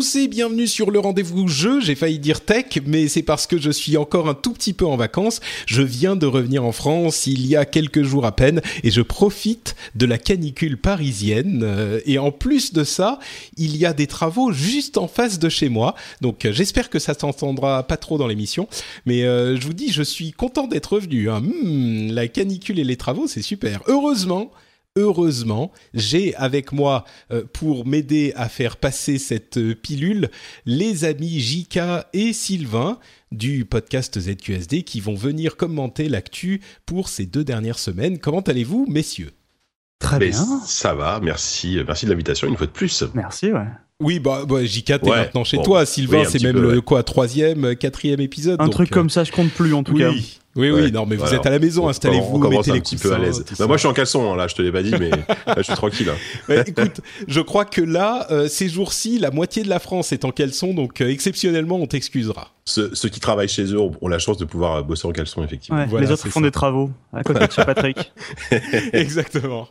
[0.00, 1.78] Tous bienvenue sur le rendez-vous jeu.
[1.82, 4.86] J'ai failli dire tech, mais c'est parce que je suis encore un tout petit peu
[4.86, 5.42] en vacances.
[5.66, 9.02] Je viens de revenir en France il y a quelques jours à peine et je
[9.02, 11.60] profite de la canicule parisienne.
[11.64, 13.18] Euh, Et en plus de ça,
[13.58, 15.94] il y a des travaux juste en face de chez moi.
[16.22, 18.68] Donc euh, j'espère que ça s'entendra pas trop dans l'émission.
[19.04, 21.28] Mais euh, je vous dis, je suis content d'être revenu.
[21.28, 21.42] hein.
[21.42, 23.82] Hmm, la canicule et les travaux, c'est super.
[23.86, 24.50] Heureusement,
[24.96, 30.30] heureusement, j'ai avec moi euh, pour m'aider à faire passer cette euh, pilule
[30.66, 32.98] les amis Jika et Sylvain
[33.32, 38.18] du podcast ZQSD qui vont venir commenter l'actu pour ces deux dernières semaines.
[38.18, 39.30] Comment allez-vous, messieurs?
[40.00, 40.60] Très Mais bien.
[40.64, 43.04] Ça va, merci, merci de l'invitation une fois de plus.
[43.14, 43.66] Merci, ouais.
[44.00, 45.86] Oui, bah, bah Jika, t'es Ouais, maintenant chez bon, toi.
[45.86, 46.82] Sylvain, oui, c'est même peu, le ouais.
[46.82, 48.60] quoi troisième, quatrième épisode.
[48.60, 50.00] Un donc, truc euh, comme ça, je compte plus en tout oui.
[50.00, 50.10] cas.
[50.56, 52.80] Oui, oui, non, mais vous êtes à la maison, On- installez-vous, commence mettez un les
[52.80, 53.44] petit peu à coussins, l'aise.
[53.58, 55.10] Bah, moi, je suis en caleçon, hein, là, je te l'ai pas dit, mais
[55.46, 56.08] là, je suis tranquille.
[56.48, 56.62] hein.
[56.66, 60.32] Écoute, je crois que là, euh, ces jours-ci, la moitié de la France est en
[60.32, 62.48] caleçon, donc euh, exceptionnellement, on t'excusera.
[62.64, 65.12] Ceux, ceux qui travaillent chez eux ont, ont la chance de pouvoir euh, bosser en
[65.12, 65.78] caleçon, effectivement.
[65.80, 66.46] Ouais, Voilà, les autres font ça.
[66.46, 68.12] des travaux à côté de chez Patrick.
[68.92, 69.68] Exactement.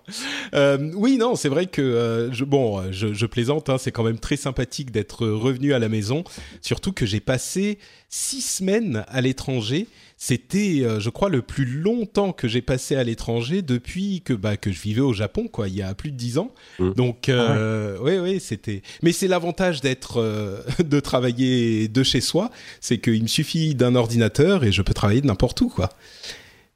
[0.53, 3.69] Euh, oui, non, c'est vrai que euh, je, bon, je, je plaisante.
[3.69, 6.23] Hein, c'est quand même très sympathique d'être revenu à la maison.
[6.61, 7.77] Surtout que j'ai passé
[8.09, 9.87] six semaines à l'étranger.
[10.21, 14.57] C'était, euh, je crois, le plus longtemps que j'ai passé à l'étranger depuis que bah,
[14.57, 15.69] que je vivais au Japon, quoi.
[15.69, 16.53] Il y a plus de dix ans.
[16.77, 16.91] Mm.
[16.91, 18.81] Donc, euh, oui, oui, c'était.
[19.01, 23.95] Mais c'est l'avantage d'être, euh, de travailler de chez soi, c'est qu'il me suffit d'un
[23.95, 25.89] ordinateur et je peux travailler de n'importe où, quoi.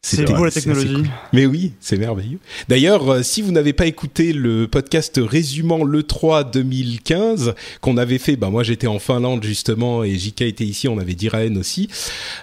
[0.05, 0.95] C'est beau la technologie.
[0.95, 1.07] cool.
[1.31, 2.39] Mais oui, c'est merveilleux.
[2.67, 8.35] D'ailleurs, euh, si vous n'avez pas écouté le podcast résumant l'E3 2015 qu'on avait fait,
[8.35, 11.87] bah moi j'étais en Finlande justement et JK était ici, on avait Diraen aussi.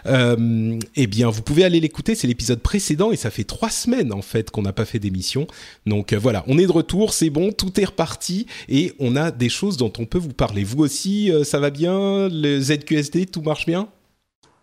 [0.06, 4.15] Euh, eh bien, vous pouvez aller l'écouter, c'est l'épisode précédent et ça fait trois semaines
[4.15, 5.47] en fait qu'on n'a pas fait d'émission.
[5.84, 9.31] Donc euh, voilà, on est de retour, c'est bon, tout est reparti et on a
[9.31, 10.65] des choses dont on peut vous parler.
[10.65, 12.31] Vous aussi, euh, ça va bien?
[12.31, 13.88] Le ZQSD, tout marche bien?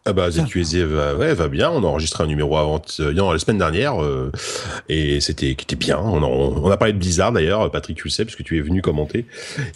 [0.09, 1.69] Ah bah, ZQSD va, ouais, va bien.
[1.69, 4.31] On a enregistré un numéro avant, euh, non, la semaine dernière, euh,
[4.87, 5.97] et c'était, c'était bien.
[5.99, 8.57] On a, on a parlé de Blizzard d'ailleurs, Patrick, tu le sais, parce que tu
[8.57, 9.25] es venu commenter.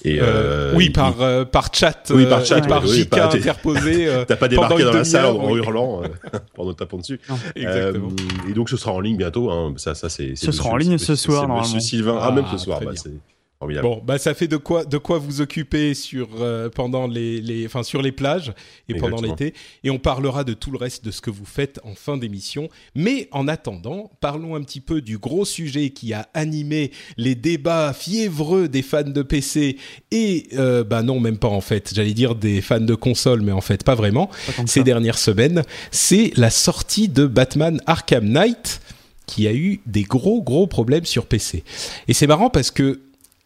[0.06, 2.84] Et, Euh, euh, oui, il- par, euh, par chat, Oui, par euh, chat, et par
[2.84, 4.08] oui, JK interposé.
[4.28, 5.60] T'as pas débarqué dans la salle en, oui.
[5.60, 6.02] hurlant,
[6.56, 7.20] pendant tapant dessus.
[7.56, 8.08] Exactement.
[8.10, 9.50] Euh, et donc ce sera en ligne bientôt.
[9.52, 9.74] Hein.
[9.78, 10.36] Ça, ça c'est.
[10.38, 12.18] Ce sera en ligne ce soir, Sylvain.
[12.22, 12.78] Ah, Ah, même ce soir.
[12.78, 13.12] très Bah, c'est
[13.62, 13.88] formidable.
[13.88, 17.66] Bon, bah ça fait de quoi de quoi vous occuper sur euh, pendant les les
[17.66, 18.54] enfin sur les plages
[18.90, 21.80] et pendant l'été et on parlera de tout le reste de ce que vous faites
[21.84, 22.70] en fin d'émission.
[22.96, 27.94] Mais en attendant, parlons un petit peu du gros sujet qui a animé les débats
[27.94, 29.78] fiévreux des fans de PC
[30.10, 31.94] et euh, bah non même pas en fait.
[31.94, 34.28] J'allais dire des fans de console, mais en fait pas vraiment.
[34.28, 34.84] Pas ces ça.
[34.84, 35.62] dernières semaines,
[35.92, 38.82] c'est la sortie de Batman Arkham Knight
[39.28, 41.64] qui a eu des gros gros problèmes sur PC.
[42.08, 43.00] Et c'est marrant parce que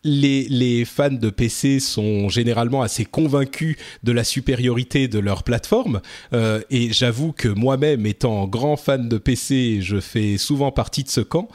[0.06, 6.02] les, fans de PC sont généralement assez convaincus de la supériorité de leur plateforme.
[6.34, 11.10] Euh, et j'avoue que moi-même, étant grand fan de PC, je fais souvent partie de
[11.10, 11.50] ce camp.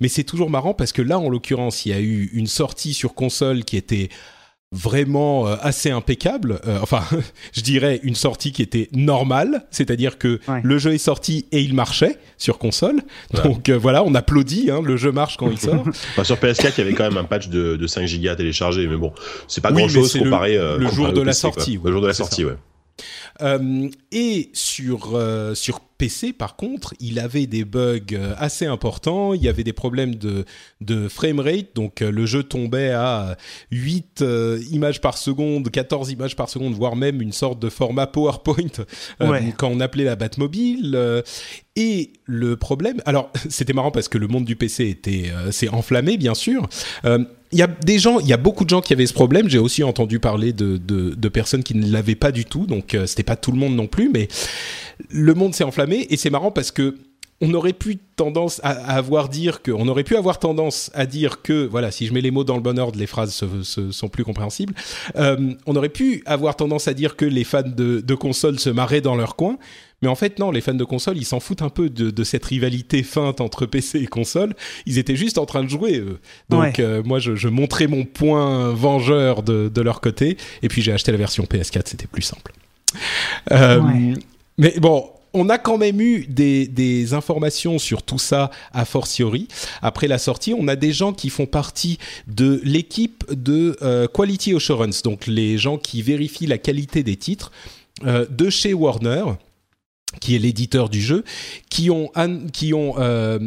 [0.00, 2.94] Mais c'est toujours marrant parce que là, en l'occurrence, il y a eu une sortie
[2.94, 4.10] sur console qui était
[4.74, 6.58] vraiment euh, assez impeccable.
[6.66, 7.02] Euh, enfin,
[7.52, 10.60] je dirais une sortie qui était normale, c'est-à-dire que Ouais.
[10.62, 13.00] le jeu est sorti et il marchait sur console.
[13.32, 13.42] Ouais.
[13.42, 15.84] Donc euh, voilà, on applaudit, hein, le jeu marche quand il sort.
[16.12, 18.86] Enfin, sur PS4, il y avait quand même un patch de, de 5 gigas téléchargé,
[18.88, 19.12] mais bon,
[19.48, 20.56] c'est pas Oui, grand mais chose c'est le- comparé.
[20.56, 22.56] euh, le comparé jour au de la sortie, Le jour de la sortie, ouais.
[23.42, 29.32] Euh, et sur, euh, sur PC, par contre, il avait des bugs euh, assez importants.
[29.32, 30.44] Il y avait des problèmes de,
[30.80, 31.68] de framerate.
[31.74, 33.36] Donc, euh, le jeu tombait à
[33.70, 38.06] 8 euh, images par seconde, 14 images par seconde, voire même une sorte de format
[38.06, 38.54] PowerPoint
[39.20, 39.54] Ouais.
[39.56, 41.22] quand on appelait la Batmobile.
[41.76, 46.16] et le problème, alors c'était marrant parce que le monde du PC était s'est enflammé
[46.16, 46.68] bien sûr.
[47.54, 49.48] Il y a des gens, il y a beaucoup de gens qui avaient ce problème.
[49.48, 52.94] J'ai aussi entendu parler de, de, de personnes qui ne l'avaient pas du tout, donc
[52.94, 54.10] euh, c'était pas tout le monde non plus.
[54.12, 54.26] Mais
[55.10, 56.96] le monde s'est enflammé et c'est marrant parce que
[57.40, 61.42] on aurait pu tendance à, avoir dire que, on aurait pu avoir tendance à dire
[61.42, 63.90] que, voilà, si je mets les mots dans le bon ordre, les phrases se- se-
[63.90, 64.72] sont plus compréhensibles.
[65.16, 68.70] Euh, on aurait pu avoir tendance à dire que les fans de, de consoles se
[68.70, 69.58] marraient dans leur coin,
[70.00, 72.24] mais en fait non, les fans de consoles, ils s'en foutent un peu de, de
[72.24, 74.54] cette rivalité feinte entre PC et console.
[74.86, 75.98] Ils étaient juste en train de jouer.
[75.98, 76.20] eux.
[76.50, 76.72] Donc Ouais.
[76.80, 80.92] euh, moi, je, je montrais mon point vengeur de, de leur côté, et puis j'ai
[80.92, 82.52] acheté la version PS4, c'était plus simple.
[83.50, 84.14] Euh, Ouais.
[84.56, 85.10] Mais bon.
[85.34, 89.48] On a quand même eu des, informations sur tout ça a fortiori.
[89.82, 94.54] Après la sortie, on a des gens qui font partie de l'équipe de euh, Quality
[94.54, 97.52] Assurance, donc les gens qui vérifient la qualité des titres
[98.04, 99.24] euh, de chez Warner
[100.20, 101.24] qui est l'éditeur du jeu,
[101.70, 102.12] qui ont,
[102.52, 103.38] qui ont euh,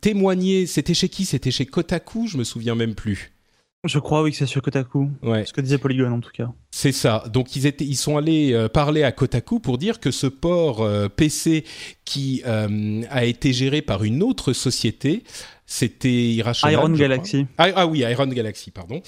[0.00, 1.24] témoigné, c'était chez qui?
[1.24, 3.35] C'était chez Kotaku, je me souviens même plus.
[3.84, 5.10] Je crois, oui, que c'est sur Kotaku.
[5.22, 5.44] Ouais.
[5.44, 6.48] Ce que disait Polygon, en tout cas.
[6.70, 7.24] C'est ça.
[7.32, 10.82] Donc ils étaient, ils sont allés euh, parler à Kotaku pour dire que ce port
[10.82, 11.64] euh, PC
[12.04, 15.22] qui euh, a été géré par une autre société,
[15.66, 16.34] c'était.
[16.34, 16.90] Iron.
[16.90, 17.46] Galaxy.
[17.58, 19.02] Ah, ah oui, Iron Galaxy, pardon,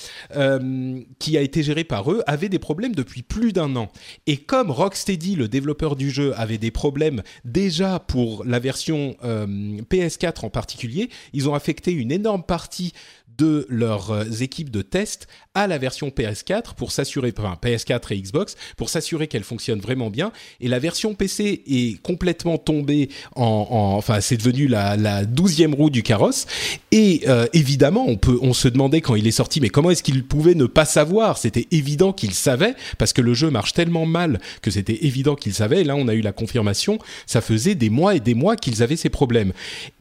[1.18, 3.88] qui a été géré par eux, avait des problèmes depuis plus d'un an.
[4.26, 9.46] Et comme Rocksteady, le développeur du jeu, avait des problèmes déjà pour la version euh,
[9.90, 12.92] PS4 en particulier, ils ont affecté une énorme partie
[13.38, 18.20] de leurs euh, équipes de test à la version PS4 pour s'assurer, enfin PS4 et
[18.20, 20.30] Xbox, pour s'assurer qu'elle fonctionne vraiment bien.
[20.60, 25.74] Et la version PC est complètement tombée en, en- enfin c'est devenu la, la douzième
[25.74, 26.46] roue du carrosse.
[26.92, 30.02] Et euh, évidemment, on peut, on se demandait quand il est sorti, mais comment est-ce
[30.02, 31.38] qu'il pouvait ne pas savoir?
[31.38, 35.54] C'était évident qu'il savait parce que le jeu marche tellement mal que c'était évident qu'il
[35.54, 35.80] savait.
[35.80, 36.98] Et là, on a eu la confirmation.
[37.26, 39.52] Ça faisait des mois et des mois qu'ils avaient ces problèmes.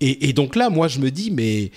[0.02, 1.72] Et, et donc là, moi, je me dis, mais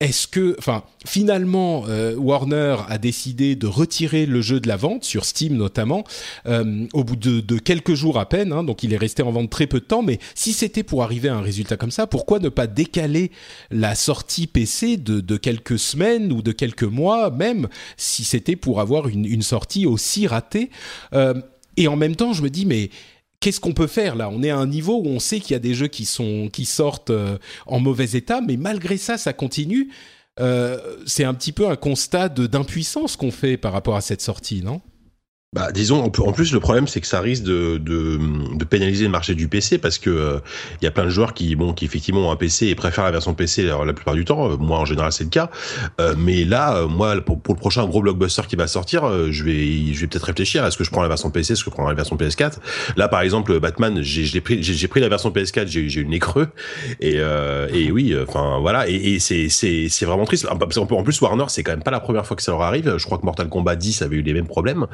[0.00, 5.04] est-ce que, enfin, finalement, euh, Warner a décidé de retirer le jeu de la vente
[5.04, 6.04] sur Steam notamment
[6.46, 8.52] euh, au bout de, de quelques jours à peine.
[8.52, 10.02] hein, donc, il est resté en vente très peu de temps.
[10.02, 13.30] Mais si c'était pour arriver à un résultat comme ça, pourquoi ne pas décaler
[13.70, 18.80] la sortie PC de, de quelques semaines ou de quelques mois, même si c'était pour
[18.80, 20.70] avoir une, une sortie aussi ratée
[21.14, 21.34] Euh,
[21.76, 22.90] Et en même temps, je me dis, mais
[23.40, 24.28] qu'est-ce qu'on peut faire là?
[24.30, 27.10] On est à un niveau où on sait qu'il y a des jeux qui sortent
[27.10, 29.90] euh, en mauvais état, mais malgré ça, ça continue.
[30.40, 34.62] Euh, c'est un petit peu un constat d'impuissance qu'on fait par rapport à cette sortie,
[34.62, 34.80] non?
[35.54, 38.18] Bah, disons, en plus- le problème, c'est que ça risque de, de,
[38.56, 40.38] de pénaliser le marché du PC parce que euh,
[40.80, 43.04] il y a plein de joueurs qui, bon, qui effectivement ont un PC et préfèrent
[43.04, 44.50] la version PC alors, la plupart du temps.
[44.50, 45.50] Euh, Moi, en général, c'est le cas.
[46.00, 49.28] Euh, mais là, euh, moi, pour, pour le prochain gros blockbuster qui va sortir, euh,
[49.30, 50.64] je vais, je vais peut-être réfléchir.
[50.66, 52.54] Est-ce que je prends la version PC, est-ce que je prends la version PS4
[52.96, 56.18] Là, par exemple, Batman, j'ai pris, j'ai pris la version PS4, j'ai eu le nez
[56.18, 56.48] creux.
[57.00, 58.88] Et, euh, et oui, enfin voilà.
[58.88, 60.48] Et, et c'est vraiment triste.
[60.50, 62.96] En plus, Warner, c'est quand même pas la première fois que ça leur arrive.
[62.98, 64.86] Je crois que Mortal Kombat 10 avait eu les mêmes problèmes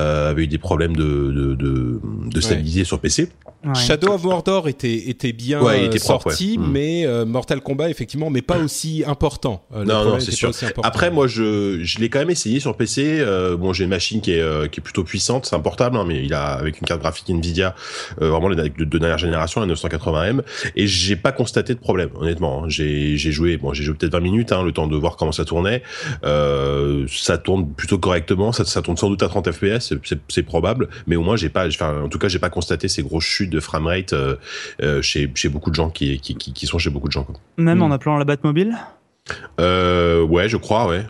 [0.00, 3.28] euh, avait eu des problèmes de, de, de, de stabilité sur PC.
[3.62, 3.74] Ouais.
[3.74, 6.66] Shadow of Mordor était, était bien Ouais, il euh, était propre, sorti, ouais.
[6.66, 6.70] Mm.
[6.72, 9.62] mais euh, Mortal Kombat, effectivement, mais pas aussi important.
[9.74, 10.50] Euh, Non, non, c'est sûr.
[10.82, 13.18] Après, moi, je, je l'ai quand même essayé sur PC.
[13.20, 15.44] Euh, bon, j'ai une machine qui est, euh, qui est plutôt puissante.
[15.44, 17.74] C'est un portable, hein, mais il a avec une carte graphique Nvidia,
[18.22, 20.40] euh, vraiment de, de, de dernière génération, la 980M.
[20.76, 22.64] Et j'ai pas constaté de problème, honnêtement.
[22.64, 22.68] hein.
[22.68, 25.32] J'ai, j'ai joué, bon, j'ai joué peut-être 20 minutes, hein, le temps de voir comment
[25.32, 25.82] ça tournait.
[26.24, 28.52] Euh, ça tourne plutôt correctement.
[28.52, 29.89] Ça, ça tourne sans doute à 30 FPS,
[30.28, 30.88] c'est- probable.
[31.06, 33.50] Mais au moins, j'ai pas, enfin, en tout cas, j'ai pas constaté ces grosses chutes
[33.50, 34.36] de framerate euh,
[34.82, 37.24] euh, chez, chez beaucoup de gens qui, qui, qui, qui sont chez beaucoup de gens.
[37.24, 37.36] Quoi.
[37.58, 37.82] Même Hmm.
[37.82, 38.76] en appelant la Batmobile?
[39.60, 41.04] Euh, ouais, je crois, ouais.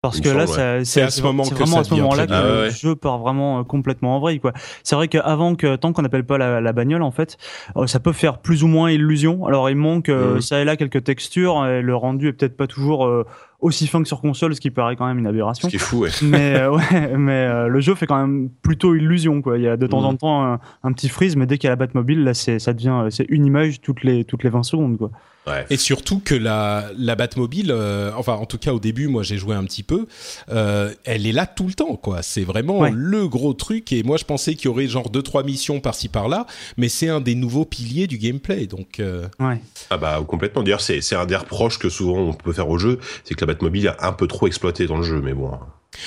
[0.00, 0.46] Parce que là,
[0.84, 2.32] C'est à ce moment que vraiment ça à ce moment-là que.
[2.32, 2.70] Ah le ouais.
[2.70, 4.52] jeu part vraiment euh, complètement en vrille, quoi.
[4.84, 7.36] C'est vrai qu'avant que, tant qu'on n'appelle pas la, la bagnole, en fait,
[7.76, 9.44] euh, ça peut faire plus ou moins illusion.
[9.44, 10.40] Alors, il manque euh, Mhm.
[10.40, 13.26] ça et là quelques textures, et le rendu est peut-être pas toujours euh,
[13.60, 15.68] aussi fin que sur console, ce qui paraît quand même une Ce aberration.
[15.68, 16.10] qui est fou, ouais.
[16.22, 19.58] mais euh, ouais, mais euh, le jeu fait quand même plutôt illusion, quoi.
[19.58, 20.18] Il y a de temps en Mhm.
[20.18, 22.72] temps un, un petit freeze, mais dès qu'il y a la Batmobile, là, c'est, ça
[22.72, 25.10] devient, euh, c'est une image toutes les toutes les 20 secondes, quoi.
[25.48, 25.66] Ouais.
[25.70, 29.38] Et surtout que la, la Batmobile, euh, enfin en tout cas au début, moi j'ai
[29.38, 30.06] joué un petit peu,
[30.50, 32.22] euh, elle est là tout le temps, quoi.
[32.22, 32.90] C'est vraiment Ouais.
[32.94, 33.92] le gros truc.
[33.92, 37.08] Et moi je pensais qu'il y aurait genre deux trois missions par-ci par-là, mais c'est
[37.08, 38.66] un des nouveaux piliers du gameplay.
[38.66, 39.60] Donc euh, Ouais.
[39.90, 40.62] Ah bah complètement.
[40.62, 43.40] D'ailleurs, c'est c'est un des reproches que souvent on peut faire au jeu, c'est que
[43.44, 45.50] la Batmobile est un peu trop exploitée dans le jeu, mais bon.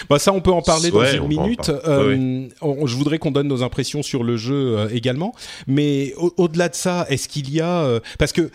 [0.10, 1.70] Bah ça, on peut en parler Ouais, dans une minute.
[1.82, 5.34] je voudrais qu'on donne nos impressions sur le jeu euh, également.
[5.68, 8.52] Mais au- au-delà de ça, est-ce qu'il y a euh, parce que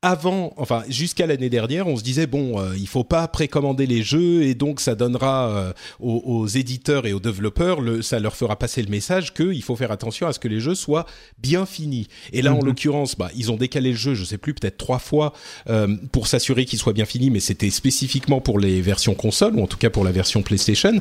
[0.00, 4.04] avant, enfin jusqu'à l'année dernière, on se disait bon, euh, il faut pas précommander les
[4.04, 8.36] jeux et donc ça donnera euh, aux, aux éditeurs et aux développeurs, le, ça leur
[8.36, 11.04] fera passer le message qu'il faut faire attention à ce que les jeux soient
[11.38, 12.06] bien finis.
[12.32, 12.66] Et là, en Mhm.
[12.66, 15.32] l'occurrence, bah, ils ont décalé le jeu, je sais plus, peut-être trois fois
[15.68, 19.62] euh, pour s'assurer qu'il soit bien fini, mais c'était spécifiquement pour les versions console ou
[19.62, 20.92] en tout cas pour la version PlayStation.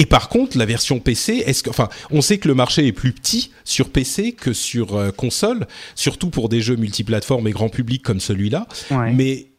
[0.00, 2.92] Et par contre, la version PC, est-ce que, enfin, on sait que le marché est
[2.92, 7.68] plus petit sur PC que sur euh, console, surtout pour des jeux multiplateformes et grand
[7.68, 8.66] public comme celui-là.
[8.90, 9.12] Ouais.
[9.12, 9.49] Mais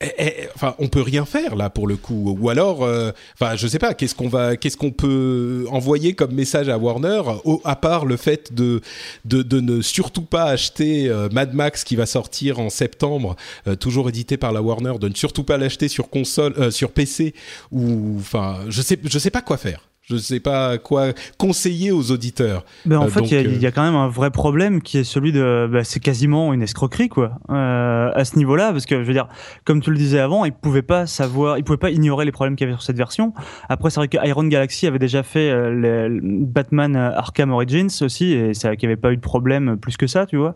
[0.00, 2.36] eh, eh, enfin, on peut rien faire là pour le coup.
[2.40, 6.32] Ou alors, euh, enfin, je sais pas, qu'est-ce qu'on va, qu'est-ce qu'on peut envoyer comme
[6.32, 8.80] message à Warner, au- à part le fait de
[9.26, 13.76] de, de ne surtout pas acheter euh, Mad Max qui va sortir en septembre, euh,
[13.76, 17.34] toujours édité par la Warner, de ne surtout pas l'acheter sur console, euh, sur PC
[17.70, 19.89] ou, enfin, je sais, je sais pas quoi faire.
[20.10, 22.64] Je sais pas quoi conseiller aux auditeurs.
[22.84, 24.30] Ben, en Euh, fait, il y, a- euh, il y a quand même un vrai
[24.30, 28.72] problème qui est celui de, bah, c'est quasiment une escroquerie quoi, euh, à ce niveau-là,
[28.72, 29.28] parce que je veux dire,
[29.64, 32.56] comme tu le disais avant, ils pouvaient pas savoir, ils pouvaient pas ignorer les problèmes
[32.56, 33.32] qu'il y avait sur cette version.
[33.68, 37.88] Après, c'est vrai que Iron Galaxy avait déjà fait euh, le- le Batman Arkham Origins
[38.02, 40.54] aussi, et ça, qu'il n'y avait pas eu de problème plus que ça, tu vois.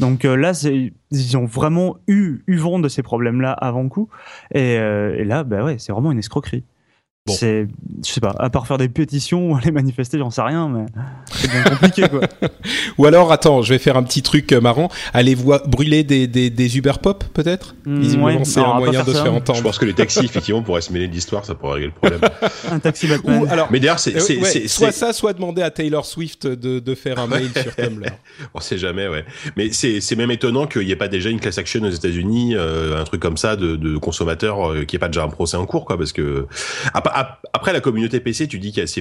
[0.00, 4.08] Donc là, c'est, ils ont vraiment eu, eu vent de ces problèmes-là avant coup,
[4.52, 6.64] et, euh, et là, bah ouais, c'est vraiment une escroquerie.
[7.26, 7.34] Bon.
[7.34, 7.66] C'est,
[8.06, 10.84] je sais pas, à part faire des pétitions ou aller manifester, j'en sais rien, mais
[11.32, 12.20] c'est bien compliqué quoi.
[12.98, 14.88] Ou alors, attends, je vais faire un petit truc euh, marrant.
[15.12, 17.74] Allez voir brûler des des, des Uber Pop peut-être?
[17.84, 19.62] Mm, Visiblement, ouais, c'est un moyen de se faire Je entendre.
[19.62, 22.20] pense que les taxis, effectivement, pourraient se mêler de l'histoire, ça pourrait régler le problème.
[22.70, 23.42] Un taxi Batman.
[23.42, 26.04] Ou alors, Mais d'ailleurs, c'est, euh, c'est, ouais, c'est- soit ça, soit demander à Taylor
[26.06, 28.06] Swift de, de faire un mail sur Tumblr.
[28.54, 29.24] on sait jamais, ouais.
[29.56, 32.54] Mais c'est, c'est même étonnant qu'il n'y ait pas déjà une class action aux États-Unis,
[32.54, 35.56] euh, un truc comme ça de, de consommateurs, euh, qui ait pas déjà un procès
[35.56, 36.46] en cours, quoi, parce que
[37.20, 39.00] ap- après la communauté PC, tu dis a, c'est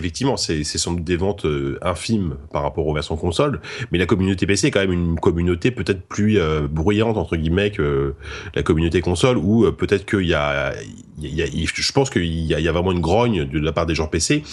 [1.01, 3.60] des ventes euh, infimes par rapport aux versions console,
[3.91, 7.72] mais la communauté PC est quand même une communauté peut-être plus euh, bruyante entre guillemets
[7.72, 8.15] que euh,
[8.55, 10.74] la communauté console, où peut-être qu'il y a,
[11.19, 12.91] il y a- il y a- je pense qu'il y a, il y a vraiment
[12.91, 14.43] une grogne de la part des gens PC.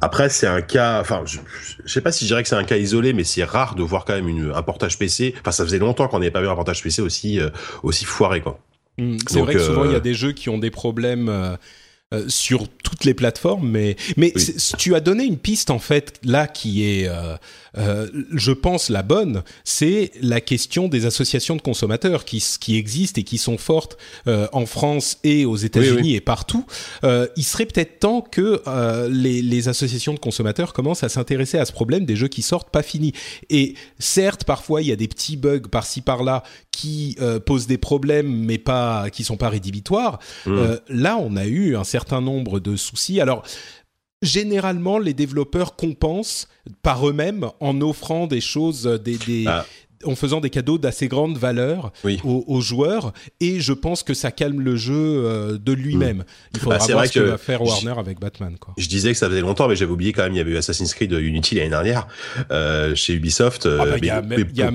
[0.00, 1.38] Après, c'est un cas, enfin, je,
[1.84, 3.82] je sais pas si je dirais que c'est un cas isolé, mais c'est rare de
[3.82, 5.34] voir quand même une, un portage PC.
[5.40, 7.50] Enfin, ça faisait longtemps qu'on n'avait pas vu un portage PC aussi, euh,
[7.82, 8.58] aussi foiré, quoi.
[8.98, 11.28] Mm, C'est vrai que souvent euh, il y a des jeux qui ont des problèmes
[11.30, 11.56] euh,
[12.12, 14.46] euh, sur toutes les plateformes, mais mais Oui.
[14.78, 17.36] tu as donné une piste en fait là qui est, euh,
[17.78, 23.20] euh, je pense la bonne, c'est la question des associations de consommateurs qui qui existent
[23.20, 26.66] et qui sont fortes euh, en France et aux États-Unis Oui, et partout.
[27.04, 31.58] Euh, il serait peut-être temps que euh, les, les associations de consommateurs commencent à s'intéresser
[31.58, 33.12] à ce problème des jeux qui sortent pas finis.
[33.50, 37.78] Et certes, parfois il y a des petits bugs par-ci par-là qui euh, posent des
[37.78, 40.18] problèmes, mais pas qui sont pas rédhibitoires.
[40.46, 40.50] Mm.
[40.50, 43.20] Euh, là, on a eu un certain nombre de soucis.
[43.20, 43.44] Alors,
[44.22, 46.48] généralement, les développeurs compensent
[46.82, 49.66] par eux-mêmes en offrant des choses, euh, des, des- Ah.
[50.04, 52.18] en faisant des cadeaux d'assez grande valeur Oui.
[52.24, 53.12] aux, aux joueurs.
[53.40, 56.24] Et je pense que ça calme le jeu euh, de lui-même.
[56.54, 58.56] Il faudra Bah, voir ce que, que va faire Warner avec Batman.
[58.58, 58.74] Quoi.
[58.78, 60.56] Je disais que ça faisait longtemps, mais j'avais oublié quand même, il y avait eu
[60.56, 62.06] Assassin's Creed Unity l'année dernière,
[62.50, 63.66] euh, chez Ubisoft.
[63.66, 64.72] Ah bah, il y a, mais- il y a-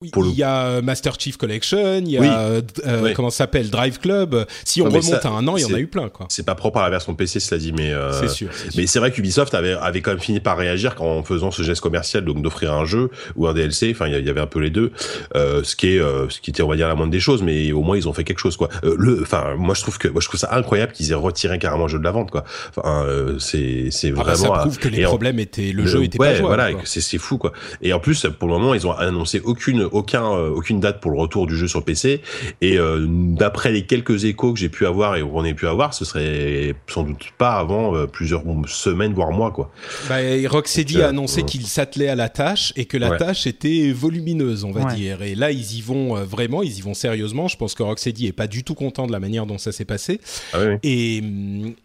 [0.00, 2.28] oui, il y a euh, Master Chief Collection, il y a Oui.
[2.30, 3.14] euh, euh, Oui.
[3.14, 4.46] comment s'appelle Drive Club.
[4.64, 6.46] Si on Non, remonte ça, à un an, il y en a eu plein, c'est
[6.46, 8.48] pas propre à la version PC, cela dit, mais euh, c'est sûr.
[8.52, 8.80] c'est sûr.
[8.80, 11.80] Mais c'est vrai qu'Ubisoft avait, avait quand même fini par réagir en faisant ce geste
[11.80, 13.90] commercial, donc d'offrir un jeu ou un DLC.
[13.92, 14.92] Enfin, il y avait un peu les deux,
[15.34, 17.42] euh, ce qui est, ce qui était, on va dire, la moindre des choses.
[17.42, 18.68] Mais au moins, ils ont fait quelque chose, quoi.
[18.84, 21.86] Le, enfin, moi, je trouve que, moi, je trouve ça incroyable qu'ils aient retiré carrément
[21.86, 22.44] le jeu de la vente, quoi.
[22.76, 23.04] Enfin,
[23.40, 24.54] c'est, c'est Ah bah, vraiment.
[24.54, 26.54] ça à- prouve que les en- problèmes étaient, le jeu était ouais, pas jouable.
[26.54, 27.52] voilà, c'est fou quoi.
[27.82, 31.10] Et en plus, pour le moment, ils ont annoncé aucune aucun euh, aucune date pour
[31.10, 32.20] le retour du jeu sur PC.
[32.60, 35.94] Et euh, d'après les quelques échos que j'ai pu avoir et qu'on ait pu avoir,
[35.94, 39.70] ce serait sans doute pas avant euh, plusieurs semaines voire mois quoi.
[40.08, 40.16] Bah,
[40.48, 43.16] Rocksteady a annoncé qu'il s'attelait à la tâche et que la Ouais.
[43.18, 44.94] tâche était volumineuse, on va Ouais.
[44.94, 45.22] dire.
[45.22, 47.48] Et là, ils y vont euh, vraiment, ils y vont sérieusement.
[47.48, 49.84] Je pense que Rocksteady est pas du tout content de la manière dont ça s'est
[49.84, 50.20] passé.
[50.52, 50.74] Ah oui.
[50.82, 51.22] Et,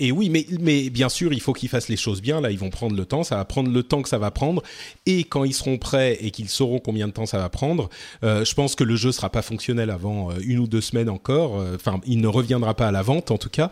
[0.07, 2.41] et oui, mais, mais bien sûr, il faut qu'ils fassent les choses bien.
[2.41, 3.23] Là, ils vont prendre le temps.
[3.23, 4.61] Ça va prendre le temps que ça va prendre.
[5.05, 7.89] Et quand ils seront prêts et qu'ils sauront combien de temps ça va prendre,
[8.23, 11.09] euh, je pense que le jeu sera pas fonctionnel avant euh, une ou deux semaines
[11.09, 11.59] encore.
[11.59, 13.71] Euh, Enfin, il ne reviendra pas à la vente en tout cas.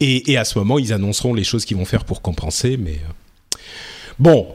[0.00, 2.76] Et, à ce moment, ils annonceront les choses qu'ils vont faire pour compenser.
[2.76, 3.00] Mais
[4.18, 4.46] Bon,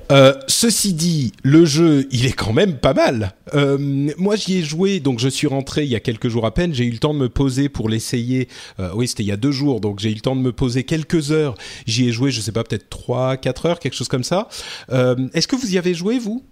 [0.48, 3.34] ceci dit, le jeu, il est quand même pas mal.
[3.54, 6.74] Moi, j'y ai joué, donc je suis rentré il y a quelques jours à peine.
[6.74, 8.48] J'ai eu le temps de me poser pour l'essayer.
[8.94, 10.84] Oui, c'était il y a deux jours, donc j'ai eu le temps de me poser
[10.84, 11.56] quelques heures.
[11.86, 14.48] J'y ai joué, je sais pas, peut-être trois, quatre heures, quelque chose comme ça.
[14.90, 16.44] Est-ce que vous y avez joué, vous?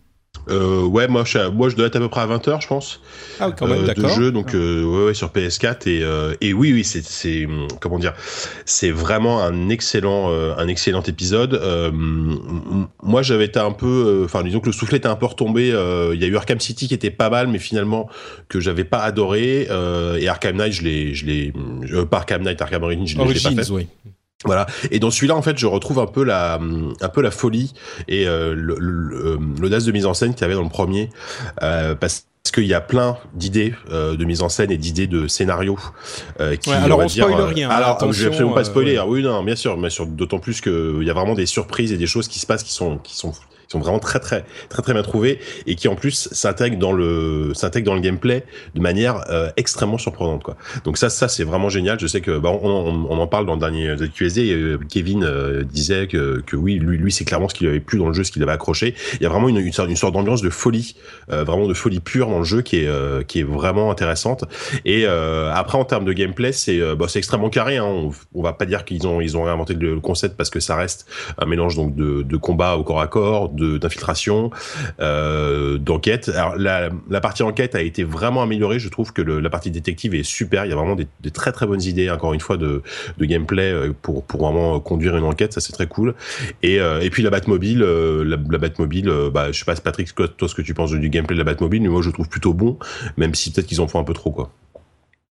[0.50, 2.68] Euh, ouais, moi je, moi je dois être à peu près à 20 heures, je
[2.68, 3.02] pense.
[3.40, 6.54] Ah, quand même, euh, de jeu, donc euh, ouais, ouais, sur PS4 et euh, et
[6.54, 7.48] oui, oui, c'est c'est
[7.82, 8.14] comment dire,
[8.66, 11.54] c'est vraiment un excellent euh, un excellent épisode.
[11.56, 11.92] Euh,
[13.04, 13.88] moi, j'avais été un peu,
[14.22, 15.72] euh, enfin disons que le soufflet était un peu retombé.
[15.72, 18.10] euh, Il y a eu Arkham City qui était pas mal, mais finalement
[18.50, 19.68] que j'avais pas adoré.
[19.70, 21.54] euh, et Arkham Knight, je l'ai, je l'ai,
[21.92, 23.72] euh, pas Arkham Knight, Arkham Origins, je l'ai pas fait.
[23.72, 23.88] oui.
[24.46, 24.66] Voilà.
[24.92, 26.60] Et dans celui-là, en fait, je retrouve un peu la,
[27.02, 27.74] un peu la folie
[28.08, 28.78] et euh, le-
[29.60, 31.10] l'audace de mise en scène qu'il y avait dans le premier,
[31.64, 35.28] euh, parce qu'il y a plein d'idées euh, de mise en scène et d'idées de
[35.28, 35.78] scénario
[36.40, 38.62] euh, qui, Ouais, alors va on spoil dire, rien, hein, Alors, je vais absolument pas
[38.62, 38.92] euh, spoiler.
[38.94, 38.98] ouais.
[39.02, 41.92] Ah oui, non, bien sûr, mais d'autant plus que il y a vraiment des surprises
[41.92, 43.34] et des choses qui se passent qui sont, qui sont
[43.68, 46.92] qui sont vraiment très très très très bien trouvées et qui en plus s'intègrent dans
[46.92, 48.44] le s'intègrent dans le gameplay
[48.74, 50.56] de manière euh, extrêmement surprenante quoi.
[50.84, 52.00] Donc ça ça c'est vraiment génial.
[52.00, 54.52] Je sais que bah, on, en parle dans le dernier ZQSD.
[54.52, 57.98] euh, Kevin euh, disait que que oui lui lui c'est clairement ce qu'il avait plus
[57.98, 58.96] dans le jeu, ce qu'il avait accroché.
[59.14, 60.96] Il y a vraiment une une sorte, d'ambiance de folie,
[61.28, 64.46] vraiment de folie pure dans le jeu qui est qui est vraiment intéressante.
[64.86, 67.78] Et après en termes de gameplay c'est bah, c'est extrêmement carré.
[67.78, 67.86] Hein.
[67.86, 70.76] On, on va pas dire qu'ils ont ils ont réinventé le concept parce que ça
[70.76, 71.08] reste
[71.38, 74.52] un mélange donc de, de combat au corps à corps, d'infiltration,
[75.00, 76.30] euh, d'enquête.
[76.30, 78.80] Alors la, partie enquête a été vraiment améliorée.
[78.80, 80.66] Je trouve que la partie détective est super.
[80.66, 82.82] Il y a vraiment des, très très bonnes idées encore une fois de,
[83.20, 85.54] gameplay euh, pour pour vraiment conduire une enquête.
[85.54, 86.16] Ça c'est très cool.
[86.64, 90.14] Et euh, et puis la Batmobile, euh, la, la Batmobile, bah je sais pas Patrick
[90.14, 92.30] toi toi, ce que tu penses du gameplay de la Batmobile, mais moi je trouve
[92.30, 92.78] plutôt bon,
[93.18, 94.52] même si peut-être qu'ils en font un peu trop quoi.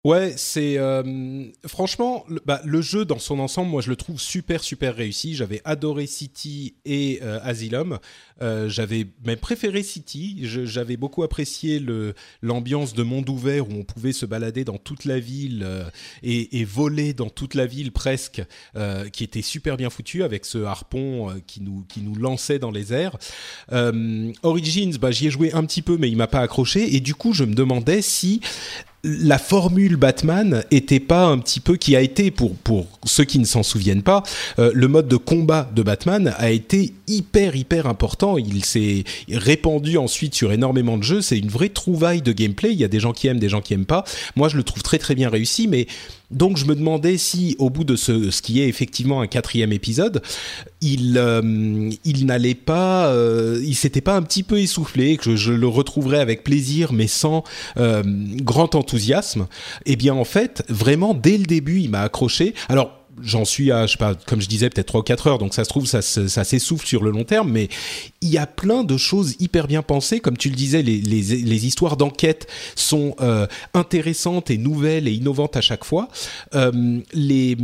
[0.04, 4.20] Ouais, c'est euh, franchement le, bah, le jeu dans son ensemble, moi je le trouve
[4.20, 5.34] super super réussi.
[5.34, 7.98] J'avais adoré City et euh, Asylum.
[8.42, 10.40] Euh, j'avais même préféré City.
[10.42, 15.06] J'avais beaucoup apprécié le l'ambiance de monde ouvert où on pouvait se balader dans toute
[15.06, 15.84] la ville euh,
[16.22, 18.42] et, et voler dans toute la ville presque,
[18.76, 22.70] euh, qui était super bien foutu avec ce harpon qui nous qui nous lançait dans
[22.70, 23.16] les airs.
[24.42, 26.94] Origins, bah, j'y ai joué un petit peu, mais il m'a pas accroché.
[26.94, 28.42] Et du coup, je me demandais si
[29.04, 33.38] la formule Batman était pas un petit peu qui a été pour pour ceux qui
[33.38, 34.22] ne s'en souviennent pas
[34.58, 38.38] euh, le mode de combat de Batman a été hyper hyper important.
[38.38, 41.20] Il s'est répandu ensuite sur énormément de jeux.
[41.20, 42.72] C'est une vraie trouvaille de gameplay.
[42.72, 44.04] Il y a des gens qui aiment des gens qui aiment pas.
[44.36, 45.86] Moi je le trouve très très bien réussi mais
[46.30, 50.22] donc je me demandais si au bout de ce qui est effectivement un quatrième épisode
[50.80, 51.40] il euh,
[52.22, 56.20] n'allait pas euh, il s'était pas un petit peu essoufflé que je, je le retrouverais
[56.20, 57.44] avec plaisir mais sans
[57.76, 59.46] euh, grand enthousiasme.
[59.86, 62.54] Eh bien en fait vraiment dès le début il m'a accroché.
[62.68, 65.38] Alors J'en suis à, je sais pas, comme je disais, peut-être 3 ou 4 heures,
[65.38, 67.68] donc ça se trouve, ça, se- ça s'essouffle sur le long terme, mais
[68.20, 70.20] il y a plein de choses hyper bien pensées.
[70.20, 75.12] Comme tu le disais, les, les, les histoires d'enquête sont euh, intéressantes et nouvelles et
[75.12, 76.08] innovantes à chaque fois.
[76.54, 77.56] Euh, les,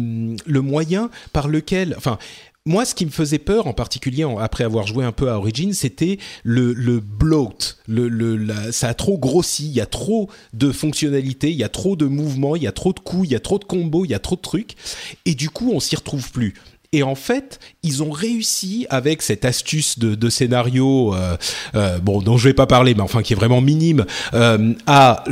[0.47, 2.19] le moyen par lequel, enfin,
[2.71, 5.73] moi, ce qui me faisait peur, en particulier après avoir joué un peu à Origin,
[5.73, 7.75] c'était le, le bloat.
[7.89, 11.69] Le, le, ça a trop grossi, il y a trop de fonctionnalités, il y a
[11.69, 14.05] trop de mouvements, il y a trop de coups, il y a trop de combos,
[14.05, 14.77] il y a trop de trucs.
[15.27, 16.55] Et du coup, on s'y retrouve plus.
[16.93, 21.37] Et en fait, ils ont réussi avec cette astuce de, scénario, euh,
[21.77, 25.23] euh, bon, dont je vais pas parler, mais enfin qui est vraiment minime, euh, à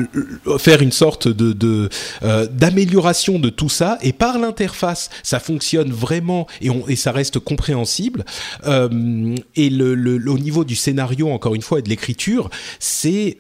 [0.58, 1.88] faire une sorte de
[2.22, 3.98] euh, d'amélioration de tout ça.
[4.02, 8.24] Et par l'interface, ça fonctionne vraiment et, on, et ça reste compréhensible.
[8.64, 13.36] Euh, et le, le, au niveau du scénario, encore une fois, et de l'écriture, c'est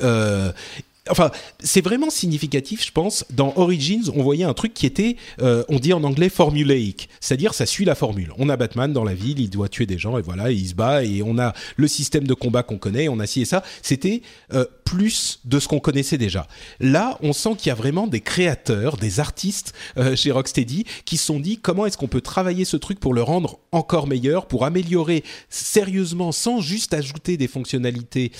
[1.10, 3.24] Enfin, c'est vraiment significatif, je pense.
[3.30, 7.54] Dans Origins, on voyait un truc qui était, euh, on dit en anglais formulaic, c'est-à-dire
[7.54, 8.32] ça suit la formule.
[8.38, 10.74] On a Batman dans la ville, il doit tuer des gens et voilà, il se
[10.74, 13.62] bat et on a le système de combat qu'on connaît, on a ci et ça.
[13.82, 16.46] C'était euh, plus de ce qu'on connaissait déjà.
[16.80, 21.16] Là, on sent qu'il y a vraiment des créateurs, des artistes euh, chez Rocksteady qui
[21.16, 24.46] se sont dit comment est-ce qu'on peut travailler ce truc pour le rendre encore meilleur,
[24.46, 28.32] pour améliorer sérieusement, sans juste ajouter des fonctionnalités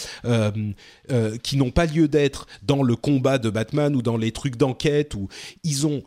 [1.11, 4.57] euh, qui n'ont pas lieu d'être dans le combat de Batman ou dans les trucs
[4.57, 5.29] d'enquête où
[5.65, 6.03] ils ont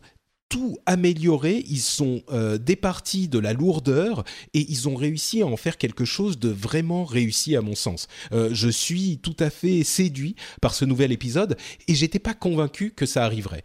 [0.50, 5.56] tout amélioré, ils sont euh, départis de la lourdeur et ils ont réussi à en
[5.56, 8.10] faire quelque chose de vraiment réussi à mon sens.
[8.34, 11.56] Euh, je suis tout à fait séduit par ce nouvel épisode
[11.88, 13.64] et j'étais pas convaincu que ça arriverait.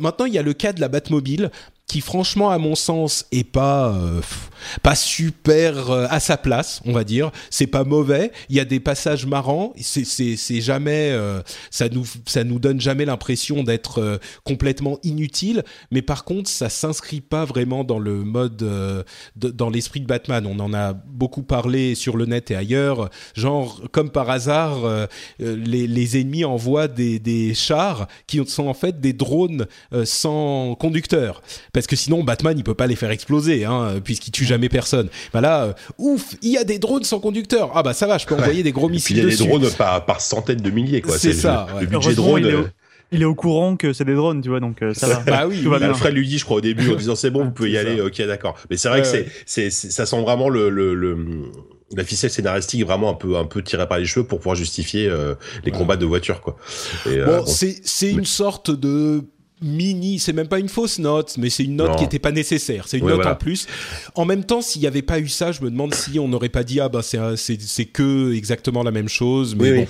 [0.00, 1.50] Maintenant, il y a le cas de la Batmobile
[1.86, 4.20] qui franchement à mon sens est pas euh,
[4.82, 7.30] pas super euh, à sa place on va dire.
[7.50, 8.32] C'est pas mauvais.
[8.48, 9.72] Il y a des passages marrants.
[9.76, 15.62] C'est jamais euh, ça nous ça nous donne jamais l'impression d'être complètement inutile.
[15.90, 19.04] Mais par contre ça s'inscrit pas vraiment dans le mode de,
[19.36, 20.46] dans l'esprit de Batman.
[20.46, 23.10] On en a beaucoup parlé sur le net et ailleurs.
[23.34, 25.06] Genre comme par hasard
[25.38, 29.66] les, ennemis envoient des, chars qui sont en fait des drones
[30.04, 31.42] sans conducteur
[31.76, 35.08] parce que sinon Batman il peut pas les faire exploser, hein, puisqu'il tue jamais personne.
[35.34, 37.70] Bah là, euh, ouf, il y a des drones sans conducteur.
[37.74, 39.42] Ah bah ça va, je peux envoyer des gros missiles il y a dessus.
[39.42, 41.18] des drones par, par centaines de milliers, quoi.
[41.18, 41.80] C'est ça, Le, ouais.
[41.82, 42.40] le budget drone.
[42.42, 42.70] il est au- euh,
[43.12, 45.20] Il est au courant que c'est des drones, tu vois, donc euh, ça va.
[45.20, 45.90] Bah oui, Tout va oui, bien.
[45.90, 47.98] Alfred lui dit, je crois, au début, en disant c'est bon, vous pouvez y aller,
[47.98, 48.04] ça.
[48.04, 48.56] ok, d'accord.
[48.70, 49.30] Mais c'est vrai Ouais, que c'est, ouais.
[49.46, 51.16] c'est, c'est- ça sent vraiment le, le, le-
[51.94, 55.06] la ficelle scénaristique vraiment un peu, un peu tirée par les cheveux pour pouvoir justifier
[55.08, 55.34] euh,
[55.64, 55.78] les Ouais.
[55.78, 56.56] combats de voitures, quoi.
[57.06, 57.46] Et, euh, Bon, bon.
[57.46, 59.22] c'est c'est une sorte de
[59.62, 61.96] mini, c'est même pas une fausse note, mais c'est une note Non.
[61.96, 62.86] qui était pas nécessaire.
[62.88, 63.32] C'est une Ouais, note voilà.
[63.32, 63.66] en plus.
[64.14, 66.50] En même temps, s'il y avait pas eu ça, je me demande si on n'aurait
[66.50, 69.56] pas dit ah bah c'est un- c'est c'est que exactement la même chose.
[69.56, 69.88] Mais Oui, bon, oui.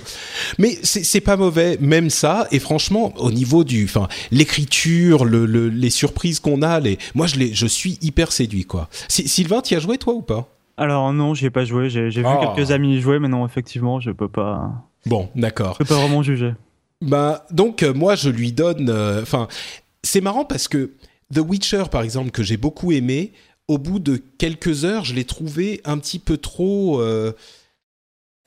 [0.57, 2.47] mais c'est c'est pas mauvais, même ça.
[2.51, 7.27] Et franchement, au niveau du, enfin, l'écriture, le, le- les surprises qu'on a, les, moi
[7.27, 8.87] je les, je suis hyper séduit quoi.
[9.07, 10.47] Si- Sylvain, t'y as joué toi ou pas?
[10.77, 11.89] Alors non, j'y ai pas joué.
[11.89, 12.53] J'ai j'ai vu Ah.
[12.55, 14.71] quelques amis y jouer, mais non, effectivement, je peux pas,
[15.05, 15.73] Bon, d'accord.
[15.73, 16.53] je peux pas vraiment juger.
[17.01, 19.47] Bah donc euh, moi je lui donne euh, enfin
[20.01, 20.93] c'est marrant parce que
[21.33, 23.33] The Witcher par exemple que j'ai beaucoup aimé
[23.67, 27.33] au bout de quelques heures je l'ai trouvé un petit peu trop euh,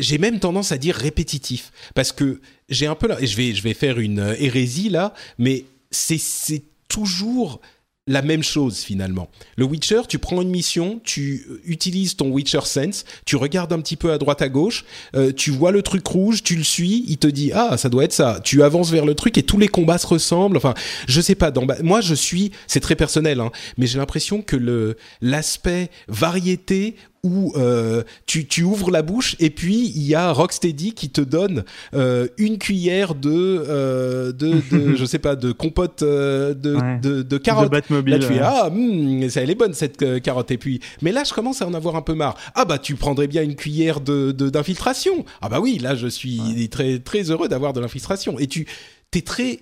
[0.01, 1.71] j'ai même tendance à dire répétitif.
[1.95, 5.65] Parce que j'ai un peu là je vais je vais faire une hérésie là mais
[5.93, 7.61] c'est toujours
[8.11, 9.31] la même chose finalement.
[9.57, 13.95] Le Witcher, tu prends une mission, tu utilises ton Witcher Sense, tu regardes un petit
[13.95, 17.19] peu à droite à gauche, euh, tu vois le truc rouge, tu le suis, il
[17.19, 18.41] te dit ah ça doit être ça.
[18.43, 20.57] Tu avances vers le truc et tous les combats se ressemblent.
[20.57, 20.75] Enfin,
[21.07, 21.53] je sais pas.
[21.85, 27.53] Moi, je suis, c'est très personnel, hein, mais j'ai l'impression que le l'aspect variété où
[27.57, 31.65] euh, tu, tu ouvres la bouche et puis il y a Rocksteady qui te donne
[31.93, 33.31] euh, une cuillère de
[33.69, 36.99] euh, de, de je sais pas de compote de, Ouais.
[37.03, 37.71] de, de De carottes.
[37.71, 38.15] Batmobile.
[38.15, 40.51] Là, tu euh, ah, hmm, ça elle est bonne cette carotte.
[40.51, 42.37] Et puis, mais là, je commence à en avoir un peu marre.
[42.55, 45.25] Ah bah, tu prendrais bien une cuillère de de- d'infiltration.
[45.43, 48.39] ah bah oui, là, je suis très très heureux d'avoir de l'infiltration.
[48.39, 48.67] Et tu
[49.11, 49.61] t'es très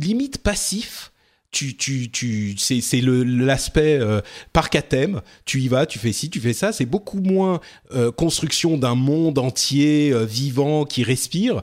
[0.00, 1.12] limite passif.
[1.54, 4.20] Tu, tu, tu, c'est, c'est le, l'aspect euh,
[4.52, 5.20] parc à thème.
[5.44, 6.72] Tu y vas, tu fais ci, tu fais ça.
[6.72, 7.60] C'est beaucoup moins
[7.94, 11.62] euh, construction d'un monde entier euh, vivant qui respire.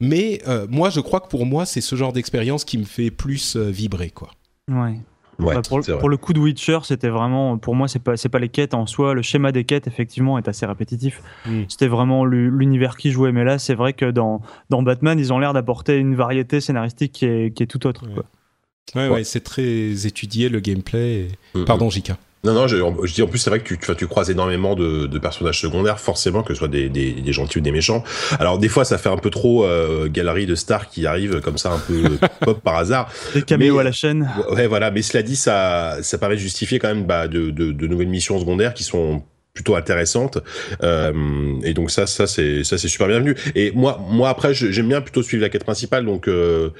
[0.00, 3.12] Mais euh, moi, je crois que pour moi, c'est ce genre d'expérience qui me fait
[3.12, 4.30] plus euh, vibrer, quoi.
[4.68, 4.98] Ouais.
[5.38, 5.62] Ouais, Bah,
[6.00, 8.74] pour, le coup de Witcher, c'était vraiment, pour moi, c'est pas, c'est pas les quêtes
[8.74, 9.14] en soi.
[9.14, 11.22] Le schéma des quêtes, effectivement, est assez répétitif.
[11.46, 11.62] Mm.
[11.68, 13.30] C'était vraiment l'u- l'univers qui jouait.
[13.30, 17.12] Mais là, c'est vrai que dans, dans Batman, ils ont l'air d'apporter une variété scénaristique
[17.12, 18.08] qui est, qui est tout autre.
[18.08, 18.14] Ouais.
[18.14, 18.24] Quoi.
[18.94, 19.14] Ouais, Ouais.
[19.16, 21.28] ouais, c'est très étudié le gameplay.
[21.54, 21.64] et-.
[21.64, 22.16] Pardon, Jika.
[22.44, 24.76] Non, non, je, je dis en plus, c'est vrai que tu, tu, tu croises énormément
[24.76, 28.04] de, de personnages secondaires, forcément, que ce soit des, des, des gentils ou des méchants.
[28.38, 31.58] Alors, des fois, ça fait un peu trop euh, galerie de stars qui arrivent comme
[31.58, 33.10] ça, un peu pop par hasard.
[33.34, 34.30] Des caméos Mais- à la chaîne.
[34.52, 34.92] Ouais, voilà.
[34.92, 38.06] Mais cela dit, ça, ça permet de justifier quand même bah, de, de, de nouvelles
[38.08, 39.24] missions secondaires qui sont
[39.58, 40.38] plutôt intéressantes.
[40.84, 41.12] Euh,
[41.64, 43.34] et donc ça, ça c'est ça c'est super bienvenu.
[43.56, 46.04] Et moi, moi après, j'aime bien plutôt suivre la quête principale.
[46.06, 46.70] Donc, euh,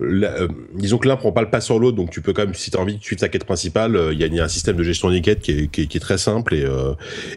[0.00, 1.96] la- euh, disons que l'un prend pas le pas sur l'autre.
[1.98, 4.18] Donc, tu peux quand même, si tu as envie de suivre ta quête principale, il
[4.18, 5.86] y, a, il y a un système de gestion des quêtes qui est, qui est,
[5.88, 6.64] qui est très simple et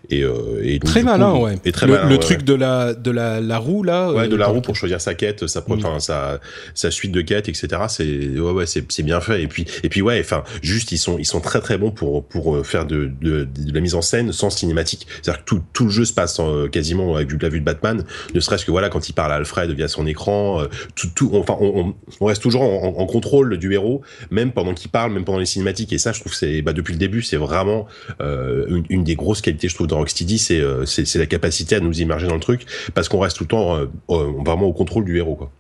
[0.10, 0.20] et,
[0.62, 1.56] et donc, Très coup, malin, ouais.
[1.66, 4.14] Et très le malin, le ouais, truc de la de la, la roue là.
[4.14, 5.74] Ouais, de la roue pour choisir sa quête, sa, Mm.
[5.74, 6.40] enfin, sa,
[6.74, 7.68] sa suite de quêtes, etc.
[7.90, 8.06] C'est,
[8.40, 9.42] ouais, ouais, c'est, bien fait.
[9.44, 12.24] Et puis, et puis, ouais, enfin, juste, ils sont, ils sont très, très bons pour,
[12.24, 14.85] pour faire de, de, de la mise en scène sans cinématique.
[14.86, 18.04] C'est-à-dire que tout, tout le jeu se passe euh, quasiment avec la vue de Batman.
[18.34, 21.32] Ne serait-ce que, voilà, quand il parle à Alfred via son écran, euh, tout, tout,
[21.34, 25.45] enfin, on, reste toujours en, contrôle du héros, même pendant qu'il parle, même pendant les
[25.45, 25.93] cinématiques.
[25.93, 27.88] Et ça, je trouve, que c'est, bah, depuis le début, c'est vraiment
[28.21, 31.76] euh, une, une des grosses qualités, je trouve, de Rocksteady, c'est, euh, c'est, la capacité
[31.76, 34.74] à nous immerger dans le truc, parce qu'on reste tout le temps euh, vraiment au
[34.74, 35.52] contrôle du héros, quoi.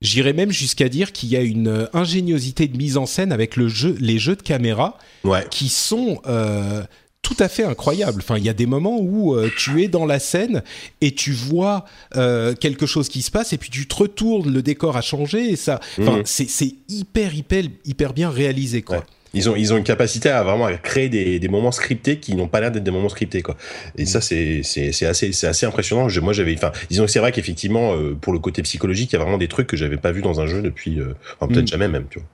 [0.00, 3.68] J'irais même jusqu'à dire qu'il y a une ingéniosité de mise en scène avec le
[3.68, 5.46] jeu, les jeux de caméra Ouais.
[5.50, 6.82] qui sont euh,
[7.24, 8.20] tout à fait incroyables.
[8.22, 10.62] Enfin, il y a des moments où euh, tu es dans la scène
[11.00, 11.84] et tu vois
[12.14, 15.50] euh, quelque chose qui se passe et puis tu te retournes, le décor a changé
[15.50, 15.80] et ça.
[16.00, 16.22] Enfin, Mhm.
[16.26, 18.98] c'est hyper hyper hyper bien réalisé quoi.
[18.98, 19.02] Ouais.
[19.36, 22.36] Ils ont, ils ont une capacité à vraiment à créer des, des moments scriptés qui
[22.36, 23.56] n'ont pas l'air d'être des moments scriptés, quoi.
[23.98, 24.60] Et ça, c'est,
[25.04, 26.08] assez, c'est assez impressionnant.
[26.08, 29.14] Je- moi, j'avais, enfin, disons que c'est vrai qu'effectivement, euh, pour le côté psychologique, il
[29.14, 31.00] y a vraiment des trucs que j'avais pas vu dans un jeu depuis,
[31.40, 31.66] enfin, peut-être Mm.
[31.66, 32.28] jamais même, tu vois.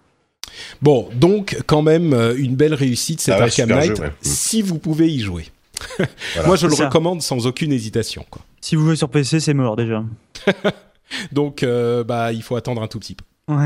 [0.82, 4.02] Bon, donc quand même euh, une belle réussite cet Ah ouais, Arkham super Knight jeu,
[4.02, 4.08] ouais.
[4.08, 4.12] Mm.
[4.22, 5.46] si vous pouvez y jouer.
[6.34, 6.46] Voilà.
[6.46, 6.86] Moi, je le ça.
[6.86, 8.42] recommande sans aucune hésitation quoi.
[8.60, 10.04] Si vous jouez sur PC, c'est mort déjà.
[11.32, 13.24] Donc euh, bah il faut attendre un tout petit peu.
[13.48, 13.64] Ouais.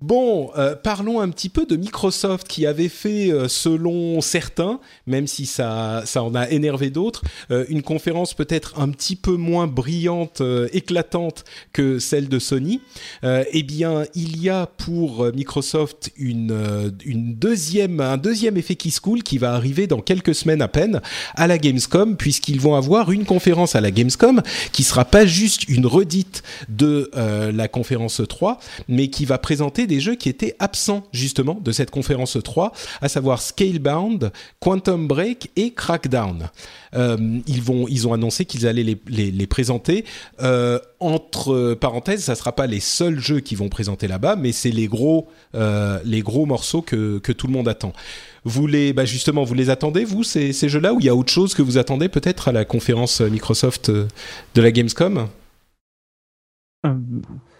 [0.00, 5.26] Bon, euh, parlons un petit peu de Microsoft qui avait fait, euh, selon certains, même
[5.26, 9.66] si ça, ça en a énervé d'autres, euh, une conférence peut-être un petit peu moins
[9.66, 10.40] brillante,
[10.72, 12.80] éclatante que celle de Sony.
[13.24, 19.24] Eh bien, il y a pour Microsoft une, deuxième, un deuxième effet qui se coule
[19.24, 21.00] qui va arriver dans quelques semaines à peine
[21.34, 25.68] à la Gamescom, puisqu'ils vont avoir une conférence à la Gamescom qui sera pas juste
[25.68, 31.04] une redite de la conférence 3, mais qui va présenter des jeux qui étaient absents
[31.12, 36.50] justement de cette conférence 3, à savoir Scalebound, Quantum Break et Crackdown.
[36.94, 40.04] Euh, ils vont, ils ont annoncé qu'ils allaient les, présenter.
[40.40, 44.70] Euh, entre parenthèses, ça sera pas les seuls jeux qui vont présenter là-bas, mais c'est
[44.70, 47.92] les gros, euh, les gros morceaux que, que tout le monde attend.
[48.44, 51.14] Vous les, bah justement, vous les attendez vous ces, ces jeux-là ou il y a
[51.14, 54.08] autre chose que vous attendez peut-être à la conférence Microsoft de
[54.62, 55.28] la Gamescom?
[56.86, 56.94] Euh,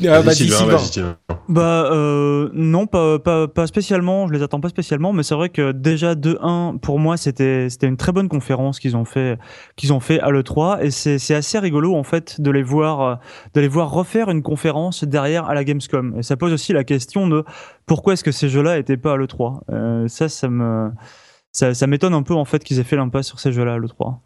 [0.07, 0.67] Ah, Sylvain, Sylvain.
[0.67, 1.17] vas-y, Sylvain.
[1.49, 4.29] Bah euh, non, pas, pas, pas spécialement.
[4.29, 7.69] Je les attends pas spécialement, mais c'est vrai que déjà de 1 pour moi c'était
[7.71, 9.39] c'était une très bonne conférence qu'ils ont fait
[9.77, 12.63] qu'ils ont fait à le 3 et c'est c'est assez rigolo en fait de les
[12.63, 13.15] voir euh,
[13.55, 16.15] de les voir refaire une conférence derrière à la Gamescom.
[16.19, 17.45] Et ça pose aussi la question de
[17.87, 19.63] pourquoi est-ce que ces jeux-là étaient pas à le 3.
[19.71, 20.91] Euh, ça ça me
[21.51, 23.79] ça, ça m'étonne un peu en fait qu'ils aient fait l'impasse sur ces jeux-là à
[23.79, 24.21] le 3.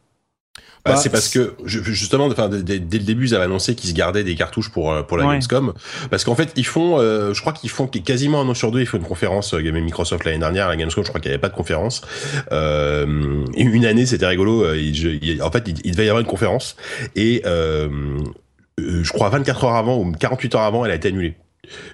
[0.84, 3.90] Bah, Bah, c'est parce que justement, enfin, dès, dès- le début, ils avaient annoncé qu'ils
[3.90, 5.30] se gardaient des cartouches pour euh, pour la Ouais.
[5.34, 5.72] Gamescom,
[6.10, 8.80] parce qu'en fait, ils font, euh, je crois qu'ils font quasiment un an sur deux,
[8.80, 9.54] ils font une conférence.
[9.54, 11.54] euh, Même Microsoft l'année dernière, à la Gamescom, je crois qu'il n'y avait pas de
[11.54, 12.02] conférence.
[12.50, 14.64] Euh, une année, c'était rigolo.
[14.64, 16.76] euh, il- je- il- en fait, il, il devait y avoir une conférence
[17.14, 17.88] et euh,
[18.80, 21.36] euh, je crois 24 heures avant ou 48 heures avant, elle a été annulée.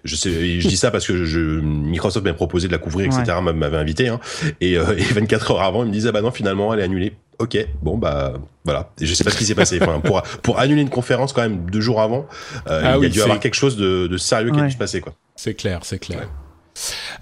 [0.04, 3.38] Je sais, je dis ça parce que je, Microsoft m'a proposé de la couvrir, etc.
[3.42, 4.18] m'a- m'avait invité, hein,
[4.62, 6.84] et, euh, et 24 heures avant, ils me disaient ah bah non, finalement, elle est
[6.84, 7.12] annulée.
[7.38, 8.32] Ok, bon bah
[8.64, 8.90] voilà.
[9.00, 9.78] Et je sais pas ce qui s'est passé.
[9.80, 12.26] Enfin, pour pour annuler une conférence quand même deux jours avant,
[12.68, 14.72] euh, Ah il y a dû avoir quelque chose de, de sérieux qui a dû
[14.72, 15.12] se passer quoi.
[15.36, 16.28] C'est clair, c'est clair.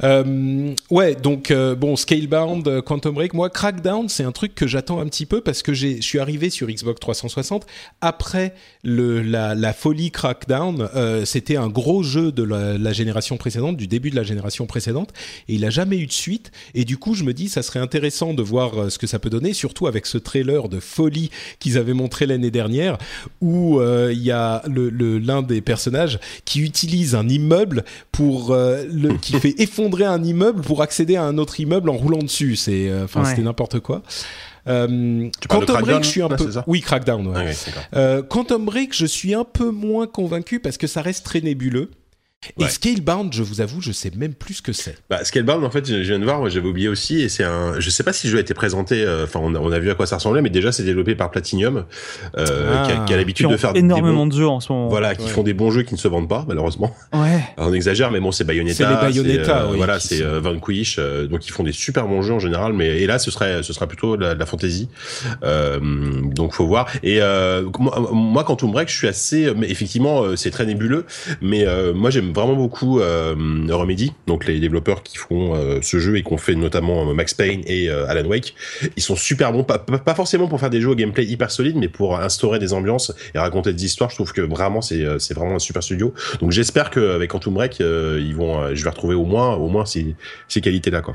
[0.03, 4.67] Euh, ouais, donc euh, bon, Scalebound, euh, Quantum Break, moi, Crackdown, c'est un truc que
[4.67, 7.67] j'attends un petit peu parce que je suis arrivé sur Xbox 360
[8.01, 10.89] après le, la, folie Crackdown.
[11.25, 15.13] C'était un gros jeu de la, génération précédente, du début de la génération précédente,
[15.49, 16.51] et il a jamais eu de suite.
[16.75, 19.31] Et du coup, je me dis, ça serait intéressant de voir ce que ça peut
[19.31, 22.99] donner, surtout avec ce trailer de folie qu'ils avaient montré l'année dernière,
[23.41, 29.17] où il y a le, le- l'un des personnages qui utilise un immeuble pour le,
[29.59, 32.57] effondrer un immeuble pour accéder à un autre immeuble en roulant dessus.
[32.57, 33.25] C'est, euh, Ouais.
[33.25, 34.03] c'était n'importe quoi.
[34.69, 36.51] Euh, Tu Quantum Crackdown, Break, je suis un là, peu.
[36.67, 37.27] Oui, Crackdown.
[37.29, 37.53] ouais.
[37.93, 37.97] Ah.
[37.99, 41.91] Euh, Quantum Break, je suis un peu moins convaincu parce que ça reste très nébuleux.
[42.59, 42.69] Et Ouais.
[42.69, 44.97] Scalebound, je vous avoue, je sais même plus ce que c'est.
[45.11, 47.81] Bah, Scalebound, en fait, je viens de voir, moi, j'avais oublié aussi, et c'est un,
[47.81, 49.79] je sais pas si le jeu a été présenté, euh, enfin, on, a, on a
[49.81, 51.87] vu à quoi ça ressemblait, mais déjà, c'est développé par Platinum,
[52.39, 52.45] euh,
[52.77, 52.87] Ah.
[52.87, 54.89] qui a, qui a l'habitude de faire des énormément bons- de jeux en ce moment.
[54.89, 55.31] voilà, qui Ouais.
[55.31, 56.95] font des bons jeux qui ne se vendent pas, malheureusement.
[57.15, 57.41] Ouais.
[57.57, 58.77] Alors, on exagère, mais bon, c'est Bayonetta.
[58.77, 62.07] C'est les Bayonetta, euh, oui, Voilà, c'est euh, Vanquish, euh, donc ils font des super
[62.07, 64.39] bons jeux en général, mais et là, ce serait, ce sera plutôt de la, de
[64.39, 64.89] la fantasy.
[65.43, 65.81] Euh,
[66.23, 66.87] donc, faut voir.
[67.03, 71.07] Et euh, moi, moi, Quantum Break, je suis assez, mais effectivement, c'est très nébuleux,
[71.41, 73.35] mais euh, moi, j'aime vraiment beaucoup euh,
[73.71, 77.15] Remedy, donc les développeurs qui font euh, ce jeu et qui ont fait notamment euh,
[77.15, 78.55] Max Payne et Alan Wake.
[78.97, 79.85] Ils sont super bons, pas,
[80.15, 83.39] forcément pour faire des jeux au gameplay hyper solide, mais pour instaurer des ambiances et
[83.39, 84.11] raconter des histoires.
[84.11, 86.15] Je trouve que vraiment, c'est vraiment un super studio.
[86.41, 90.15] Donc j'espère qu'avec Quantum Break, ils vont, je vais retrouver au moins, ces,
[90.61, 91.15] qualités-là, quoi.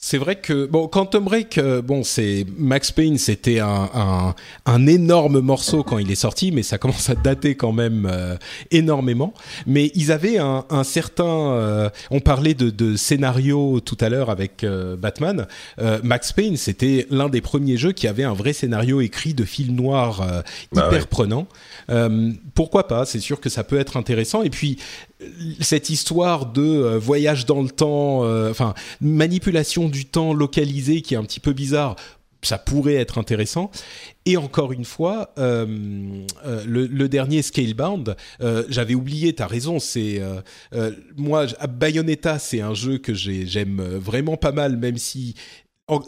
[0.00, 4.34] C'est vrai que bon, Quantum Break, euh, bon, c'est Max Payne, c'était un, un,
[4.64, 8.36] un énorme morceau quand il est sorti, mais ça commence à dater quand même euh,
[8.70, 9.34] énormément.
[9.66, 14.30] Mais ils avaient un, un certain, euh, on parlait de, de scénario tout à l'heure
[14.30, 15.48] avec euh, Batman.
[15.80, 19.44] Euh, Max Payne, c'était l'un des premiers jeux qui avait un vrai scénario écrit de
[19.44, 21.06] fil noir euh, Bah hyper ouais.
[21.10, 21.48] prenant.
[21.90, 24.44] Euh, pourquoi pas C'est sûr que ça peut être intéressant.
[24.44, 24.78] Et puis
[25.60, 31.14] cette histoire de euh, voyage dans le temps, euh, enfin manipulation du temps localisé qui
[31.14, 31.96] est un petit peu bizarre,
[32.42, 33.70] ça pourrait être intéressant.
[34.24, 35.66] Et encore une fois, euh,
[36.66, 38.16] le, dernier Scalebound,
[38.68, 40.22] j'avais oublié, t'as raison, c'est
[41.16, 45.34] moi Bayonetta, c'est un jeu que j'ai- j'aime vraiment pas mal, même si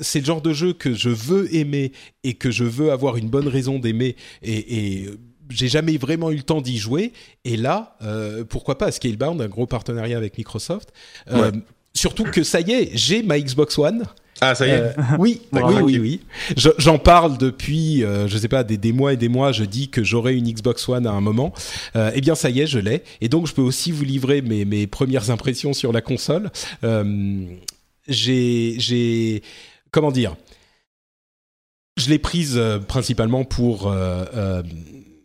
[0.00, 1.90] c'est le genre de jeu que je veux aimer
[2.22, 5.10] et que je veux avoir une bonne raison d'aimer et, et
[5.50, 7.12] j'ai jamais vraiment eu le temps d'y jouer.
[7.44, 10.92] Et là, euh, pourquoi pas Scalebound, un gros partenariat avec Microsoft.
[11.30, 11.52] Euh,
[11.92, 14.04] Surtout que ça y est, j'ai ma Xbox One.
[14.40, 14.74] Ah, ça y est.
[14.74, 16.20] Euh, oui, oui, oui, oui.
[16.56, 19.50] Je- J'en parle depuis, euh, je sais pas, des, des mois et des mois.
[19.50, 21.52] Je dis que j'aurai une Xbox One à un moment.
[21.96, 23.02] Euh, eh bien, ça y est, je l'ai.
[23.20, 26.50] Et donc, je peux aussi vous livrer mes, mes premières impressions sur la console.
[26.84, 27.44] Euh,
[28.06, 29.42] j'ai, j'ai,
[29.90, 30.36] comment dire?
[31.96, 34.62] Je l'ai prise euh, principalement pour euh, euh,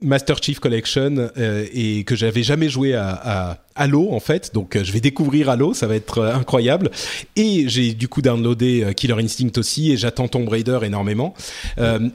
[0.06, 4.54] Master Chief Collection euh, et que j'avais jamais joué à, Halo en fait.
[4.54, 5.74] Donc, euh, je vais découvrir Halo.
[5.74, 6.92] Ça va être euh, incroyable.
[7.36, 11.34] Et j'ai du coup downloadé Killer Instinct aussi et j'attends Tomb Raider énormément.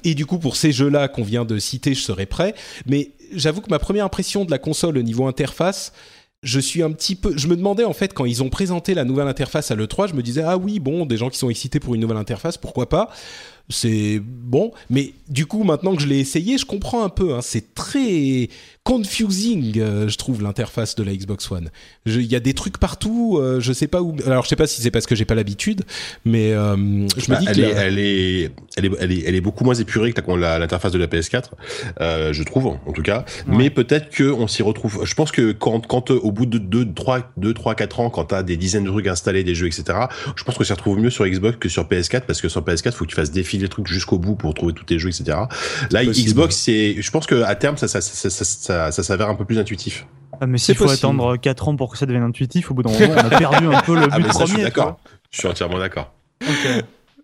[0.04, 2.54] Et du coup, pour ces jeux-là qu'on vient de citer, je serai prêt.
[2.86, 5.92] Mais j'avoue que ma première impression de la console au niveau interface,
[6.42, 7.36] je suis un petit peu.
[7.36, 10.14] Je me demandais en fait quand ils ont présenté la nouvelle interface à l'E3, je
[10.14, 12.88] me disais ah oui bon des gens qui sont excités pour une nouvelle interface, pourquoi
[12.88, 13.10] pas?
[13.70, 17.34] C'est bon, mais du coup, maintenant que je l'ai essayé, je comprends un peu.
[17.34, 17.40] Hein.
[17.42, 18.48] c'est très
[18.82, 21.70] confusing, euh, je trouve, l'interface de la Xbox One.
[22.06, 24.16] Il y a des trucs partout, euh, je sais pas où.
[24.26, 25.82] Alors, je sais pas si c'est parce que j'ai pas l'habitude,
[26.24, 29.22] mais euh, je me Bah, dis elle, que est, elle, est, elle, est, elle, est,
[29.26, 31.44] elle est beaucoup moins épurée que la- l'interface de la PS4,
[32.00, 33.24] euh, je trouve, en tout cas.
[33.46, 35.04] Mais peut-être qu'on s'y retrouve.
[35.04, 38.10] Je pense que quand, quand euh, au bout de 2, 3, 2, 3 4 ans,
[38.10, 39.84] quand t'as des dizaines de trucs installés, des jeux, etc.,
[40.36, 42.92] je pense qu'on s'y retrouve mieux sur Xbox que sur PS4, parce que sur PS4,
[42.92, 45.38] faut que tu fasses défiler le truc jusqu'au bout pour trouver tous tes jeux, etc.
[45.90, 46.28] Là, possible.
[46.28, 49.34] Xbox, c'est, je pense que à terme, ça, ça, ça, ça, ça, ça s'avère un
[49.34, 50.06] peu plus intuitif.
[50.40, 50.98] Ah, mais C'est s'il faut possible.
[51.06, 53.66] attendre 4 ans pour que ça devienne intuitif, au bout d'un moment, on a perdu
[53.66, 54.62] un peu le but Ah, mais ça, je suis premier.
[54.64, 54.98] d'accord.
[55.30, 56.12] Je suis entièrement d'accord.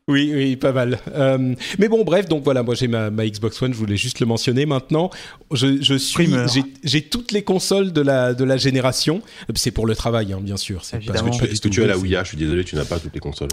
[0.09, 1.01] Oui, oui, pas mal.
[1.16, 4.20] Euh, mais bon, bref, donc voilà, moi j'ai ma, ma Xbox One, je voulais juste
[4.20, 4.64] le mentionner.
[4.64, 5.11] Maintenant,
[5.53, 9.20] je, je suis, j'ai- j'ai toutes les consoles de la de la génération.
[9.57, 10.85] C'est pour le travail, hein, bien sûr.
[10.85, 10.99] C'est.
[10.99, 12.22] Est-ce que tu, est-ce que tu as la Ouya?
[12.22, 13.49] Je suis désolé, tu n'as pas toutes les consoles.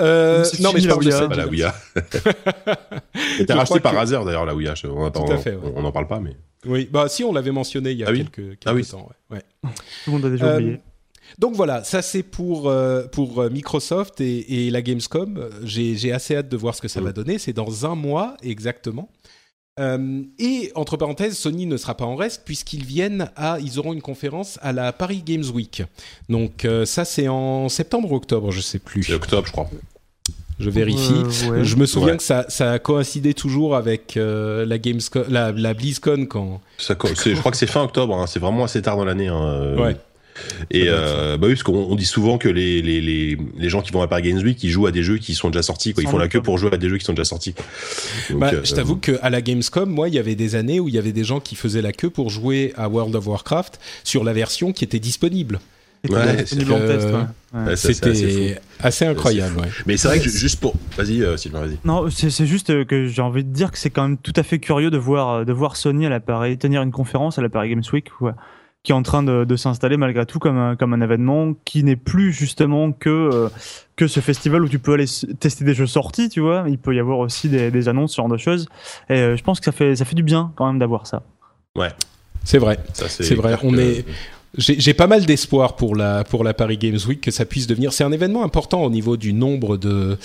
[0.00, 1.74] Euh, C'est non, mais je parle la de de la Ouya.
[3.46, 4.74] T'as racheté par que- Razer d'ailleurs la Ouya.
[4.84, 5.80] On Tout à fait, ouais.
[5.82, 6.36] n'en parle pas, mais.
[6.64, 8.84] Oui, bah si, on l'avait mentionné il y a Ah oui quelques, quelques Ah oui.
[8.86, 9.08] temps.
[9.30, 9.70] ouais, ouais.
[10.04, 10.80] Tout le monde a déjà Euh, oublié.
[11.38, 15.48] Donc voilà, ça c'est pour, euh, pour euh, Microsoft et, et la Gamescom.
[15.64, 17.04] J'ai j'ai assez hâte de voir ce que ça Mm.
[17.04, 17.38] va donner.
[17.38, 19.08] C'est dans un mois exactement.
[19.80, 23.94] Euh, et entre parenthèses, Sony ne sera pas en reste puisqu'ils viennent à, ils auront
[23.94, 25.82] une conférence à la Paris Games Week.
[26.28, 29.02] Donc euh, ça c'est en septembre ou octobre, je sais plus.
[29.04, 29.70] C'est octobre, je crois.
[30.60, 31.12] Je vérifie.
[31.46, 31.64] Euh, ouais.
[31.64, 32.16] Je me souviens Ouais.
[32.18, 36.60] que ça, ça a coïncidé toujours avec euh, la Gamescom, la, la BlizzCon quand.
[36.76, 38.14] Ça je crois que c'est fin octobre.
[38.16, 39.28] hein, C'est vraiment assez tard dans l'année.
[39.28, 39.96] hein, Ouais.
[40.70, 43.82] Et euh, bah oui, parce qu'on on dit souvent que les, les, les, les gens
[43.82, 45.92] qui vont à Paris Games Week, ils jouent à des jeux qui sont déjà sortis.
[45.94, 46.02] Quoi.
[46.02, 46.44] Ils font la queue pas.
[46.46, 47.54] pour jouer à des jeux qui sont déjà sortis.
[48.30, 50.88] Donc, Bah, euh, je t'avoue qu'à la Gamescom, moi, il y avait des années où
[50.88, 53.78] il y avait des gens qui faisaient la queue pour jouer à World of Warcraft
[54.04, 55.60] sur la version qui était disponible.
[56.04, 57.12] C'était ouais, disponible en c'est- test, ouais.
[57.12, 57.20] Ouais.
[57.68, 59.56] ouais, ça, c'est assez C'était assez incroyable.
[59.60, 59.68] ouais.
[59.86, 60.74] Mais c'est vrai que ju- juste pour.
[60.96, 61.78] Vas-y, euh, Sylvain, vas-y.
[61.84, 64.32] Non, c'est c'est juste euh, que j'ai envie de dire que c'est quand même tout
[64.34, 67.42] à fait curieux de voir, de voir Sony à la Paris, tenir une conférence à
[67.42, 68.32] la Paris Games Week ouais,
[68.82, 71.84] qui est en train de, de s'installer malgré tout comme un, comme un événement qui
[71.84, 73.48] n'est plus justement que, euh,
[73.94, 75.06] que ce festival où tu peux aller
[75.38, 76.64] tester des jeux sortis, tu vois.
[76.68, 78.68] Il peut y avoir aussi des, des annonces, ce genre de choses.
[79.08, 81.22] Et euh, je pense que ça fait, ça fait du bien quand même d'avoir ça.
[82.44, 82.76] C'est vrai.
[83.22, 84.04] C'est vrai, on est-
[84.58, 87.94] J'ai pas mal d'espoir pour la, pour la Paris Games Week que ça puisse devenir.
[87.94, 90.18] C'est un événement important au niveau du nombre de.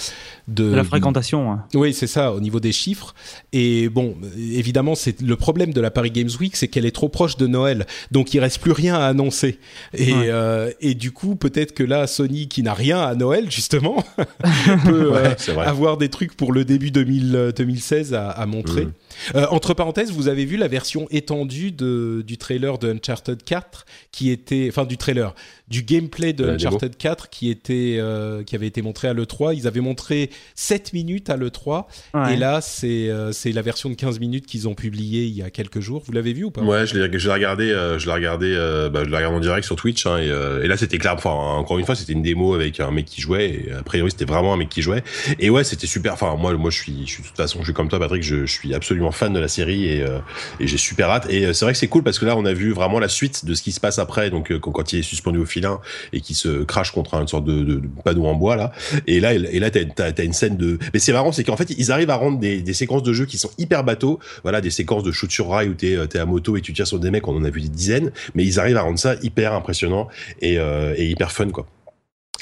[0.49, 1.49] de De la fréquentation.
[1.49, 1.63] hein.
[1.73, 3.15] Oui, c'est ça, au niveau des chiffres.
[3.53, 7.07] Et bon, évidemment, c'est le problème de la Paris Games Week, c'est qu'elle est trop
[7.07, 9.59] proche de Noël, donc il reste plus rien à annoncer.
[9.93, 10.27] Et, Ouais.
[10.29, 14.03] euh, et du coup, peut-être que là, Sony, qui n'a rien à Noël justement,
[14.85, 18.85] peut Ouais, euh, avoir des trucs pour le début 2000, euh, 2016 à, à montrer.
[18.85, 18.91] Mhm.
[19.35, 24.31] Euh, entre parenthèses, vous avez vu la version étendue du trailer de Uncharted 4, qui
[24.31, 25.33] était, enfin du trailer,
[25.67, 29.55] du gameplay de Uncharted 4 qui était, euh, qui avait été montré à l'E3.
[29.55, 31.85] Ils avaient montré 7 minutes à l'E3.
[32.13, 32.33] Ouais.
[32.33, 35.41] Et là, c'est euh, c'est la version de 15 minutes qu'ils ont publiée il y
[35.41, 36.03] a quelques jours.
[36.05, 36.61] Vous l'avez vu ou pas?
[36.61, 39.37] Ouais, je l'ai je l'ai regardé, euh, je l'ai regardé, euh, bah, je l'ai regardé
[39.37, 41.13] en direct sur Twitch, hein, et, euh, et là c'était clair.
[41.13, 43.65] Enfin, encore une fois, c'était une démo avec un mec qui jouait.
[43.67, 45.03] Et a priori, c'était vraiment un mec qui jouait.
[45.39, 46.13] Et ouais, c'était super.
[46.13, 48.23] Enfin, moi, moi, je suis, je suis de toute façon, je suis comme toi, Patrick.
[48.23, 50.19] Je, je suis absolument fan de la série et, euh,
[50.59, 51.27] et j'ai super hâte.
[51.29, 53.09] Et euh, c'est vrai que c'est cool parce que là, on a vu vraiment la
[53.09, 54.29] suite de ce qui se passe après.
[54.29, 55.79] Donc, euh, quand, quand il est suspendu au filin
[56.13, 58.71] et qui se crache contre une sorte de, de, de panneau en bois là.
[59.07, 60.77] Et là, et là, t'as, t'as une scène de.
[60.93, 63.25] Mais c'est marrant, c'est qu'en fait, ils arrivent à rendre des, des séquences de jeu
[63.25, 64.19] qui sont hyper bateaux.
[64.43, 66.87] Voilà, des séquences de shoot sur rail où t'es, t'es à moto et tu tires
[66.87, 67.27] sur des mecs.
[67.27, 70.07] On en a vu des dizaines, mais ils arrivent à rendre ça hyper impressionnant
[70.41, 71.65] et, euh, et hyper fun quoi.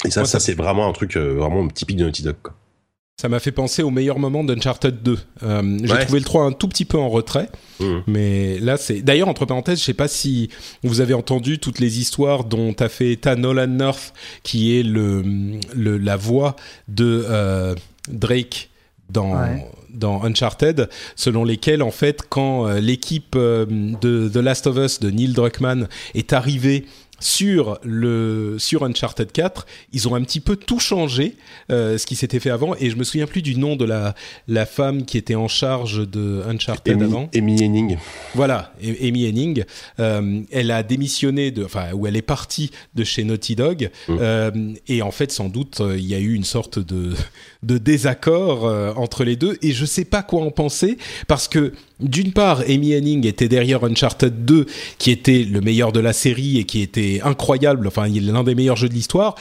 [0.04, 2.36] Et ça, ça- c'est vraiment un truc euh, vraiment typique de Naughty Dog.
[2.42, 2.54] Quoi.
[3.18, 5.18] Ça m'a fait penser au meilleur moment d'Uncharted 2.
[5.42, 6.04] Euh, J'ai Ouais.
[6.04, 7.48] trouvé le 3 un tout petit peu en retrait.
[7.80, 8.02] Mhm.
[8.06, 9.00] Mais là, c'est.
[9.00, 10.50] D'ailleurs, entre parenthèses, je sais pas si
[10.82, 15.22] vous avez entendu toutes les histoires dont a fait état Nolan North, qui est le,
[15.74, 16.56] le la voix
[16.88, 17.74] de euh,
[18.10, 18.68] Drake
[19.08, 19.64] dans Ouais.
[19.94, 25.00] dans Uncharted, selon lesquelles en fait, quand euh, l'équipe euh, de The Last of Us
[25.00, 26.84] de Neil Druckmann est arrivée
[27.18, 31.36] sur le sur Uncharted 4, ils ont un petit peu tout changé
[31.70, 34.14] euh, ce qui s'était fait avant et je me souviens plus du nom de la
[34.48, 37.30] la femme qui était en charge de Uncharted avant.
[37.34, 37.96] Amy, Henning.
[38.34, 39.64] Voilà, A- Amy Henning,
[39.98, 44.16] euh, elle a démissionné de, enfin, où elle est partie de chez Naughty Dog, Mm.
[44.20, 44.50] euh,
[44.88, 47.14] et en fait, sans doute, il y a eu une sorte de
[47.62, 48.64] de désaccord
[48.96, 52.94] entre les deux, et je sais pas quoi en penser, parce que d'une part, Amy
[52.94, 54.66] Henning était derrière Uncharted 2,
[54.98, 58.44] qui était le meilleur de la série et qui était incroyable, enfin, il est l'un
[58.44, 59.34] des meilleurs jeux de l'histoire.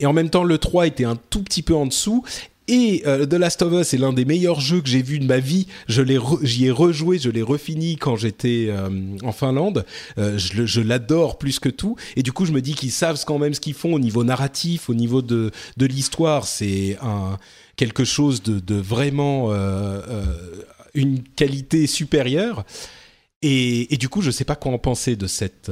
[0.00, 2.24] Et en même temps, le 3 était un tout petit peu en dessous.
[2.66, 5.26] Et euh, The Last of Us est l'un des meilleurs jeux que j'ai vu de
[5.26, 5.66] ma vie.
[5.86, 8.88] Je l'ai, j'y ai rejoué, je l'ai refini quand j'étais euh,
[9.22, 9.84] en Finlande.
[10.16, 11.96] Euh, je, l'adore plus que tout.
[12.16, 14.24] Et du coup, je me dis qu'ils savent quand même ce qu'ils font au niveau
[14.24, 16.46] narratif, au niveau de de l'histoire.
[16.46, 16.96] C'est
[17.76, 19.50] quelque chose de, de vraiment
[20.94, 22.64] une qualité supérieure.
[23.42, 25.70] Et, et, du coup, je sais pas quoi en penser de cette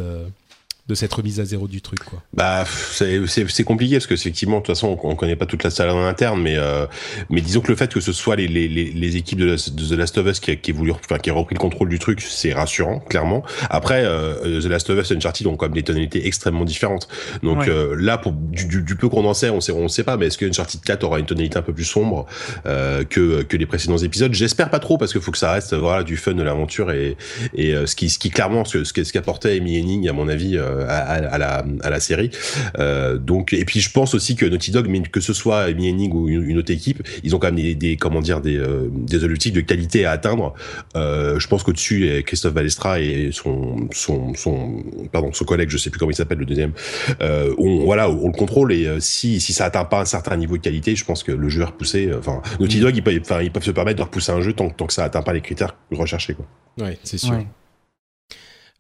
[0.93, 2.23] de cette remise à zéro du truc quoi.
[2.35, 5.89] Bah c'est compliqué parce que effectivement de toute façon on, connaît pas toute la salle
[5.89, 6.87] en interne mais euh,
[7.31, 10.19] mais disons que le fait que ce soit les les, les équipes de, The Last
[10.19, 12.99] of Us qui qui voulu enfin qui a repris le contrôle du truc c'est rassurant
[13.01, 13.43] clairement.
[13.71, 17.09] Après euh, The Last of Us et Uncharted ont quand même des tonalités extrêmement différentes.
[17.43, 20.19] Donc euh, là pour du, du, peu qu'on en sait on sait on sait pas
[20.19, 22.27] mais est-ce que Uncharted 4 aura une tonalité un peu plus sombre
[22.67, 24.35] euh, que que les précédents épisodes?
[24.35, 27.17] J'espère pas trop parce qu'il faut que ça reste voilà du fun de l'aventure et
[27.55, 30.59] et ce qui ce qui clairement ce ce qu'apportait Amy Henning à mon avis
[30.89, 32.31] à, la, à la série.
[32.79, 36.29] Euh, donc et puis je pense aussi que Naughty Dog, que ce soit Hennig ou
[36.29, 39.61] une, autre équipe, ils ont quand même des, comment dire des, euh, des objectifs de
[39.61, 40.55] qualité à atteindre.
[40.97, 45.91] Euh, je pense qu'au-dessus, Christophe Balestra et son son son pardon son collègue, je sais
[45.91, 46.73] plus comment il s'appelle le deuxième,
[47.21, 50.57] euh, on voilà on le contrôle et si si ça atteint pas un certain niveau
[50.57, 52.11] de qualité, je pense que le jeu est repoussé.
[52.19, 54.71] Enfin Naughty Dog, ils peuvent, enfin ils peuvent se permettre de repousser un jeu tant,
[54.71, 56.47] tant que ça atteint pas les critères recherchés quoi.
[56.79, 57.45] Ouais, c'est sûr.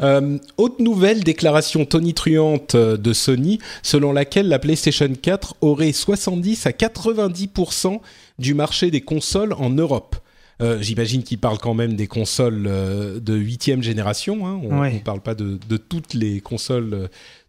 [0.00, 6.66] Euh, autre nouvelle, déclaration tonitruante euh, de Sony, selon laquelle la PlayStation 4 aurait 70
[6.66, 8.00] à 90%
[8.38, 10.16] du marché des consoles en Europe.
[10.62, 14.46] Euh, J'imagine qu'il parle quand même des consoles euh, de huitième génération.
[14.46, 14.60] Hein.
[14.62, 17.08] On ne parle pas de, de, toutes les consoles, euh,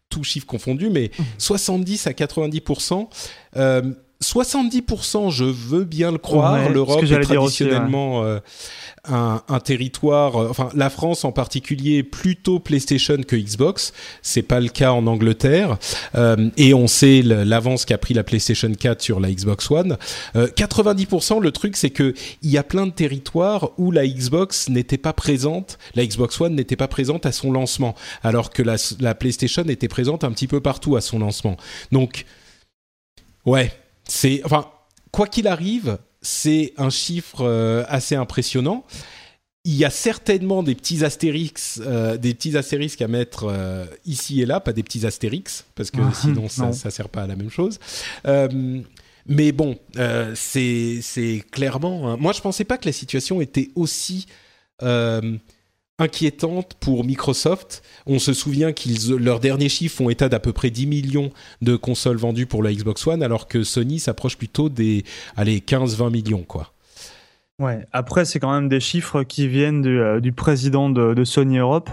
[0.09, 3.07] tout chiffre confondu, mais 70 à 90%.
[4.23, 6.69] 70%, je veux bien le croire.
[6.69, 8.23] L'Europe est traditionnellement
[9.05, 13.93] un, un territoire, euh, enfin la France en particulier, plutôt PlayStation que Xbox.
[14.21, 15.77] C'est pas le cas en Angleterre.
[16.15, 19.97] Euh, et on sait l'avance qu'a pris la PlayStation 4 sur la Xbox One.
[20.35, 24.69] Euh, 90%, le truc, c'est que il y a plein de territoires où la Xbox
[24.69, 28.75] n'était pas présente, la Xbox One n'était pas présente à son lancement, alors que la,
[28.99, 31.57] la PlayStation était présente un petit peu partout à son lancement.
[31.91, 32.25] Donc,
[33.45, 33.71] ouais,
[34.07, 34.69] c'est, enfin,
[35.11, 38.85] quoi qu'il arrive, c'est un chiffre euh, assez impressionnant.
[39.65, 44.41] Il y a certainement des petits astérix, euh, des petits astérisques à mettre euh, ici
[44.41, 47.27] et là, pas des petits astérix, parce que ah, sinon ça, ça sert pas à
[47.27, 47.79] la même chose.
[49.25, 49.77] mais bon,
[50.35, 52.17] c'est clairement.
[52.17, 54.25] Moi, je pensais pas que la situation était aussi
[55.99, 57.83] inquiétante pour Microsoft.
[58.05, 61.31] On se souvient qu'ils leurs derniers chiffres font état d'à peu près 10 millions
[61.61, 65.03] de consoles vendues pour la Xbox One, alors que Sony s'approche plutôt des
[65.35, 66.73] allez 15-20 millions quoi.
[67.59, 67.85] Ouais.
[67.91, 71.89] Après, c'est quand même des chiffres qui viennent du, euh, président de, Sony Europe.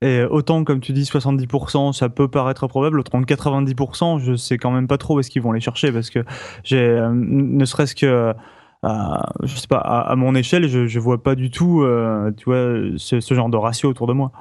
[0.00, 4.72] Et autant, comme tu dis, 70%, ça peut paraître probable, autant 90%, je sais quand
[4.72, 6.24] même pas trop où est-ce qu'ils vont les chercher, parce que
[6.72, 8.34] euh, ne serait-ce que
[8.82, 12.96] je sais pas, à, mon échelle, je, je vois pas du tout, euh, tu vois,
[12.96, 14.32] ce, ce, genre de ratio autour de moi.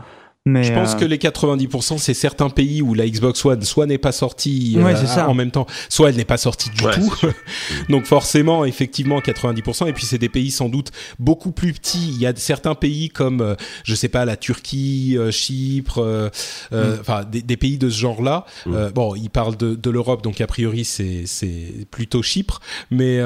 [0.47, 3.85] Mais je pense euh, que les 90%, c'est certains pays où la Xbox One soit
[3.85, 7.13] n'est pas sortie euh, en même temps, soit elle n'est pas sortie du tout.
[7.89, 9.87] Donc forcément, effectivement, 90%.
[9.87, 10.89] Et puis c'est des pays sans doute
[11.19, 12.09] beaucoup plus petits.
[12.09, 16.31] Il y a certains pays comme, je sais pas, la Turquie, Chypre,
[16.71, 16.77] mm.
[16.99, 18.45] enfin des, des, pays de ce genre-là.
[18.65, 18.87] Mm.
[18.95, 23.19] bon, ils parlent de, de l'Europe, donc a priori c'est c'est plutôt Chypre, mais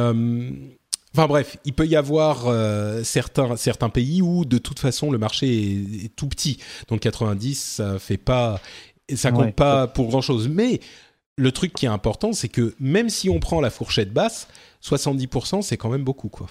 [1.16, 5.18] Enfin bref, il peut y avoir euh, certains, certains pays où de toute façon le
[5.18, 5.48] marché
[6.04, 6.58] est, tout petit.
[6.90, 8.60] Donc 90, ça fait pas,
[9.16, 10.50] ça compte pas pour grand chose.
[10.50, 10.82] Mais
[11.38, 14.50] le truc qui est important, c'est que même si on prend la fourchette basse,
[14.84, 16.48] 70%, c'est quand même beaucoup, quoi.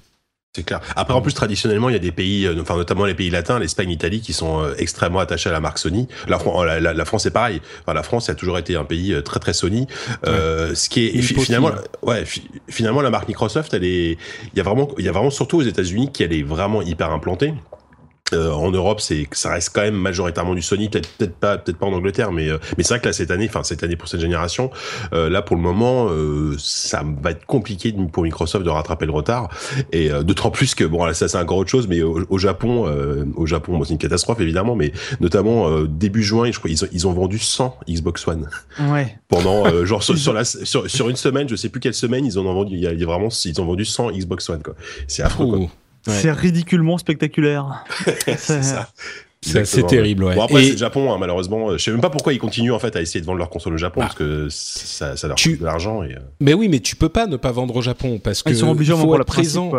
[0.57, 0.80] C'est clair.
[0.94, 3.59] Après, en plus, traditionnellement, il y a des pays, euh, enfin notamment les pays latins,
[3.59, 6.07] l'Espagne, l'Italie, qui sont euh, extrêmement attachés à la marque Sony.
[6.28, 6.38] La,
[6.78, 7.61] la, la, France, c'est pareil.
[7.80, 9.88] Enfin, la France a toujours été un pays euh, très très Sony.
[10.28, 12.22] Euh, ce qui est finalement, ouais,
[12.68, 14.16] finalement, la marque Microsoft, elle est,
[14.52, 17.11] il y a vraiment, il y a vraiment surtout aux États-Unis qu'elle est vraiment hyper
[17.11, 17.52] implantée.
[18.33, 21.77] Euh, en Europe, c'est ça reste quand même majoritairement du Sony, peut-être peut-être pas peut-être
[21.77, 23.97] pas en Angleterre, mais euh, mais c'est vrai que là cette année, enfin cette année
[23.97, 24.70] pour cette génération,
[25.12, 26.09] euh, là pour le moment,
[26.59, 29.51] ça va être compliqué pour Microsoft de rattraper le retard
[29.93, 32.87] et d'autant plus que bon ça c'est encore autre chose, mais au, Japon,
[33.37, 36.89] au Japon, bon, c'est une catastrophe évidemment, mais notamment début juin, je crois ils ont,
[36.93, 38.49] ils ont vendu 100 Xbox One.
[38.91, 39.18] Ouais.
[39.29, 42.47] Pendant genre sur, la sur, sur, une semaine, je sais plus quelle semaine, ils en
[42.47, 44.75] ont vendu, il y a vraiment ils ont vendu 100 Xbox One quoi.
[45.09, 45.47] C'est affreux.
[45.47, 45.68] Quoi.
[46.07, 47.84] C'est ridiculement spectaculaire.
[48.36, 48.88] c'est ça.
[49.40, 50.34] C'est terrible, ouais.
[50.34, 51.72] Bon, après, c'est le Japon, hein, malheureusement.
[51.72, 53.74] Je sais même pas pourquoi ils continuent, en fait, à essayer de vendre leur console
[53.74, 56.02] au Japon, bah, parce que ça, ça leur coûte de l'argent.
[56.02, 56.14] Et...
[56.14, 56.20] Euh.
[56.40, 58.50] Mais oui, mais tu peux pas ne pas vendre au Japon, parce que.
[58.50, 59.72] Ils sont obligés être présent.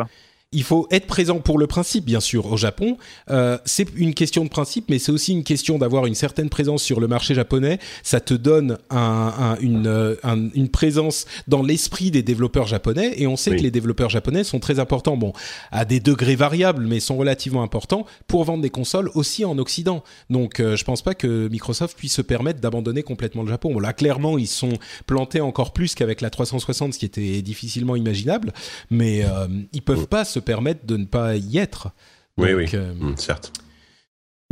[0.55, 2.97] Il faut être présent pour le principe, bien sûr, au Japon.
[3.29, 6.81] Euh, c'est une question de principe, mais c'est aussi une question d'avoir une certaine présence
[6.81, 7.77] sur le marché japonais.
[8.03, 13.35] Ça te donne un, une, euh, une présence dans l'esprit des développeurs japonais, et on
[13.35, 15.33] sait que les développeurs japonais sont très importants, bon,
[15.71, 20.03] à des degrés variables, mais sont relativement importants pour vendre des consoles aussi en Occident.
[20.29, 23.73] Donc, euh, je pense pas que Microsoft puisse se permettre d'abandonner complètement le Japon.
[23.73, 24.73] Bon, là, clairement, ils sont
[25.05, 28.53] plantés encore plus qu'avec la 360, ce qui était difficilement imaginable,
[28.89, 31.89] mais euh, ils peuvent pas se permettre de ne pas y être.
[32.37, 33.51] oui, oui, euh, mm, certes.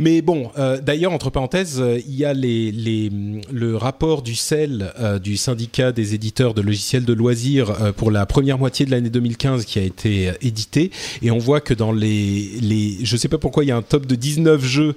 [0.00, 3.12] Mais bon, euh, d'ailleurs, entre parenthèses, euh, il y a les, les,
[3.52, 8.26] le rapport du CEL, euh, du syndicat des éditeurs de logiciels de loisirs, pour la
[8.26, 10.90] première moitié de l'année 2015 qui a été édité.
[11.22, 12.58] Et on voit que dans les...
[12.60, 14.96] les je sais pas pourquoi, il y a un top de 19 jeux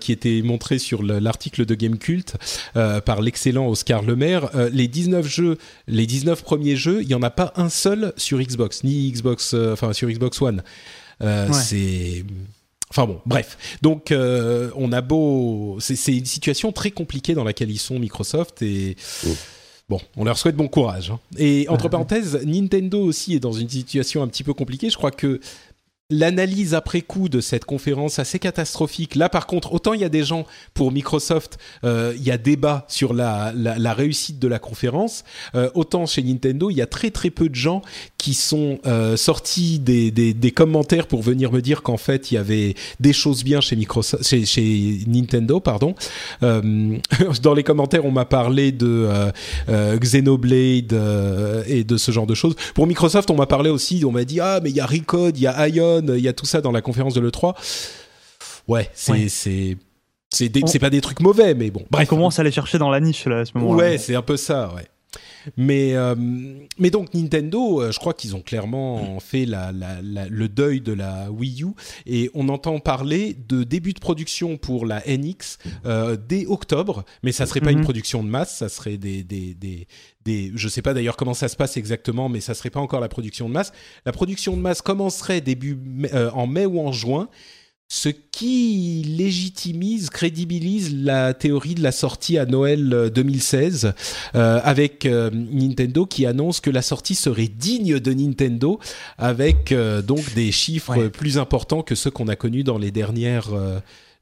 [0.00, 2.36] qui était montré sur l'article de Gamecult
[2.72, 4.50] par l'excellent Oscar Lemaire.
[4.72, 8.38] les 19 jeux, les 19 premiers jeux, il n'y en a pas un seul sur
[8.40, 10.62] Xbox, ni Xbox, enfin sur Xbox One.
[11.52, 12.24] C'est
[12.96, 13.58] Enfin bon, bref.
[13.82, 18.62] Donc euh, on a beau, c'est une situation très compliquée dans laquelle ils sont Microsoft
[18.62, 19.30] et mm.
[19.88, 21.10] bon, on leur souhaite bon courage.
[21.10, 21.18] Hein.
[21.36, 24.90] Et entre parenthèses, Nintendo aussi est dans une situation un petit peu compliquée.
[24.90, 25.40] Je crois que
[26.10, 29.14] l'analyse après coup de cette conférence assez catastrophique.
[29.14, 30.44] Là, par contre, autant il y a des gens
[30.74, 33.52] pour Microsoft, euh, il y a débat sur la,
[33.94, 35.24] réussite de la conférence,
[35.54, 37.80] euh, autant chez Nintendo, il y a très très peu de gens
[38.18, 42.74] qui sont euh, sortis des, commentaires pour venir me dire qu'en fait il y avait
[43.00, 45.94] des choses bien chez Microsoft, chez, Nintendo, pardon.
[46.40, 49.08] dans les commentaires, on m'a parlé de
[49.68, 50.92] Xenoblade
[51.66, 52.54] et de ce genre de choses.
[52.74, 55.38] Pour Microsoft, on m'a parlé aussi, on m'a dit ah mais il y a Recode,
[55.38, 57.54] il y a Il y a tout ça dans la conférence de l'E3.
[58.68, 59.28] Ouais, c'est.
[59.28, 59.76] c'est
[60.30, 61.84] c'est pas des trucs mauvais, mais bon.
[61.90, 62.08] Bref.
[62.10, 63.76] On commence à les chercher dans la niche là, à ce moment-là.
[63.76, 64.86] Ouais, c'est un peu ça, ouais.
[65.56, 66.14] Mais, euh,
[66.78, 71.30] mais donc Nintendo, euh, je crois qu'ils ont clairement fait la, le deuil de la
[71.30, 71.68] Wii U
[72.06, 77.32] et on entend parler de début de production pour la NX euh, dès octobre, mais
[77.32, 77.84] ça serait pas une mhm.
[77.84, 79.86] production de masse, ça serait des, des, des,
[80.24, 83.00] des je sais pas d'ailleurs comment ça se passe exactement, mais ça serait pas encore
[83.00, 83.72] la production de masse.
[84.06, 85.78] La production de masse commencerait début
[86.32, 87.28] en mai ou en juin
[87.88, 93.92] ce qui légitimise, crédibilise la théorie de la sortie à Noël 2016 euh,
[94.34, 98.80] euh, avec euh, Nintendo qui annonce que la sortie serait digne de Nintendo
[99.18, 99.74] avec
[100.06, 103.50] donc des chiffres plus importants que ceux qu'on a connus dans les dernières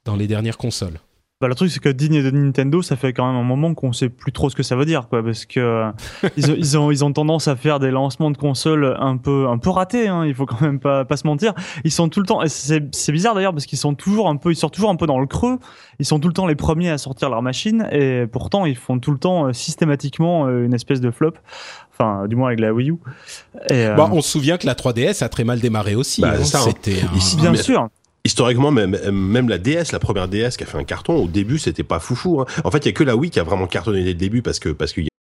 [0.04, 0.98] dans les dernières consoles.
[1.42, 3.92] Bah, le truc, c'est que digne de Nintendo, ça fait quand même un moment qu'on
[3.92, 5.90] sait plus trop ce que ça veut dire, quoi, parce que euh,
[6.36, 9.70] ils, ont, ils ont tendance à faire des lancements de consoles un peu, un peu
[9.70, 10.06] ratés.
[10.06, 11.52] Hein, il faut quand même pas, pas se mentir.
[11.82, 12.42] Ils sont tout le temps.
[12.46, 15.18] C'est bizarre d'ailleurs parce qu'ils sont toujours un peu, ils sortent toujours un peu dans
[15.18, 15.58] le creux.
[15.98, 19.00] Ils sont tout le temps les premiers à sortir leur machine et pourtant ils font
[19.00, 21.32] tout le temps euh, systématiquement euh, une espèce de flop.
[21.92, 22.98] Enfin, du moins avec la Wii U.
[23.68, 26.20] Et, bah, on se souvient que la 3DS a très mal démarré aussi.
[26.20, 26.44] Bah, hein.
[26.44, 27.00] C'était
[27.40, 27.88] bien sûr
[28.24, 31.58] historiquement, même, même la DS, la première DS qui a fait un carton, au début,
[31.58, 32.40] c'était pas foufou.
[32.40, 32.46] Hein.
[32.64, 34.42] En fait, il y a que la Wii qui a vraiment cartonné dès le début
[34.42, 35.12] parce que parce qu'il y a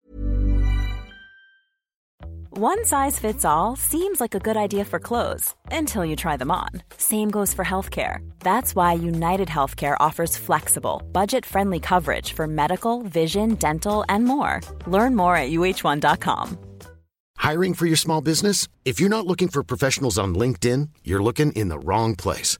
[2.53, 6.51] One size fits all seems like a good idea for clothes until you try them
[6.51, 6.69] on.
[6.97, 8.17] Same goes for healthcare.
[8.41, 14.59] That's why United Healthcare offers flexible, budget-friendly coverage for medical, vision, dental, and more.
[14.85, 16.57] Learn more at uh1.com.
[17.37, 18.67] Hiring for your small business?
[18.85, 22.59] If you're not looking for professionals on LinkedIn, you're looking in the wrong place.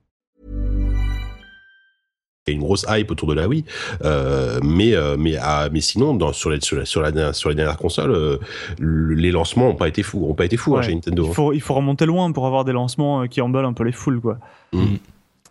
[2.47, 3.65] Il y a une grosse hype autour de la Wii,
[4.03, 7.49] euh, mais euh, mais ah, mais sinon dans sur les sur la sur, la, sur
[7.49, 8.39] les dernières consoles, euh,
[8.79, 11.25] les lancements ont pas été fous, ont pas été fous hein, chez Nintendo.
[11.25, 11.33] Il hein.
[11.33, 14.19] faut il faut remonter loin pour avoir des lancements qui emballent un peu les foules
[14.19, 14.39] quoi.
[14.73, 14.95] Mmh.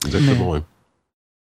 [0.05, 0.51] Exactement.
[0.51, 0.63] Ouais.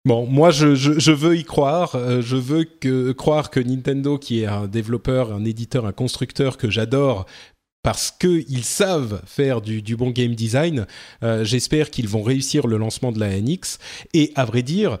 [0.04, 1.96] Bon, moi je, je, je, veux y croire.
[2.20, 6.70] je veux que, croire que Nintendo, qui est un développeur, un éditeur, un constructeur que
[6.70, 7.26] j'adore,
[7.82, 10.86] parce qu'ils savent faire du, du, bon game design,
[11.42, 13.78] j'espère qu'ils vont réussir le lancement de la NX.
[14.12, 14.98] Et à vrai dire,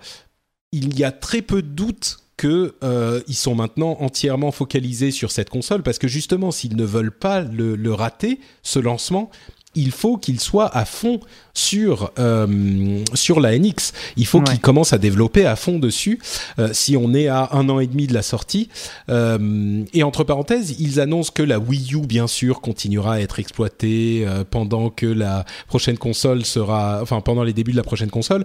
[0.72, 5.50] il y a très peu de doutes qu'ils euh, sont maintenant entièrement focalisés sur cette
[5.50, 9.30] console parce que justement s'ils ne veulent pas le, rater ce lancement
[9.74, 11.20] il faut qu'il soit à fond
[11.54, 13.92] sur euh, sur la NX.
[14.16, 16.20] Il faut qu'il commence à développer à fond dessus.
[16.58, 18.68] Euh, si on est à un an et demi de la sortie,
[19.08, 23.38] euh, et entre parenthèses, ils annoncent que la Wii U, bien sûr, continuera à être
[23.38, 28.44] exploitée pendant que la prochaine console sera, enfin pendant les débuts de la prochaine console.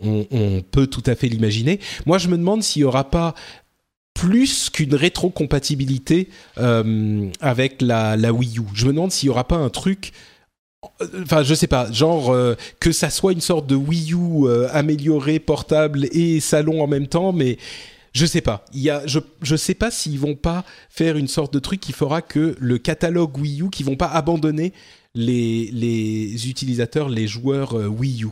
[0.00, 1.80] On, on peut tout à fait l'imaginer.
[2.04, 3.34] Moi, je me demande s'il y aura pas
[4.14, 8.62] plus qu'une rétrocompatibilité avec la, la Wii U.
[8.74, 10.12] Je me demande s'il y aura pas un truc
[11.22, 14.68] Enfin, je sais pas, genre euh, que ça soit une sorte de Wii U euh,
[14.72, 17.58] amélioré, portable et salon en même temps, mais
[18.12, 18.64] je sais pas.
[18.72, 21.80] Il y a, je, je sais pas s'ils vont pas faire une sorte de truc
[21.80, 24.72] qui fera que le catalogue Wii U, qui vont pas abandonner
[25.14, 28.28] les, les utilisateurs, les joueurs euh, Wii U.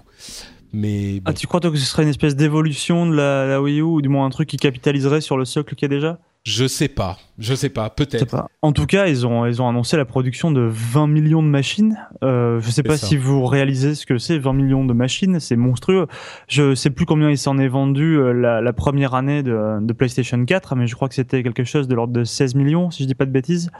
[0.72, 3.78] Mais ah, tu crois toi que ce serait une espèce d'évolution de la, la Wii
[3.78, 6.18] U ou du moins un truc qui capitaliserait sur le socle qu'il y a déjà?
[6.44, 7.18] Je sais pas.
[7.38, 8.48] Je sais pas, peut-être.
[8.62, 11.96] En tout cas, ils ont, ils ont annoncé la production de 20 millions de machines.
[12.22, 15.56] Euh, je sais pas si vous réalisez ce que c'est, 20 millions de machines, c'est
[15.56, 16.06] monstrueux.
[16.46, 19.92] Je sais plus combien il s'en est vendu euh, la, la, première année de, de,
[19.92, 23.02] PlayStation 4, mais je crois que c'était quelque chose de l'ordre de 16 millions, si
[23.02, 23.70] je dis pas de bêtises.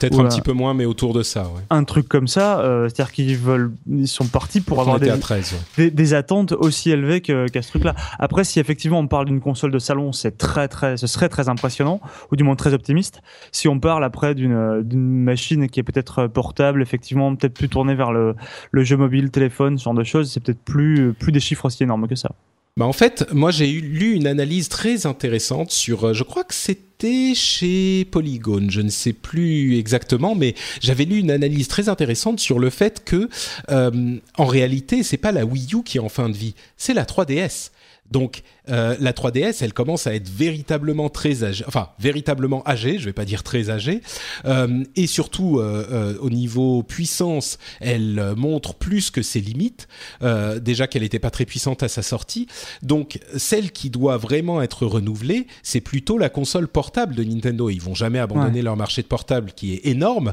[0.00, 1.62] Peut-être un petit peu moins, mais autour de ça, ouais.
[1.70, 5.54] Un truc comme ça, euh, c'est-à-dire qu'ils veulent, ils sont partis pour avoir des, 13,
[5.76, 7.94] des, des, attentes aussi élevées qu'à ce truc-là.
[8.18, 11.48] Après, si effectivement on parle d'une console de salon, c'est très, très, ce serait très
[11.48, 12.00] impressionnant,
[12.30, 13.20] ou du moins très optimiste.
[13.52, 18.12] Si on parle après d'une machine qui est peut-être portable, effectivement, peut-être plus tournée vers
[18.12, 18.34] le,
[18.74, 22.08] jeu mobile, téléphone, ce genre de choses, c'est peut-être plus, plus des chiffres aussi énormes
[22.08, 22.30] que ça.
[22.76, 26.54] Bah en fait, moi j'ai lu une analyse très intéressante sur, euh, je crois que
[26.54, 32.40] c'était chez Polygon, je ne sais plus exactement, mais j'avais lu une analyse très intéressante
[32.40, 33.28] sur le fait que,
[33.70, 36.94] euh, en réalité, c'est pas la Wii U qui est en fin de vie, c'est
[36.94, 37.70] la 3DS.
[38.10, 43.04] Donc euh, la 3DS, elle commence à être véritablement très âgée, enfin véritablement âgée, je
[43.04, 44.00] vais pas dire très âgée,
[44.46, 49.88] euh, et surtout euh, euh au niveau puissance, elle euh, montre plus que ses limites.
[50.22, 52.46] Euh, déjà qu'elle n'était pas très puissante à sa sortie,
[52.82, 57.68] donc celle qui doit vraiment être renouvelée, c'est plutôt la console portable de Nintendo.
[57.68, 58.62] Ils vont jamais abandonner ouais.
[58.62, 60.32] leur marché de portable qui est énorme.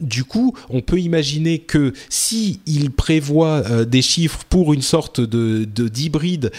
[0.00, 5.64] du coup, on peut imaginer que si ils prévoient des chiffres pour une sorte de
[5.64, 6.52] d'hybride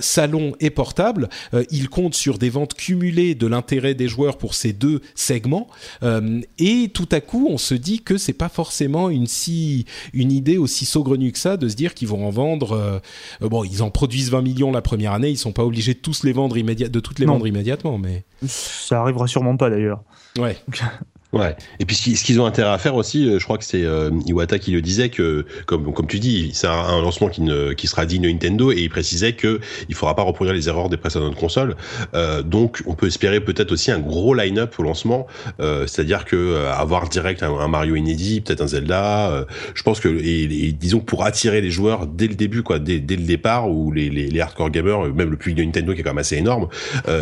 [0.00, 4.38] ça salon et portable, euh, il compte sur des ventes cumulées de l'intérêt des joueurs
[4.38, 5.68] pour ces deux segments.
[6.02, 10.32] Euh, et tout à coup, on se dit que c'est pas forcément une si une
[10.32, 12.72] idée aussi saugrenue que ça de se dire qu'ils vont en vendre.
[12.72, 15.98] Euh, bon, ils en produisent 20 millions la première année, ils sont pas obligés de
[15.98, 17.34] tous les vendre immédiatement, de toutes les non.
[17.34, 20.02] vendre immédiatement, mais ça arrivera sûrement pas d'ailleurs.
[20.38, 20.56] Ouais.
[21.34, 21.56] Ouais.
[21.80, 24.10] Et puis ce qu'ils ont intérêt à faire aussi, euh, je crois que c'est euh,
[24.26, 27.88] Iwata qui le disait que, comme comme tu dis, c'est un, lancement qui ne qui
[27.88, 30.96] sera digne de Nintendo et il précisait que il faudra pas reproduire les erreurs des
[30.96, 31.76] précédentes consoles.
[32.14, 35.26] Euh, donc on peut espérer peut-être aussi un gros line-up au lancement,
[35.60, 39.30] euh, c'est-à-dire que euh, avoir direct un, un, Mario inédit, peut-être un Zelda.
[39.30, 42.78] Euh, je pense que et, et, disons pour attirer les joueurs dès le début, quoi,
[42.78, 45.94] dès, dès le départ, ou les, les, les hardcore gamers, même le public de Nintendo
[45.94, 46.68] qui est quand même assez énorme,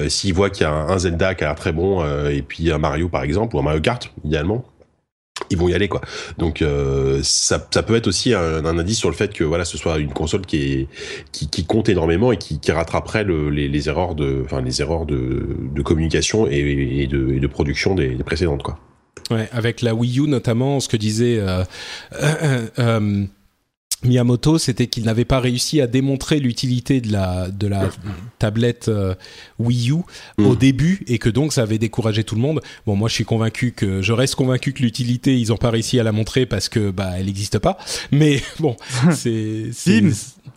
[0.08, 2.70] s'ils voient qu'il y a un, un, Zelda qui a l'air très bon et puis
[2.70, 4.64] un Mario par exemple ou un Mario Kart idéalement
[5.50, 6.00] ils vont y aller quoi.
[6.38, 9.76] Donc euh, ça, ça, peut être aussi un, indice sur le fait que voilà ce
[9.76, 10.88] soit une console qui
[11.32, 16.46] qui, compte énormément et qui, rattraperait le, les, erreurs de enfin les erreurs de, communication
[16.46, 18.78] et, de, production des, précédentes quoi.
[19.30, 21.64] Ouais, avec la Wii U notamment, ce que disait euh,
[22.78, 23.26] euh
[24.04, 27.88] Miyamoto, c'était qu'il n'avait pas réussi à démontrer l'utilité de la de la
[28.38, 29.14] tablette euh,
[29.58, 29.94] Wii U
[30.38, 30.46] mmh.
[30.46, 32.60] au début et que donc ça avait découragé tout le monde.
[32.86, 36.00] Bon, moi je suis convaincu que je reste convaincu que l'utilité ils ont pas réussi
[36.00, 37.78] à la montrer parce que bah elle n'existe pas.
[38.10, 38.76] Mais bon,
[39.12, 39.70] c'est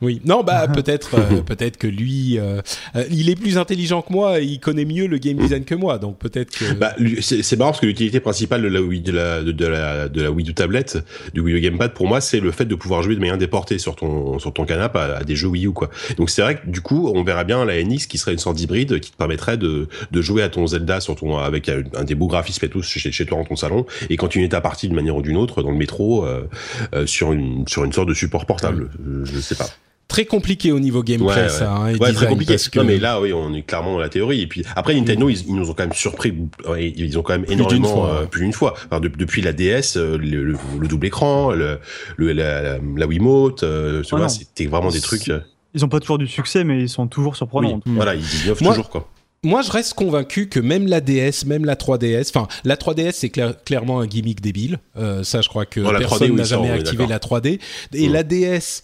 [0.01, 2.61] oui, non, bah peut-être, euh, peut-être que lui, euh,
[3.09, 6.17] il est plus intelligent que moi, il connaît mieux le game design que moi, donc
[6.17, 6.73] peut-être que.
[6.73, 10.21] Bah, c'est marrant parce que l'utilité principale de la Wii, de la, de, la, de
[10.21, 10.99] la Wii U tablette,
[11.33, 13.77] du Wii U gamepad, pour moi, c'est le fait de pouvoir jouer de manière déportée
[13.77, 15.89] sur ton sur ton canapé à, à, des jeux Wii U, quoi.
[16.17, 18.55] Donc c'est vrai que du coup, on verra bien la NX qui serait une sorte
[18.55, 22.03] d'hybride qui te permettrait de, de jouer à ton Zelda sur ton avec un, un
[22.03, 24.88] des beaux graphismes et tout chez, chez toi dans ton salon et continuer ta partie
[24.88, 26.47] d'une manière ou d'une autre dans le métro euh,
[26.93, 28.89] euh, sur une sur une sorte de support portable.
[29.23, 29.69] Je, je sais pas
[30.16, 32.53] très compliqué au niveau gameplay ouais, ça hein, et ouais, très compliqué.
[32.53, 32.80] parce que...
[32.80, 34.41] non mais là oui on est clairement dans la théorie.
[34.41, 36.34] Et puis après Nintendo ils, ils nous ont quand même surpris.
[36.80, 38.76] Ils ont quand même plus énormément fois, euh, plus d'une fois.
[38.86, 41.80] Enfin, de, depuis la DS euh, le, le, le, double écran le,
[42.16, 45.30] le la, la, la Wiimote euh, tu vois c'était vraiment des trucs
[45.74, 47.82] ils ont pas toujours du succès mais ils sont toujours surprenants.
[47.86, 49.09] oui, voilà ils innovent toujours quoi.
[49.43, 53.30] moi, je reste convaincu que même la DS, même la 3DS, enfin, la 3DS, c'est
[53.30, 54.80] clair, clairement un gimmick débile.
[54.97, 57.59] Euh, ça, je crois que oh, personne n'a jamais activé la 3D.
[57.93, 58.13] Et mmh.
[58.13, 58.84] la DS,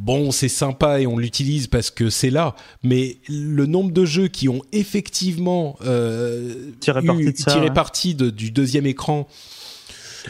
[0.00, 4.28] bon, c'est sympa et on l'utilise parce que c'est là, mais le nombre de jeux
[4.28, 7.72] qui ont effectivement euh, tiré parti, de, ça, tiré ouais.
[7.74, 9.28] parti de, du deuxième écran,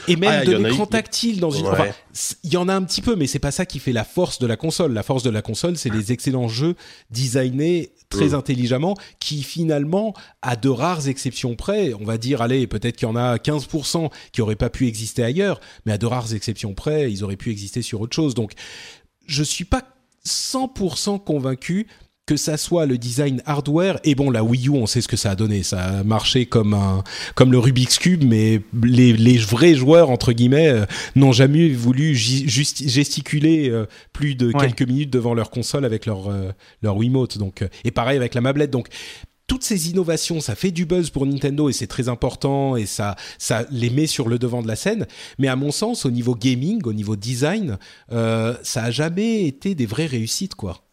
[0.08, 1.64] Et même Ah, de l'écran tactile dans une.
[1.66, 1.72] Ouais.
[1.72, 3.92] Enfin, c- il y en a un petit peu, mais c'est pas ça qui fait
[3.92, 4.92] la force de la console.
[4.92, 6.76] La force de la console, c'est les excellents jeux
[7.10, 8.34] designés très Mm.
[8.34, 13.10] intelligemment, qui finalement, à de rares exceptions près, on va dire, allez, peut-être qu'il y
[13.10, 17.10] en a 15% qui auraient pas pu exister ailleurs, mais à de rares exceptions près,
[17.12, 18.34] ils auraient pu exister sur autre chose.
[18.34, 18.52] Donc,
[19.30, 19.82] je suis pas
[20.26, 21.86] 100% convaincu
[22.26, 23.98] que ça soit le design hardware.
[24.04, 25.62] Et bon la Wii U on sait ce que ça a donné.
[25.64, 27.02] Ça a marché comme un
[27.34, 30.84] comme le Rubik's cube mais les, les vrais joueurs entre guillemets euh,
[31.16, 34.60] n'ont jamais voulu gesticuler euh, plus de Ouais.
[34.66, 36.52] quelques minutes devant leur console avec leur euh,
[36.82, 37.38] leur Wiimote.
[37.38, 38.70] Donc et pareil avec la mablette.
[38.70, 38.88] Donc
[39.50, 43.16] toutes ces innovations, ça fait du buzz pour Nintendo et c'est très important et ça,
[43.36, 45.08] ça les met sur le devant de la scène.
[45.40, 47.76] Mais à mon sens, au niveau gaming, au niveau design,
[48.12, 50.84] euh, ça a jamais été des vraies réussites, quoi.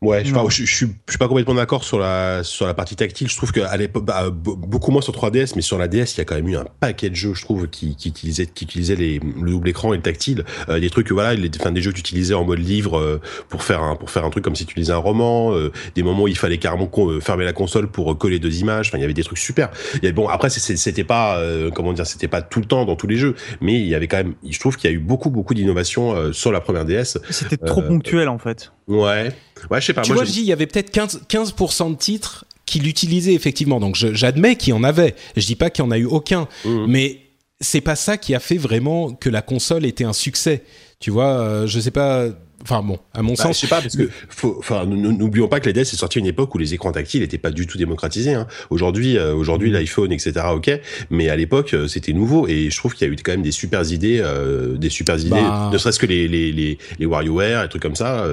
[0.00, 3.28] Ouais, je, suis, je suis pas complètement d'accord sur la sur la partie tactile.
[3.28, 6.18] Je trouve qu'à l'époque, bah, be- beaucoup moins sur 3DS, mais sur la DS, il
[6.18, 8.64] y a quand même eu un paquet de jeux, je trouve, qui, qui utilisaient qui
[8.64, 10.44] utilisaient les, le double écran et le tactile.
[10.68, 13.20] Euh, des trucs, voilà, les, enfin, des jeux que tu utilisais en mode livre euh,
[13.48, 15.52] pour faire un pour faire un truc comme si tu lisais un roman.
[15.54, 18.60] euh, des moments où il fallait carrément euh, fermer la console pour euh, coller deux
[18.60, 18.88] images.
[18.90, 19.68] Enfin, il y avait des trucs super.
[20.14, 23.16] Bon, après, c'était pas euh, comment dire, c'était pas tout le temps dans tous les
[23.16, 24.34] jeux, mais il y avait quand même.
[24.48, 27.18] Je trouve qu'il y a eu beaucoup beaucoup d'innovations euh, sur la première DS.
[27.30, 28.70] C'était trop Euh, ponctuel en fait.
[28.86, 29.32] Ouais,
[29.70, 30.02] ouais, je sais pas.
[30.02, 33.34] tu moi, vois, je dis, il y avait peut-être 15%, 15% de titres qui l'utilisaient
[33.34, 33.80] effectivement.
[33.80, 35.14] Donc j'admets qu'il y en avait.
[35.36, 36.48] Je dis pas qu'il y en a eu aucun.
[36.64, 36.86] Mhm.
[36.88, 37.20] Mais
[37.60, 40.62] c'est pas ça qui a fait vraiment que la console était un succès.
[41.00, 42.26] Tu vois, euh, je sais pas.
[42.60, 44.10] Enfin bon, à mon Bah, sens, je sais pas parce que
[44.58, 47.20] enfin, n'oublions pas que la DS est sortie à une époque où les écrans tactiles
[47.20, 48.34] n'étaient pas du tout démocratisés.
[48.34, 48.48] Hein.
[48.70, 50.32] Aujourd'hui, euh, aujourd'hui, l'iPhone, etc.
[50.52, 50.68] Ok,
[51.08, 53.42] mais à l'époque, euh, c'était nouveau et je trouve qu'il y a eu quand même
[53.42, 55.70] des super idées, euh, des super idées, Bah.
[55.72, 58.26] ne serait-ce que les les les, les WarioWare, et trucs comme ça.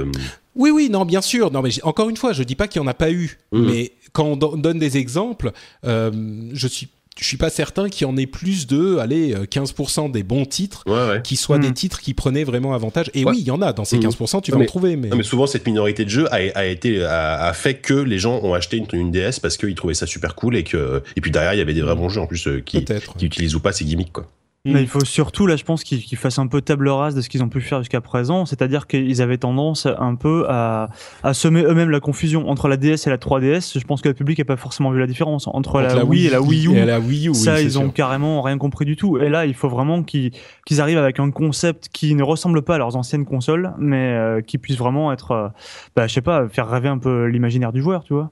[0.56, 1.52] Euh, Oui, oui, non, bien sûr.
[1.52, 3.66] Non, mais encore une fois, je dis pas qu'il y en a pas eu, Mhm.
[3.66, 5.52] mais quand on don- donne des exemples,
[5.86, 6.12] euh,
[6.54, 6.88] je suis,
[7.20, 10.46] je suis pas certain qu'il y en ait plus de, allez, euh, 15% des bons
[10.46, 11.22] titres ouais, ouais.
[11.24, 13.10] qui soient des titres qui prenaient vraiment avantage.
[13.14, 13.32] Et Ouais.
[13.32, 14.04] oui, il y en a dans ces Mhm.
[14.04, 16.28] 15%, tu Non, vas mais- en trouver, mais, Non, mais souvent cette minorité de jeux
[16.34, 19.56] a, a été a, a fait que les gens ont acheté une, une DS parce
[19.58, 21.96] qu'ils trouvaient ça super cool et que et puis derrière il y avait des vrais
[21.96, 22.84] bons jeux en plus euh, qui
[23.18, 24.30] qui utilisent ou pas ces gimmicks quoi.
[24.66, 24.72] Mm.
[24.74, 27.22] Mais il faut surtout, là, je pense qu'ils qu'ils fassent un peu table rase de
[27.22, 28.46] ce qu'ils ont pu faire jusqu'à présent.
[28.46, 30.90] C'est-à-dire qu'ils avaient tendance un peu à,
[31.24, 33.80] à semer eux-mêmes la confusion entre la DS et la 3DS.
[33.80, 36.30] Je pense que le public n'a pas forcément vu la différence entre, la, Wii et
[36.30, 36.76] la Wii U.
[36.76, 37.94] et la Wii U, oui, ça, ils ont sûr.
[37.94, 39.18] carrément rien compris du tout.
[39.20, 40.32] Et là, il faut vraiment qu'ils
[40.66, 44.42] qu'ils arrivent avec un concept qui ne ressemble pas à leurs anciennes consoles, mais euh,
[44.42, 45.48] qui puisse vraiment être, euh,
[45.96, 48.32] bah, je sais pas, faire rêver un peu l'imaginaire du joueur, tu vois.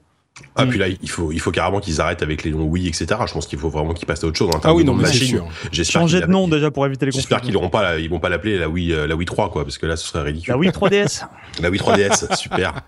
[0.56, 0.68] Ah Mm.
[0.70, 3.06] puis là il faut il faut carrément qu'ils arrêtent avec les noms Wii etc.
[3.26, 4.88] Je pense qu'il faut vraiment qu'ils passent à autre chose en Ah termes oui, de
[4.88, 5.46] non, mais c'est sûr.
[5.70, 8.18] J'espère Changer de nom déjà pour éviter les J'espère qu'ils l'auront pas, la- ils vont
[8.18, 10.52] pas l'appeler la Wii, euh, la Wii 3 quoi, parce que là ce serait ridicule.
[10.52, 11.24] La Wii 3DS.
[11.62, 12.80] La Wii 3DS, super.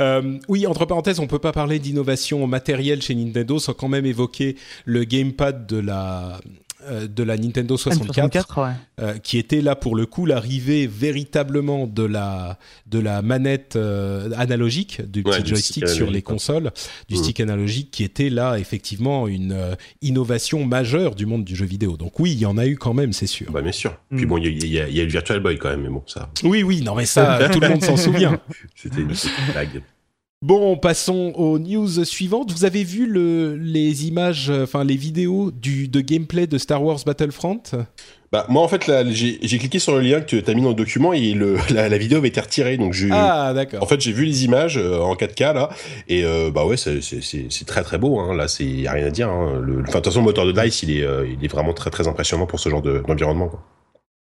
[0.00, 4.06] Euh, oui, entre parenthèses, on peut pas parler d'innovation matérielle chez Nintendo sans quand même
[4.06, 4.56] évoquer
[4.86, 6.40] le gamepad de la
[7.08, 8.72] de la Nintendo 64, N64, ouais.
[9.00, 14.30] euh, qui était là pour le coup l'arrivée véritablement de la de la manette euh,
[14.36, 16.70] analogique du Ouais, petit du joystick stick sur les consoles,
[17.08, 17.22] du Mhm.
[17.22, 21.96] stick analogique qui était là effectivement une euh, innovation majeure du monde du jeu vidéo.
[21.96, 23.50] Donc oui, il y en a eu quand même, c'est sûr.
[23.50, 23.96] Bah bien sûr.
[24.14, 24.28] Puis Mm.
[24.28, 26.62] bon, il y, y, y a le Virtual Boy quand même, mais bon ça, Oui,
[26.62, 28.38] oui, non mais ça, tout le monde s'en souvient.
[28.74, 29.82] c'était une petite blague.
[30.46, 32.52] Bon, passons aux news suivantes.
[32.52, 36.84] Vous avez vu le, les images, euh, enfin les vidéos du, de gameplay de Star
[36.84, 37.62] Wars Battlefront?
[38.30, 40.60] Bah moi en fait là, j'ai j'ai cliqué sur le lien que tu as mis
[40.60, 43.82] dans le document et le, la, la vidéo avait été retirée donc j'ai Ah, d'accord.
[43.82, 45.70] En fait, j'ai vu les images euh, en 4K là,
[46.08, 48.18] et euh, bah ouais, c'est c'est- c'est c'est très très beau.
[48.20, 48.34] Hein.
[48.36, 49.30] Là, c'est y a rien à dire.
[49.30, 49.62] Hein.
[49.64, 51.88] Le, de toute façon, le moteur de Dice, il est euh, il est vraiment très
[51.88, 53.48] très impressionnant pour ce genre de- d'environnement.
[53.48, 53.64] quoi.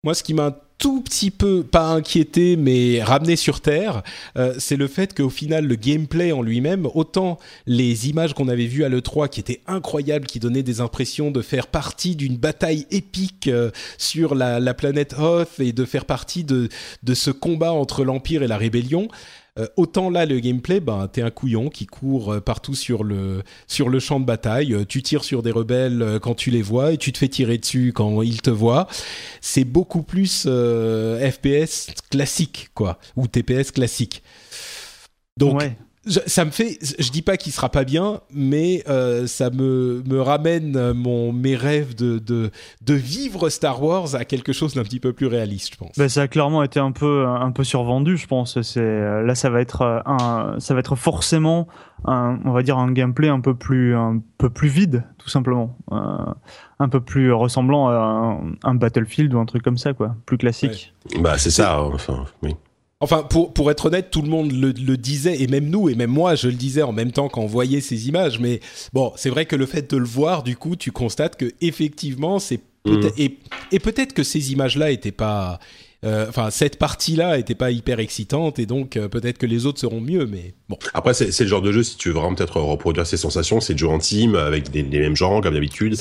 [0.04, 4.02] Moi, ce qui m'a tout petit peu, pas inquiété, mais ramené sur Terre,
[4.36, 7.38] euh, c'est le fait qu'au final, le gameplay en lui-même, autant
[7.68, 11.44] les images qu'on avait vues à l'E3 qui étaient incroyables, qui donnaient des impressions de
[11.44, 16.44] faire partie d'une bataille épique euh, sur la, la planète Hoth et de faire partie
[16.44, 16.70] de,
[17.04, 19.08] de ce combat entre l'Empire et la Rébellion,
[19.60, 23.44] euh, autant là, le gameplay, ben, t'es un couillon qui court euh, partout sur le,
[23.68, 26.94] sur le champ de bataille, euh, tu tires sur des rebelles quand tu les vois
[26.94, 28.88] et tu te fais tirer dessus quand ils te voient
[29.42, 34.24] c'est beaucoup plus FPS classique, quoi, ou TPS classique.
[35.38, 35.62] Donc.
[36.06, 40.02] Je- ça me fait, je dis pas qu'il sera pas bien, mais euh, ça me,
[40.08, 42.50] me ramène mon, mes rêves de, de,
[42.82, 45.98] de vivre Star Wars à quelque chose d'un petit peu plus réaliste, je pense.
[45.98, 48.62] Ben, ça a clairement été un peu un peu survendu, je pense.
[48.62, 51.68] C'est euh, là, ça va être euh, un, ça va être forcément
[52.06, 55.78] un, on va dire un gameplay un peu plus un peu plus vide, tout simplement,
[55.92, 55.98] Euh,
[56.80, 60.38] un peu plus ressemblant à un, un Battlefield ou un truc comme ça, quoi, plus
[60.40, 60.94] classique.
[61.20, 61.80] Bah c'est ça.
[61.84, 62.56] Enfin, oui.
[63.02, 65.96] Enfin, pour, pour être honnête, tout le monde le, le disait, et même nous, et
[65.96, 68.40] même moi, je le disais en même temps quand on voyait ces images.
[68.40, 68.60] Mais
[68.94, 72.40] bon, c'est vrai que le fait de le voir, du coup, tu constates que effectivement,
[72.40, 73.38] c'est Peut-être- Et,
[73.72, 75.60] et peut-être que ces images-là étaient pas,
[76.04, 80.02] enfin cette partie-là était pas hyper excitante et donc euh, peut-être que les autres seront
[80.02, 80.78] mieux, mais bon.
[80.96, 83.60] Après, c'est c'est le genre de jeu, si tu veux vraiment peut-être reproduire ces sensations,
[83.62, 85.96] c'est de jouer en team, avec des- les mêmes gens, comme d'habitude,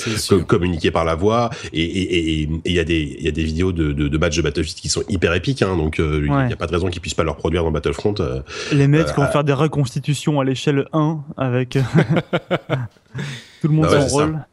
[0.46, 3.32] communiquer par la voix, et et- et- et il y, a des- il y a
[3.32, 6.20] des vidéos de, de, de matchs de Battlefield qui sont hyper épiques, hein, donc euh,
[6.24, 6.52] il n'y Ouais.
[6.52, 8.14] a pas de raison qu'ils puissent pas le reproduire dans Battlefront.
[8.20, 8.40] euh.
[8.72, 11.82] Les mecs qui vont Euh, faire des reconstitutions à l'échelle 1 avec euh,
[13.60, 14.14] tout le monde Ah ouais, son c'est ça.
[14.24, 14.46] rôle.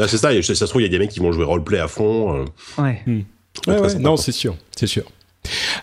[0.00, 1.44] Ah, c'est ça, et ça se trouve, il y a des mecs qui vont jouer
[1.44, 2.34] roleplay à fond.
[2.36, 2.44] euh.
[2.82, 3.02] Ouais.
[3.66, 5.04] Ouais, ouais, non, c'est sûr, c'est sûr.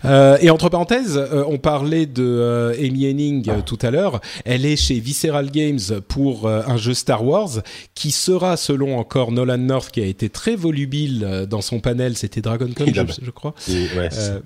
[0.06, 4.20] Euh, et entre parenthèses, euh, on parlait de euh, Amy Henning tout à l'heure.
[4.44, 7.62] Elle est chez Visceral Games pour un jeu Star Wars
[7.94, 12.18] qui sera, selon encore Nolan North, qui a été très volubile dans son panel.
[12.18, 13.54] C'était Dragon Con, je, je crois.
[13.70, 14.42] Et, ouais, c'est-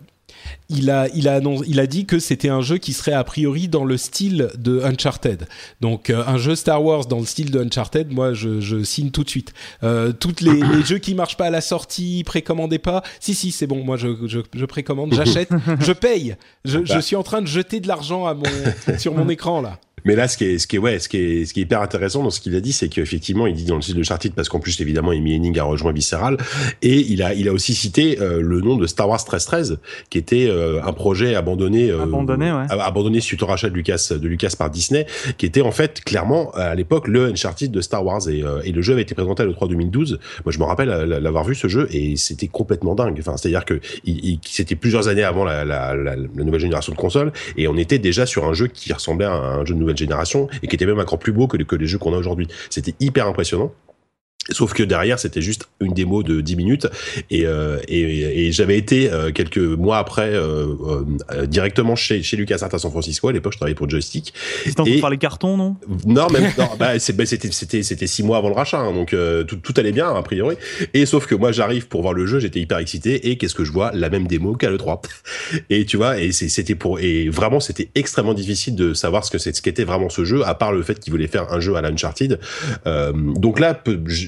[0.69, 3.23] il a, il a annoncé, il a dit que c'était un jeu qui serait a
[3.23, 5.47] priori dans le style de Uncharted.
[5.81, 9.11] Donc euh, un jeu Star Wars dans le style de Uncharted, moi je, je signe
[9.11, 9.53] tout de suite.
[9.83, 13.03] Euh, toutes les, les jeux qui marchent pas à la sortie, précommandez pas.
[13.19, 16.35] Si si, c'est bon, moi je, je, je précommande, j'achète, je paye.
[16.63, 17.01] Je, je Bah.
[17.01, 18.43] suis en train de jeter de l'argent à mon
[18.97, 19.79] sur mon écran là.
[20.07, 21.63] Mais là, ce qui est, ce qui est, ouais, ce qui est, ce qui est
[21.63, 24.03] hyper intéressant dans ce qu'il a dit, c'est qu'effectivement, il dit dans le site de
[24.03, 26.37] Charted, parce qu'en plus, évidemment, Amy Henning a rejoint Visceral,
[26.83, 29.79] et il a, il a aussi cité euh, le nom de Star Wars 1313,
[30.11, 32.65] qui était euh, un projet abandonné, euh, Abandonné, ouais.
[32.69, 35.05] abandonné suite au rachat de Lucas, de Lucas par Disney,
[35.37, 38.71] qui était en fait clairement à l'époque le Uncharted de Star Wars, et, euh, et
[38.71, 40.19] le jeu avait été présenté à l'E3 2012.
[40.43, 43.17] Moi, je me rappelle l'avoir vu ce jeu, et c'était complètement dingue.
[43.19, 43.79] Enfin, c'est-à-dire que
[44.45, 47.99] c'était plusieurs années avant la, la, la, la nouvelle génération de consoles, et on était
[47.99, 50.85] déjà sur un jeu qui ressemblait à un jeu de nouvelle génération et qui était
[50.85, 52.47] même encore plus beau que les jeux qu'on a aujourd'hui.
[52.69, 53.71] C'était hyper impressionnant.
[54.51, 56.87] Sauf que derrière, c'était juste une démo de 10 minutes
[57.31, 60.67] et, euh, et, et j'avais été euh, quelques mois après euh,
[61.31, 63.27] euh, directement chez, chez LucasArts à San Francisco.
[63.27, 64.33] À l'époque, je travaillais pour Joystick.
[64.63, 65.75] C'était en train Et- de faire les cartons, non?
[66.05, 69.13] Non, même non, bah, bah, c'était c'était c'était six mois avant le rachat, hein, donc
[69.13, 70.55] euh, tout, tout allait bien a priori.
[70.93, 73.63] Et sauf que moi, j'arrive pour voir le jeu, j'étais hyper excité et qu'est-ce que
[73.65, 73.91] je vois?
[73.93, 75.01] La même démo qu'à le 3.
[75.69, 79.37] Et tu vois, et c'était pour et vraiment c'était extrêmement difficile de savoir ce que
[79.37, 81.75] c'est ce qu'était vraiment ce jeu, à part le fait qu'il voulait faire un jeu
[81.75, 82.39] à l'Uncharted.
[82.85, 83.73] Euh, donc là,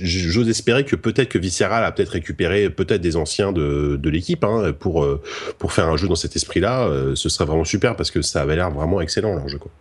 [0.07, 4.43] j'ose espérer que peut-être que Visceral a peut-être récupéré peut-être des anciens de, de l'équipe
[4.43, 5.21] hein, pour euh,
[5.57, 6.87] pour faire un jeu dans cet esprit-là.
[6.87, 9.57] Euh, ce serait vraiment super parce que ça avait l'air vraiment excellent leur jeu.
[9.57, 9.71] Quoi.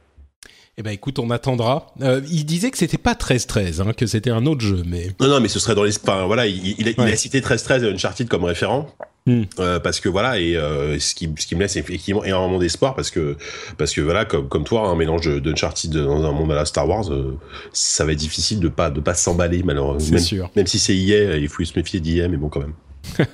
[0.79, 1.87] Eh ben écoute, on attendra.
[2.03, 5.29] Euh, il disait que c'était pas 13-13, hein, que c'était un autre jeu, mais Non,
[5.29, 5.97] non, mais ce serait dans les.
[5.97, 7.17] Enfin, voilà, il, il a, il a Ouais.
[7.17, 8.87] cité 13-13 et Uncharted comme référent.
[9.29, 9.43] Hmm.
[9.59, 12.95] Euh, parce que voilà et euh, ce qui ce qui me laisse effectivement énormément d'espoir
[12.95, 13.37] parce que
[13.77, 16.65] parce que voilà comme comme toi un mélange de- d'Uncharted dans un monde à la
[16.65, 17.37] Star Wars euh,
[17.73, 20.51] ça va être difficile de pas de pas s'emballer malheureusement C'est même, sûr.
[20.55, 22.75] même si c'est EA il faut se méfier d'EA mais bon quand même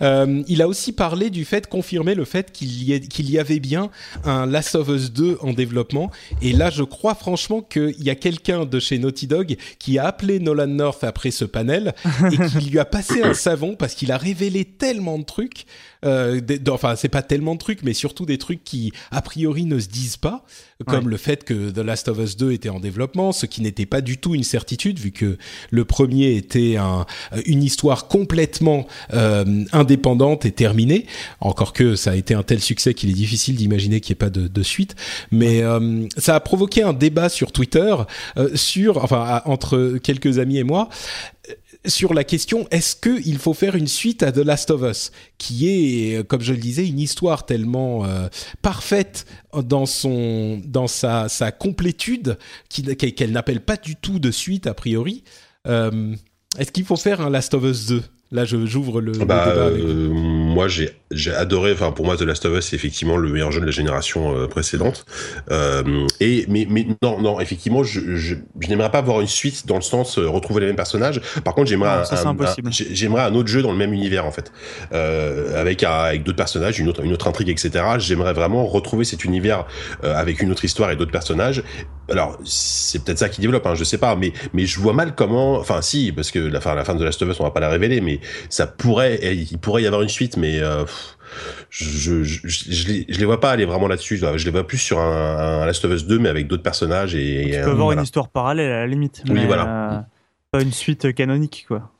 [0.00, 3.90] Euh, il a aussi parlé du fait, confirmé le fait qu'il y, y avait bien
[4.24, 6.10] un Last of Us 2 en développement.
[6.40, 10.06] Et là, je crois franchement qu'il y a quelqu'un de chez Naughty Dog qui a
[10.06, 11.94] appelé Nolan North après ce panel
[12.32, 15.66] et qui lui a passé un savon parce qu'il a révélé tellement de trucs.
[16.04, 19.64] Euh, des- enfin, c'est pas tellement de trucs, mais surtout des trucs qui, a priori,
[19.64, 20.44] ne se disent pas,
[20.86, 23.84] comme le fait que The Last of Us 2 était en développement, ce qui n'était
[23.84, 25.36] pas du tout une certitude, vu que
[25.70, 27.04] le premier était un,
[27.44, 31.04] une histoire complètement euh, indépendante et terminée.
[31.40, 34.24] Encore que ça a été un tel succès qu'il est difficile d'imaginer qu'il n'y ait
[34.26, 34.96] pas de, de suite.
[35.30, 37.94] Mais euh, ça a provoqué un débat sur Twitter,
[38.38, 40.88] euh, sur, enfin, à- entre quelques amis et moi
[41.86, 45.12] sur la question est-ce que il faut faire une suite à The Last of Us
[45.38, 48.28] qui est euh, comme je le disais une histoire tellement euh,
[48.62, 54.74] parfaite dans son dans sa sa complétude qu'elle n'appelle pas du tout de suite a
[54.74, 55.24] priori.
[55.66, 56.14] Euh,
[56.58, 58.02] est-ce qu'il faut faire un Last of Us 2
[58.32, 62.16] là j'ouvre le, le bah, débat avec euh, moi j'ai j'ai adoré enfin pour moi
[62.16, 65.04] The Last of Us c'est effectivement le meilleur jeu de la génération euh, précédente.
[65.50, 69.66] Euh, et mais mais non non effectivement je je, je n'aimerais pas voir une suite
[69.66, 71.20] dans le sens euh, retrouver les mêmes personnages.
[71.44, 72.04] Par contre j'aimerais un,
[72.70, 74.52] j'aimerais un autre jeu dans le même univers en fait.
[74.92, 79.04] Euh, avec un- avec d'autres personnages une autre une autre intrigue etc j'aimerais vraiment retrouver
[79.04, 79.66] cet univers
[80.04, 81.62] euh, avec une autre histoire et d'autres personnages.
[82.10, 85.14] Alors c'est peut-être ça qui développe hein, je sais pas mais mais je vois mal
[85.14, 87.44] comment enfin si parce que la fin la fin de The Last of Us on
[87.44, 90.82] va pas la révéler mais ça pourrait il pourrait y avoir une suite mais euh,
[90.84, 90.99] pff,
[91.70, 94.98] je, je, les, je les vois pas aller vraiment là-dessus je, les vois plus sur
[94.98, 98.00] un, un Last of Us 2 mais avec d'autres personnages et, Tu peux avoir voilà.
[98.00, 99.22] une histoire parallèle à la limite.
[99.26, 99.92] Oui, mais, voilà.
[99.92, 100.00] euh,
[100.50, 101.90] pas une suite canonique, quoi.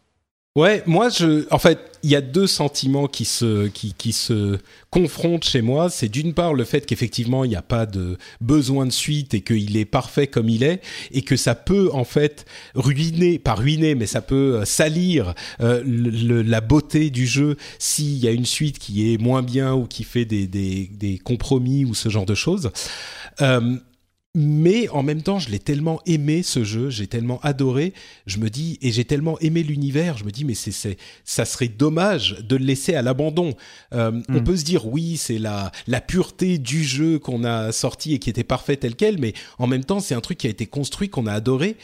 [0.57, 4.59] Ouais, moi je, en fait, il y a deux sentiments qui se, qui, qui se
[4.91, 5.91] confrontent chez moi.
[5.91, 9.43] C'est d'une part le fait qu'effectivement il n'y a pas de besoin de suite et
[9.43, 10.81] qu'il est parfait comme il est
[11.13, 15.83] et que ça peut en fait ruiner, pas ruiner, mais ça peut euh, salir euh,
[15.87, 19.87] le- la beauté du jeu s'il y a une suite qui est moins bien ou
[19.87, 22.73] qui fait des, des, des compromis ou ce genre de choses.
[23.41, 23.77] Euh,
[24.37, 27.93] mais en même temps, je l'ai tellement aimé ce jeu, j'ai tellement adoré,
[28.27, 31.45] je me dis et j'ai tellement aimé l'univers, je me dis mais c'est c'est ça
[31.45, 33.55] serait dommage de le laisser à l'abandon.
[33.93, 34.45] Euh, On Mm.
[34.45, 38.31] peut se dire oui, c'est la la pureté du jeu qu'on a sorti et qui
[38.31, 41.09] était parfait tel quel, mais en même temps, c'est un truc qui a été construit
[41.09, 41.77] qu'on a adoré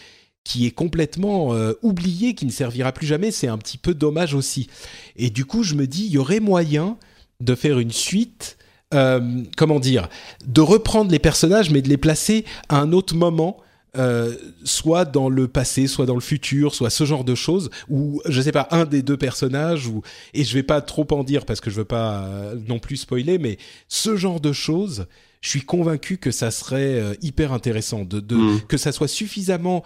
[0.44, 4.32] qui est complètement euh, oublié, qui ne servira plus jamais, c'est un petit peu dommage
[4.32, 4.68] aussi.
[5.16, 6.96] Et du coup, je me dis, il y aurait moyen
[7.40, 8.55] de faire une suite,
[8.94, 10.08] euh, comment dire,
[10.46, 13.58] de reprendre les personnages, mais de les placer à un autre moment.
[13.98, 14.34] euh,
[14.64, 18.42] soit dans le passé, soit dans le futur, soit ce genre de choses, ou je
[18.42, 20.02] sais pas un des deux personnages, ou
[20.34, 22.98] et je vais pas trop en dire parce que je veux pas euh, non plus
[22.98, 23.56] spoiler, mais
[23.88, 25.06] ce genre de choses,
[25.40, 28.60] je suis convaincu que ça serait euh, hyper intéressant de, de Mm.
[28.68, 29.82] que ça soit suffisamment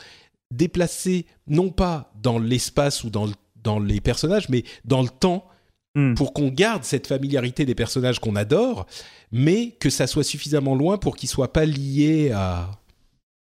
[0.52, 3.32] déplacé, non pas dans l'espace ou dans le-
[3.62, 5.44] dans les personnages, mais dans le temps
[5.96, 6.14] Hmm.
[6.14, 8.86] pour qu'on garde cette familiarité des personnages qu'on adore,
[9.32, 12.70] mais que ça soit suffisamment loin pour qu'ils soient pas liés à.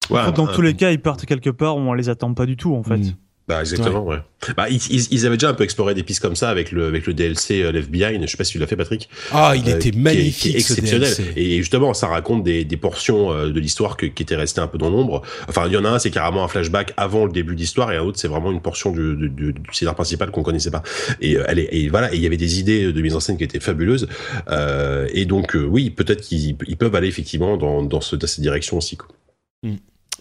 [0.09, 2.47] Ouais, Dans euh, tous les cas, ils partent quelque part où on les attend pas
[2.47, 2.97] du tout, en fait.
[2.97, 3.13] Mm.
[3.49, 4.17] Bah exactement, ouais.
[4.55, 4.79] Bah, ils,
[5.11, 7.63] ils- avaient déjà un peu exploré des pistes comme ça avec le, avec le DLC
[7.63, 8.21] euh, Left Behind.
[8.21, 9.09] Je sais pas si tu l'as fait, Patrick.
[9.31, 11.09] Ah, il Euh, était qui est- magnifique, qui est ce exceptionnel.
[11.15, 11.33] DLC.
[11.35, 14.77] Et justement, ça raconte des, des portions euh, de l'histoire qui étaient restées un peu
[14.77, 15.23] dans l'ombre.
[15.47, 17.91] Enfin, il y en a un, c'est carrément un flashback avant le début de l'histoire,
[17.91, 20.71] et un autre, c'est vraiment une portion du, du, du- du scénario principal qu'on connaissait
[20.71, 20.83] pas.
[21.19, 23.37] Et elle est, et voilà, et il y avait des idées de mise en scène
[23.37, 24.07] qui étaient fabuleuses.
[24.51, 28.27] Euh, et donc, euh, oui, peut-être qu'ils ils peuvent aller effectivement dans, dans, ce, dans
[28.27, 28.95] cette direction aussi.
[28.95, 29.07] Quoi.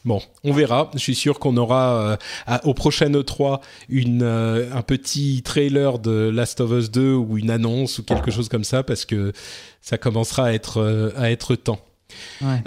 [0.04, 0.90] Bon, on verra.
[0.94, 5.98] Je suis sûr qu'on aura euh, à- au prochain E3 une, euh, un petit trailer
[5.98, 9.32] de Last of Us 2 ou une annonce ou quelque chose comme ça parce que
[9.82, 11.80] ça commencera à être, euh, à être temps.
[12.40, 12.62] Ouais.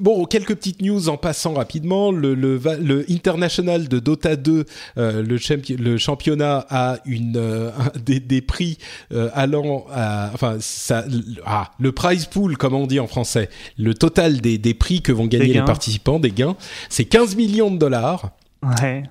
[0.00, 2.10] Bon, quelques petites news en passant rapidement.
[2.10, 4.64] Le, le, le international de Dota 2,
[4.98, 7.70] euh, le, champi- le championnat a une euh,
[8.04, 8.78] des, des prix
[9.12, 13.48] euh, allant à, enfin, ça, le- ah, le prize pool, comme on dit en français,
[13.78, 16.56] le total des, des prix que vont gagner les participants, des gains,
[16.88, 18.30] c'est 15 millions de dollars.
[18.64, 19.04] Ouais.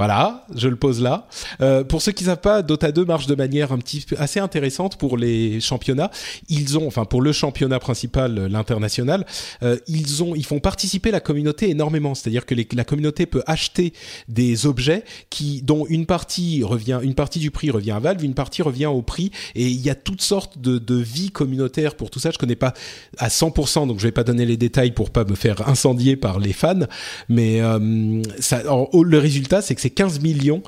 [0.00, 1.26] Voilà, je le pose là.
[1.60, 4.38] Euh, pour ceux qui savent pas, Dota 2 marche de manière un petit peu assez
[4.38, 6.12] intéressante pour les championnats.
[6.48, 9.26] Ils ont, enfin pour le championnat principal, l'international,
[9.64, 12.14] euh, ils ont, ils font participer la communauté énormément.
[12.14, 13.92] C'est-à-dire que la communauté peut acheter
[14.28, 18.34] des objets qui, dont une partie revient, une partie du prix revient à Valve, une
[18.34, 19.32] partie revient au prix.
[19.56, 22.30] Et il y a toutes sortes de, de vie communautaire pour tout ça.
[22.30, 22.72] Je connais pas
[23.18, 26.38] à 100%, donc je vais pas donner les détails pour pas me faire incendier par
[26.38, 26.86] les fans.
[27.28, 30.62] Mais euh, ça, au- le résultat, c'est que c'est 15 millions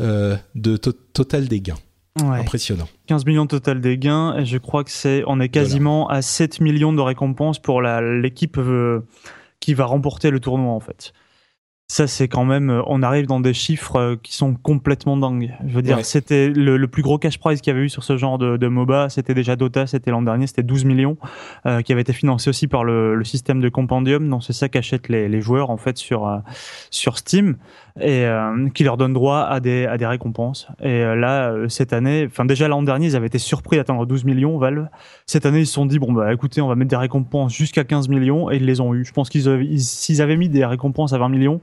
[0.00, 1.76] euh, de to- total des gains.
[2.20, 2.38] Ouais.
[2.40, 2.88] Impressionnant.
[3.06, 6.60] 15 millions total des gains et je crois que c'est on est quasiment à 7
[6.60, 9.00] millions de récompenses pour l'équipe euh,
[9.60, 11.12] qui va remporter le tournoi en fait.
[11.88, 15.52] Ça c'est quand même euh, on arrive dans des chiffres euh, qui sont complètement dingues.
[15.66, 16.02] Je veux dire Ouais.
[16.04, 18.56] c'était le, le plus gros cash prize qu'il y avait eu sur ce genre de,
[18.56, 21.18] de MOBA, c'était déjà Dota, c'était l'an dernier, c'était 12 millions
[21.66, 24.70] euh, qui avait été financé aussi par le, le système de compendium, donc c'est ça
[24.70, 26.38] qu'achètent les, les joueurs en fait sur euh,
[26.90, 27.56] sur Steam
[28.00, 30.68] et euh, qui leur donne droit à des à des récompenses.
[30.80, 34.24] Et euh, là cette année, enfin déjà l'an dernier, ils avaient été surpris d'atteindre 12
[34.24, 34.88] millions Valve.
[35.26, 37.84] Cette année, ils se sont dit bon bah écoutez, on va mettre des récompenses jusqu'à
[37.84, 39.04] 15 millions et ils les ont eu.
[39.04, 41.60] Je pense qu'ils s'ils avaient mis des récompenses à 20 millions,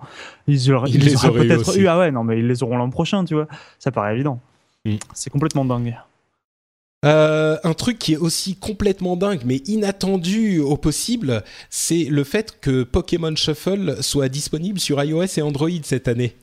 [0.47, 1.87] ils, auraient- Ils ils les auraient auraient eu peut-être eu.
[1.87, 3.47] Ah ouais, non mais ils les auront l'an prochain, tu vois.
[3.79, 4.39] Ça paraît évident.
[4.85, 4.95] Mm.
[5.13, 5.95] C'est complètement dingue.
[7.05, 12.59] Euh, un truc qui est aussi complètement dingue, mais inattendu au possible, c'est le fait
[12.59, 16.35] que Pokémon Shuffle soit disponible sur iOS et Android cette année.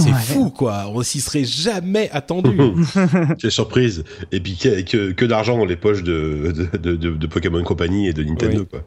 [0.00, 0.18] C'est Ouais.
[0.20, 0.86] fou, quoi.
[0.88, 2.56] On s'y serait jamais attendu.
[3.38, 7.16] Quelle surprise Et puis que, que, que d'argent dans les poches de, de, de, de-
[7.16, 8.60] de Pokémon Company et de Nintendo.
[8.60, 8.66] Oui.
[8.70, 8.84] Quoi.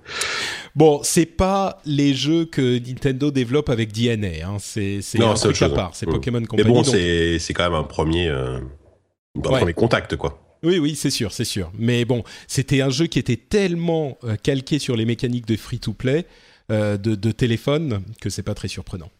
[0.76, 4.45] bon, c'est pas les jeux que Nintendo développe avec DNA.
[4.47, 4.58] Hein.
[4.60, 5.91] C'est c'est Non, un c'est truc à part.
[5.93, 6.12] C'est Mm.
[6.12, 6.68] Pokémon Mais Company.
[6.70, 8.58] bon, donc- c'est c'est quand même un premier, euh,
[9.38, 9.60] un Ouais.
[9.60, 10.41] premier contact, quoi.
[10.64, 11.72] Oui, oui, c'est sûr, c'est sûr.
[11.78, 16.26] Mais bon, c'était un jeu qui était tellement euh, calqué sur les mécaniques de free-to-play
[16.72, 19.12] euh, de, de téléphone que c'est pas très surprenant.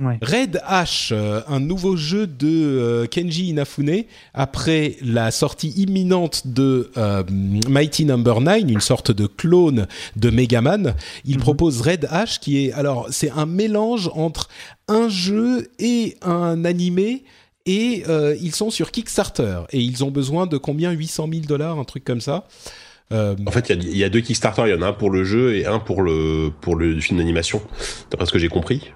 [0.00, 0.18] Ouais.
[0.22, 6.90] Red Ash, euh, un nouveau jeu de euh, Kenji Inafune après la sortie imminente de
[6.96, 7.22] euh,
[7.68, 9.86] Mighty Number 9, une sorte de clone
[10.16, 10.94] de Megaman.
[11.24, 11.42] Il Mhm.
[11.42, 14.48] propose Red Ash qui est alors c'est un mélange entre
[14.88, 17.22] un jeu et un animé
[17.66, 20.90] et euh, ils sont sur Kickstarter et ils ont besoin de combien?
[20.90, 22.46] 800 000 dollars, un truc comme ça.
[23.12, 24.62] Euh, En fait, il y a- il y, a deux Kickstarter.
[24.66, 27.18] Il y en a un pour le jeu et un pour le, pour le film
[27.18, 27.62] d'animation,
[28.10, 28.90] d'après ce que j'ai compris.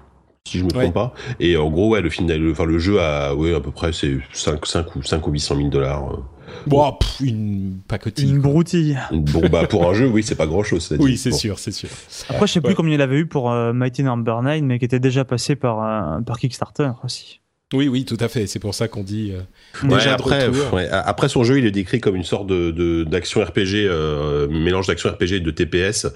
[0.47, 0.91] Si je me trompe Ouais.
[0.91, 1.13] pas.
[1.39, 2.09] Et en gros, ouais, le
[2.51, 5.55] enfin, le jeu a, ouais, à peu près, c'est 5, 5 ou 5 ou 800
[5.57, 6.11] 000 dollars.
[6.13, 6.17] euh.
[6.65, 8.29] bon, pff, une pacotille.
[8.31, 8.97] Une broutille.
[9.11, 10.95] Bon, bah, pour un jeu, oui, c'est pas grand chose.
[10.99, 11.89] Oui, c'est sûr, c'est sûr.
[12.29, 12.75] Après, je sais plus Ouais.
[12.75, 15.83] combien il avait eu pour euh, Mighty Number 9, mais qui était déjà passé par,
[16.17, 17.41] euh, par Kickstarter aussi.
[17.71, 18.47] Oui, oui, tout à fait.
[18.47, 19.41] C'est pour ça qu'on dit euh,
[19.87, 20.63] Ouais, déjà de après, retour.
[20.63, 24.47] pff, ouais, après son jeu, il est décrit comme une sorte de d'action RPG, euh,
[24.49, 26.07] mélange d'action RPG et de TPS,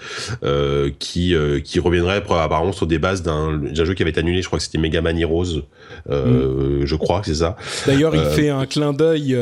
[0.43, 4.41] euh, qui qui reviendrait apparemment sur des bases d'un jeu qui avait été annulé.
[4.41, 5.61] Je crois que c'était Mega Man Heroes,
[6.09, 7.55] euh, je crois que c'est ça.
[7.85, 9.37] D'ailleurs, il fait un clin d'œil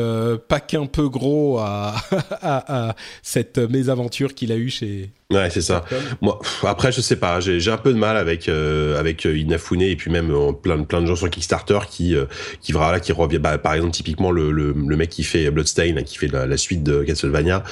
[0.48, 1.94] pas qu'un peu gros à,
[2.42, 5.84] à, à cette mésaventure qu'il a eue chez Ouais, c'est ça.
[6.20, 7.40] Moi, après, je sais pas.
[7.40, 10.84] J'ai un peu de mal avec euh, avec Inafune et puis même euh, plein de
[10.84, 12.26] plein de gens sur Kickstarter qui euh,
[12.60, 13.38] qui voilà qui revient.
[13.38, 16.56] Bah, par exemple, typiquement le, le le mec qui fait Bloodstain, qui fait la, la
[16.56, 17.62] suite de Castlevania.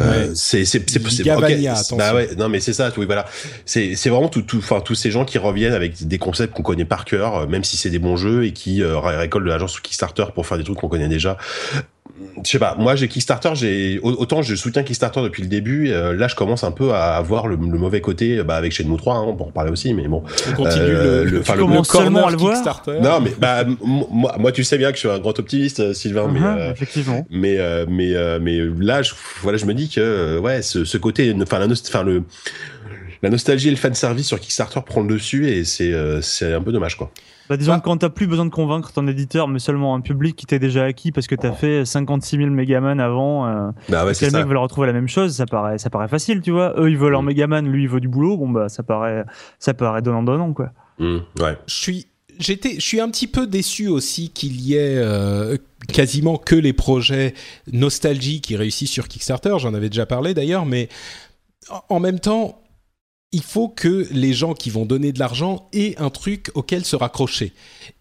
[0.00, 0.64] Euh, c'est.
[1.98, 2.92] Bah ouais, non mais c'est ça.
[2.96, 3.26] Oui, voilà.
[3.64, 6.62] C'est c'est vraiment tout tout enfin tous ces gens qui reviennent avec des concepts qu'on
[6.62, 9.44] connaît par cœur, euh, même si c'est des bons jeux et qui euh, ré- récoltent
[9.44, 11.36] de l'argent sur Kickstarter pour faire des trucs qu'on connaît déjà
[12.44, 16.14] je sais pas, moi j'ai Kickstarter, j'ai autant je soutiens Kickstarter depuis le début, euh,
[16.14, 19.14] là je commence un peu à avoir le, le mauvais côté bah, avec Shenmue 3,
[19.16, 20.22] hein, on peut en reparler aussi, mais bon.
[20.50, 23.00] On continue Euh, le, le- enfin, le, le- seulement à le voir Kickstarter.
[23.02, 25.92] Non mais bah moi, moi tu sais bien que je suis un grand optimiste euh,
[25.92, 27.26] Sylvain, mais Mhm, euh, effectivement.
[27.30, 29.12] mais euh, mais euh, mais là je,
[29.42, 32.22] voilà je me dis que ouais ce, ce côté enfin la enfin le
[33.24, 36.52] la nostalgie et le fan service sur Kickstarter prend le dessus et c'est euh, c'est
[36.52, 37.10] un peu dommage quoi.
[37.48, 40.00] Bah, disons Bah- que quand t'as plus besoin de convaincre ton éditeur, mais seulement un
[40.00, 44.04] public qui t'est déjà acquis parce que t'as fait 56 000 Megaman avant, euh, Bah
[44.06, 46.08] ouais et c'est que les mecs veulent retrouver la même chose, ça paraît, ça paraît
[46.08, 46.72] facile, tu vois.
[46.80, 47.26] Eux, ils veulent leur Mm.
[47.26, 49.24] Megaman, lui, il veut du boulot, bon, bah, ça paraît,
[49.58, 50.70] ça paraît donnant-donnant, quoi.
[50.98, 51.58] Mmh, ouais.
[51.66, 52.06] je suis
[52.38, 55.56] j'étais je suis un petit peu déçu aussi qu'il y ait euh,
[55.92, 57.34] quasiment que les projets
[57.72, 60.88] nostalgie qui réussissent sur Kickstarter j'en avais déjà parlé d'ailleurs mais
[61.88, 62.60] en même temps
[63.34, 66.94] il faut que les gens qui vont donner de l'argent aient un truc auquel se
[66.94, 67.52] raccrocher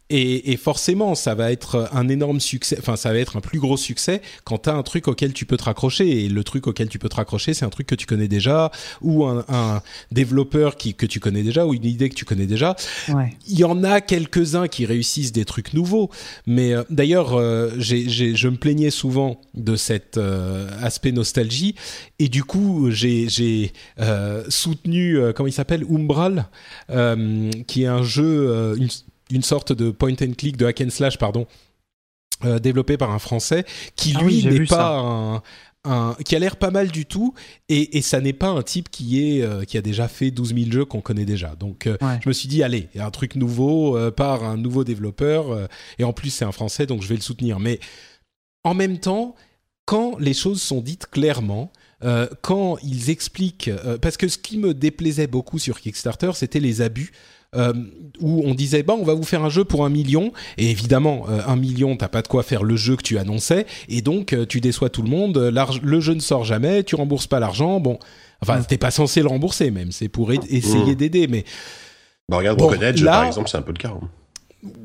[0.10, 3.60] et, et forcément, ça va être un énorme succès, enfin, ça va être un plus
[3.60, 6.26] gros succès quand tu as un truc auquel tu peux te raccrocher.
[6.26, 8.72] Et le truc auquel tu peux te raccrocher, c'est un truc que tu connais déjà,
[9.02, 9.82] ou un, un
[10.12, 12.76] développeur qui, que tu connais déjà, ou une idée que tu connais déjà.
[13.10, 13.34] Ouais.
[13.48, 16.10] Il y en a quelques-uns qui réussissent des trucs nouveaux,
[16.46, 21.76] mais euh, d'ailleurs, euh, j'ai- j'ai- je me plaignais souvent de cet euh, aspect nostalgie,
[22.20, 23.72] et du coup, j'ai j'ai,
[24.50, 26.48] soutenu, comment il s'appelle, Umbral,
[27.68, 28.90] qui est un jeu, une,
[29.34, 31.48] une sorte de point and click, de hack and slash, pardon,
[32.46, 33.66] euh, développé par un Français,
[33.96, 35.42] qui Ah lui n'est pas un,
[35.86, 37.34] un- qui a l'air pas mal du tout,
[37.70, 40.54] et, et ça n'est pas un type qui est euh, qui a déjà fait 12
[40.56, 41.56] 000 jeux qu'on connaît déjà.
[41.56, 42.20] Donc euh, Ouais.
[42.24, 45.68] je me suis dit allez, il y a un truc nouveau par un nouveau développeur,
[46.00, 47.60] et en plus c'est un Français, donc je vais le soutenir.
[47.60, 47.80] Mais
[48.64, 49.36] en même temps,
[49.86, 51.72] quand les choses sont dites clairement,
[52.04, 56.60] euh, quand ils expliquent, euh, parce que ce qui me déplaisait beaucoup sur Kickstarter, c'était
[56.60, 57.12] les abus.
[57.56, 57.74] Euh,
[58.20, 61.26] où on disait bah on va vous faire un jeu pour un million et évidemment
[61.30, 64.34] euh, un million t'as pas de quoi faire le jeu que tu annonçais et donc
[64.34, 65.38] euh, tu déçois tout le monde
[65.84, 67.98] le jeu ne sort jamais tu rembourses pas l'argent bon
[68.42, 70.96] enfin t'es pas censé le rembourser même c'est pour aid- essayer Mm.
[70.96, 71.44] d'aider mais
[72.30, 73.90] Bah regarde Bon, Broken Edge là- par exemple, c'est un peu le cas.
[73.90, 74.08] hein.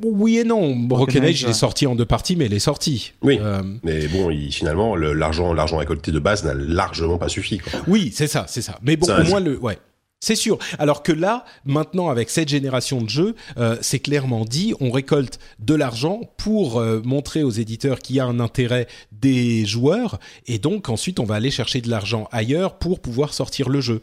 [0.02, 3.12] oui et non Broken Edge, il est sorti en deux parties mais il est sorti
[3.22, 3.38] Oui.
[3.40, 7.58] Euh, Mais bon, il- finalement, le- l'argent, l'argent récolté de base n'a largement pas suffi.
[7.58, 7.80] Quoi.
[7.86, 8.78] Oui, c'est ça, c'est ça.
[8.82, 9.78] Mais bon, au moins le, ouais.
[10.20, 10.58] C'est sûr.
[10.78, 15.38] Alors que là, maintenant, avec cette génération de jeux, euh, c'est clairement dit, on récolte
[15.60, 20.58] de l'argent pour euh, montrer aux éditeurs qu'il y a un intérêt des joueurs, et
[20.58, 24.00] donc ensuite, on va aller chercher de l'argent ailleurs pour pouvoir sortir le jeu.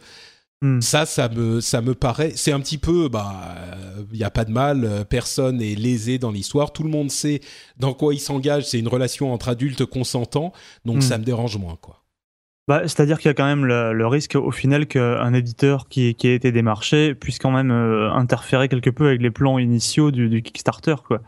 [0.62, 0.80] Hmm.
[0.80, 3.54] Ça, ça me, ça me paraît, c'est un petit peu, bah,
[4.10, 7.10] il n'y a pas de mal, euh, personne est lésé dans l'histoire, tout le monde
[7.10, 7.42] sait
[7.76, 10.54] dans quoi il s'engage, c'est une relation entre adultes consentants,
[10.86, 11.00] donc Hmm.
[11.02, 12.05] ça me dérange moins, quoi.
[12.68, 16.26] Bah, C'est-à-dire qu'il y a quand même le, risque au final qu'un éditeur qui, qui
[16.28, 20.28] a été démarché puisse quand même euh, interférer quelque peu avec les plans initiaux du,
[20.28, 20.96] du Kickstarter.
[21.06, 21.22] Quoi.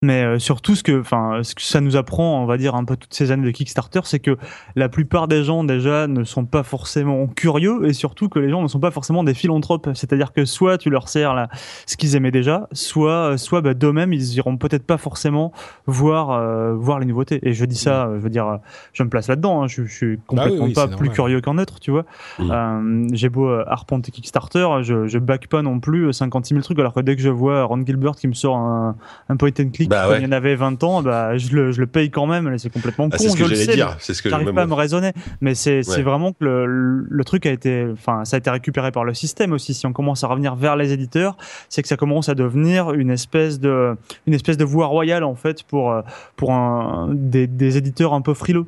[0.00, 2.84] Mais euh, surtout, ce que, enfin, ce que ça nous apprend, on va dire, un
[2.84, 4.36] peu toutes ces années de Kickstarter, c'est que
[4.76, 8.62] la plupart des gens déjà ne sont pas forcément curieux et surtout que les gens
[8.62, 9.88] ne sont pas forcément des philanthropes.
[9.94, 11.48] C'est-à-dire que soit tu leur sers là,
[11.86, 15.52] ce qu'ils aimaient déjà, soit, soit bah, d'eux-mêmes, ils iront peut-être pas forcément
[15.86, 17.40] voir, euh, voir les nouveautés.
[17.42, 18.56] Et je dis ça, euh, je veux dire, euh,
[18.92, 19.62] je me place là-dedans.
[19.64, 21.12] hein, je, je suis complètement Bah oui, pas plus normal.
[21.12, 22.04] curieux qu'un autre, tu vois.
[22.38, 22.50] Mm.
[22.52, 26.78] Euh, J'ai beau euh, arpenter Kickstarter, je, je back pas non plus 56 000 trucs,
[26.78, 28.96] alors que dès que je vois Ron Gilbert qui me sort un,
[29.28, 30.20] un point and click Bah quand ouais.
[30.20, 32.56] il y en avait 20 ans, bah, je, le, je le paye quand même.
[32.58, 33.96] C'est complètement Ah, con, c'est ce que j'allais dire.
[33.98, 36.02] C'est ce que J'arrive pas à me raisonner, mais c'est c'est Ouais.
[36.02, 36.66] vraiment que le,
[37.08, 39.74] le truc a été, enfin, ça a été récupéré par le système aussi.
[39.74, 41.36] Si on commence à revenir vers les éditeurs,
[41.68, 45.34] c'est que ça commence à devenir une espèce de, une espèce de voie royale en
[45.34, 46.02] fait pour euh,
[46.36, 48.66] pour un, des, des éditeurs un peu frileux,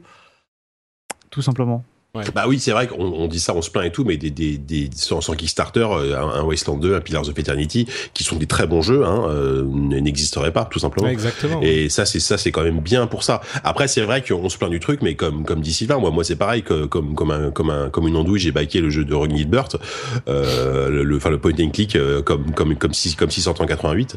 [1.30, 1.84] tout simplement.
[2.34, 4.30] Bah oui, c'est vrai qu'on on dit ça, on se plaint et tout, mais des,
[4.30, 8.24] des, des sans, sans Kickstarter, euh, un, un Wasteland 2, un Pillars of Eternity, qui
[8.24, 11.06] sont des très bons jeux, hein, euh, n'existeraient pas, tout simplement.
[11.06, 11.60] Ouais, exactement.
[11.62, 13.40] Et ça, c'est ça, c'est quand même bien pour ça.
[13.62, 16.24] Après, c'est vrai qu'on se plaint du truc, mais comme comme dit Sylvain, moi, moi,
[16.24, 19.04] c'est pareil que comme comme un comme un comme une andouille, j'ai baqué le jeu
[19.04, 19.68] de Ron Gilbert,
[20.28, 24.16] euh, le enfin le, point and click euh, comme comme comme si comme 688.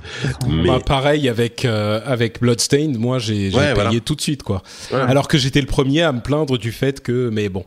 [0.50, 4.00] Mais Bah, pareil avec euh, avec Bloodstained, moi j'ai j'ai Ouais, payé voilà.
[4.00, 4.62] tout de suite quoi.
[4.92, 7.64] Alors que j'étais le premier à me plaindre du fait que mais bon.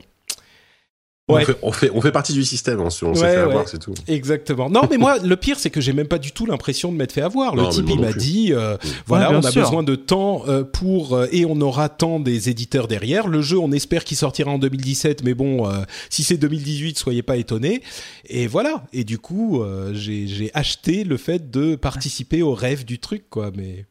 [1.29, 3.37] On, fait, on fait on fait partie du système, on, se- on s'est Ouais, fait
[3.39, 3.43] ouais.
[3.43, 3.95] avoir, c'est tout.
[4.07, 4.71] Exactement.
[4.71, 7.11] Non, mais moi, le pire, c'est que j'ai même pas du tout l'impression de m'être
[7.13, 7.57] fait avoir.
[7.57, 9.63] Le Non, type, il m'a dit, euh, voilà, on a sûr.
[9.63, 13.27] besoin de temps euh, pour euh, et on aura tant des éditeurs derrière.
[13.27, 17.23] Le jeu, on espère qu'il sortira en 2017, mais bon, euh, si c'est 2018, soyez
[17.23, 17.83] pas étonnés.
[18.29, 18.85] Et voilà.
[18.93, 23.25] Et du coup, euh, j'ai j'ai acheté le fait de participer au rêve du truc,
[23.31, 23.51] quoi.
[23.57, 23.85] Mais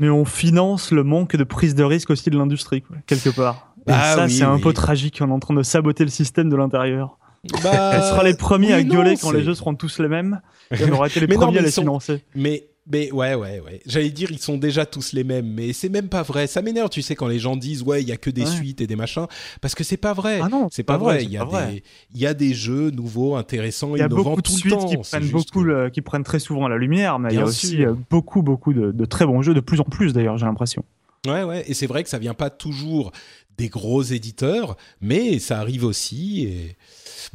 [0.00, 3.69] Mais on finance le manque de prise de risque aussi de l'industrie, quoi, quelque part.
[3.90, 5.18] Et Ah ça, oui, c'est un peu tragique.
[5.22, 7.18] On est en train de saboter le système de l'intérieur.
[7.62, 10.08] bah, On sera les premiers oui, à non, gueuler quand les jeux seront tous les
[10.08, 10.40] mêmes.
[10.70, 12.22] Et on aura été les Mais premiers mais à les sont- financer.
[12.34, 13.80] Mais, mais ouais, ouais, ouais.
[13.86, 16.46] J'allais dire, ils sont déjà tous les mêmes, mais c'est même pas vrai.
[16.46, 18.46] Ça m'énerve, tu sais, quand les gens disent, ouais, il y a que des Ouais.
[18.48, 19.26] suites et des machins,
[19.60, 20.40] parce que c'est pas vrai.
[20.42, 21.22] Ah non, c'est pas, vrai.
[21.24, 21.66] Il y, a pas vrai.
[21.72, 21.82] des,
[22.14, 24.72] il y a des jeux nouveaux, intéressants, Il y a innovants beaucoup de tout suites
[24.72, 24.86] le temps.
[24.86, 27.44] qui prennent beaucoup, que- le- qui prennent très souvent la lumière, mais il y a
[27.44, 27.90] aussi sûr.
[27.90, 30.84] euh, beaucoup, beaucoup de, de très bons jeux, de plus en plus d'ailleurs, j'ai l'impression.
[31.26, 31.64] Ouais, ouais.
[31.66, 33.12] Et c'est vrai que ça vient pas toujours
[33.58, 36.44] des gros éditeurs, mais ça arrive aussi.
[36.44, 36.76] Et...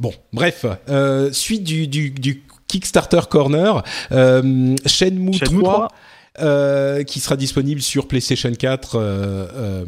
[0.00, 0.66] Bon, bref.
[0.88, 5.88] euh, suite du, du, du Kickstarter Corner, euh, Shenmue, Shenmue 3, 3.
[6.40, 8.96] euh, qui sera disponible sur PlayStation 4.
[8.96, 9.84] euh, euh,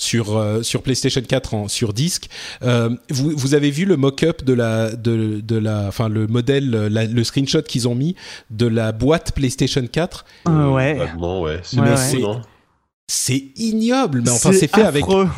[0.00, 2.28] sur euh, sur PlayStation 4 en, sur disque.
[2.62, 6.70] Euh, vous, vous avez vu le mock-up de la de, de la enfin le modèle
[6.70, 8.14] la- le screenshot qu'ils ont mis
[8.50, 10.24] de la boîte PlayStation 4.
[10.44, 11.00] Ah ouais.
[11.18, 11.60] Ouais.
[11.64, 11.96] C'est Ouais.
[11.96, 12.40] C'est- non?
[13.10, 15.06] C'est ignoble, mais enfin c'est fait avec.
[15.06, 15.30] Paint,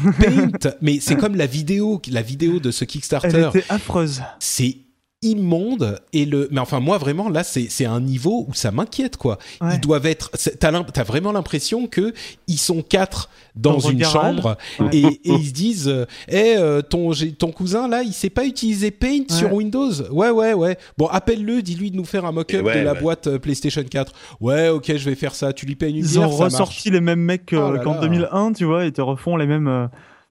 [0.82, 3.48] mais c'est comme la vidéo, la vidéo de ce Elle Kickstarter.
[3.54, 4.22] était affreuse.
[4.40, 4.76] C'est
[5.22, 9.18] immonde et le, mais enfin moi vraiment là c'est c'est un niveau où ça m'inquiète
[9.18, 9.38] quoi.
[9.60, 9.74] Ouais.
[9.74, 12.14] Ils doivent être, t'as t'as vraiment l'impression que
[12.46, 14.14] ils sont quatre dans, Dans un une garage.
[14.36, 14.56] chambre
[14.92, 18.30] et, et ils se disent, euh, Eh, euh, ton j'ai- ton cousin là il sait
[18.30, 19.36] pas utiliser Paint Ouais.
[19.36, 19.92] sur Windows.
[20.10, 20.78] Ouais ouais ouais.
[20.96, 23.00] Bon appelle-le, dis-lui de nous faire un mock-up de la ouais.
[23.00, 24.12] boîte euh, PlayStation 4.
[24.40, 25.52] Ouais ok je vais faire ça.
[25.52, 26.54] Tu lui payes une Ils bière, ont marche.
[26.54, 28.00] ressorti les mêmes mecs que- Oh qu'en là.
[28.00, 29.68] 2001, tu vois, ils te refont les mêmes.
[29.68, 29.86] euh,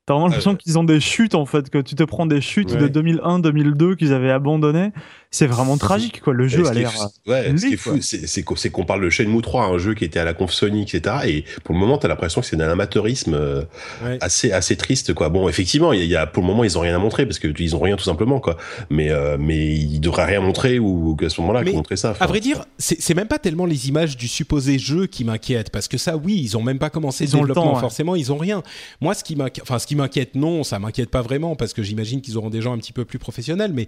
[0.09, 2.71] T'as vraiment l'impression qu'ils ont des chutes en fait, que tu te prends des chutes
[2.71, 2.77] Ouais.
[2.77, 4.91] de 2001-2002 qu'ils avaient abandonnées.
[5.31, 6.33] C'est vraiment tragique quoi.
[6.33, 6.91] Le jeu a l'air.
[6.91, 9.65] fou- euh, Ouais, ce qui est lit, fou, c'est c'est qu'on parle de Shenmue 3,
[9.65, 11.17] un jeu qui était à la conf Sony, etc.
[11.27, 13.61] Et pour le moment, t'as l'impression que c'est d'un amateurisme euh,
[14.03, 14.17] Ouais.
[14.21, 15.29] assez assez triste, quoi.
[15.29, 16.99] Bon, effectivement, il y a- il y a pour le moment, ils ont rien à
[16.99, 18.57] montrer parce que ils ont rien tout simplement, quoi.
[18.89, 22.15] Mais euh, mais ils devraient rien montrer ou, ou à ce moment-là, montrer ça.
[22.19, 25.87] À vrai dire, c'est même pas tellement les images du supposé jeu qui m'inquiètent, parce
[25.87, 27.81] que ça, oui, ils ont même pas commencé Ils le ont le développement, temps, ouais.
[27.81, 28.63] forcément, ils ont rien.
[28.99, 31.83] Moi, ce qui m'inquiète, enfin, ce qui m'inquiète, non, ça m'inquiète pas vraiment, parce que
[31.83, 33.87] j'imagine qu'ils auront des gens un petit peu plus professionnels, mais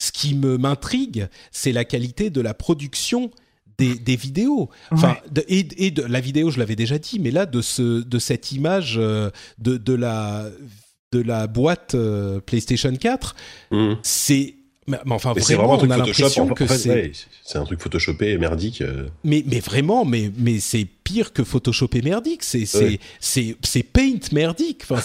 [0.00, 3.30] ce qui me m'intrigue, c'est la qualité de la production
[3.78, 4.68] des, des vidéos.
[4.90, 8.02] Enfin, de- et, et de la vidéo, je l'avais déjà dit, mais là, de ce,
[8.02, 10.46] de cette image euh, de, de la
[11.12, 13.34] de la boîte euh, PlayStation 4,
[13.70, 13.92] Mmh.
[14.02, 14.54] c'est
[14.86, 17.12] mais, mais enfin Mais vraiment, on a l'impression En que fait, c'est ouais,
[17.44, 18.80] c'est un truc photoshopé, merdique.
[18.80, 19.06] euh.
[19.24, 22.42] mais, mais vraiment, mais, mais c'est pire que Photoshop et merdique.
[22.44, 23.56] C'est, c'est, Ouais.
[23.62, 24.82] c'est, Paint merdique.
[24.88, 25.00] Enfin,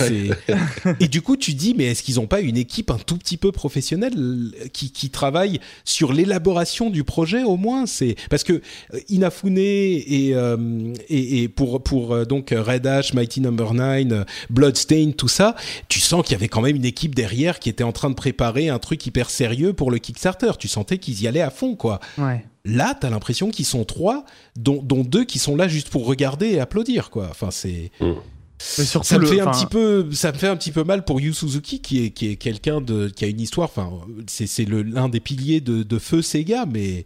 [0.99, 3.37] et du coup, tu dis, mais est-ce qu'ils n'ont pas une équipe un tout petit
[3.37, 7.85] peu professionnelle euh, qui, qui travaille sur l'élaboration du projet au moins?
[7.85, 8.15] C'est...
[8.29, 8.53] Parce que
[8.93, 14.23] euh, Inafune et, euh, et, et pour, pour donc Red Ash, Mighty Number 9, euh,
[14.49, 15.55] Bloodstained, tout ça,
[15.87, 18.15] tu sens qu'il y avait quand même une équipe derrière qui était en train de
[18.15, 20.51] préparer un truc hyper sérieux pour le Kickstarter.
[20.59, 21.99] Tu sentais qu'ils y allaient à fond, quoi.
[22.17, 22.43] Ouais.
[22.65, 24.25] Là, t'as l'impression qu'ils sont trois,
[24.55, 27.27] dont, dont deux qui sont là juste pour regarder et applaudir, quoi.
[27.29, 30.55] Enfin, c'est Mais surtout ça me le- fait un petit peu, ça me fait un
[30.55, 33.39] petit peu mal pour Yu Suzuki, qui est qui est quelqu'un de qui a une
[33.41, 33.69] histoire.
[33.69, 33.91] Enfin,
[34.27, 37.05] c'est c'est le l'un des piliers de, de feu Sega, mais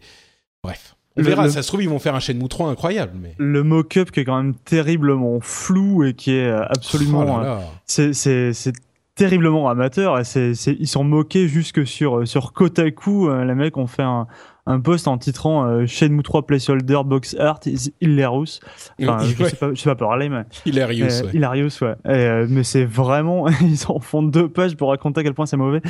[0.64, 1.44] bref, on Le- verra.
[1.44, 4.20] le- Ça se trouve, ils vont faire un Shenmue 3 incroyable, mais le mock-up qui
[4.20, 7.26] est quand même terriblement flou et qui est euh, absolument.
[7.40, 8.72] Oh euh, c'est c'est c'est
[9.16, 13.76] terriblement amateur et c'est c'est ils sont moqués jusque sur euh, sur Kotaku les mecs
[13.76, 14.26] ont fait un
[14.66, 18.60] un post en titrant euh, Shenmue 3 placeholder box art is hilarious
[19.02, 19.48] enfin Oui, je ouais.
[19.50, 21.30] sais pas je sais pas parler mais Hilarious, euh, ouais.
[21.34, 25.22] hilarious ouais Et, euh, mais c'est vraiment ils en font deux pages pour raconter à
[25.24, 25.80] quel point c'est mauvais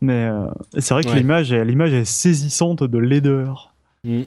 [0.00, 0.46] mais euh,
[0.78, 1.16] c'est vrai que Ouais.
[1.16, 3.72] l'image est- l'image est saisissante de laideur
[4.04, 4.22] Mm.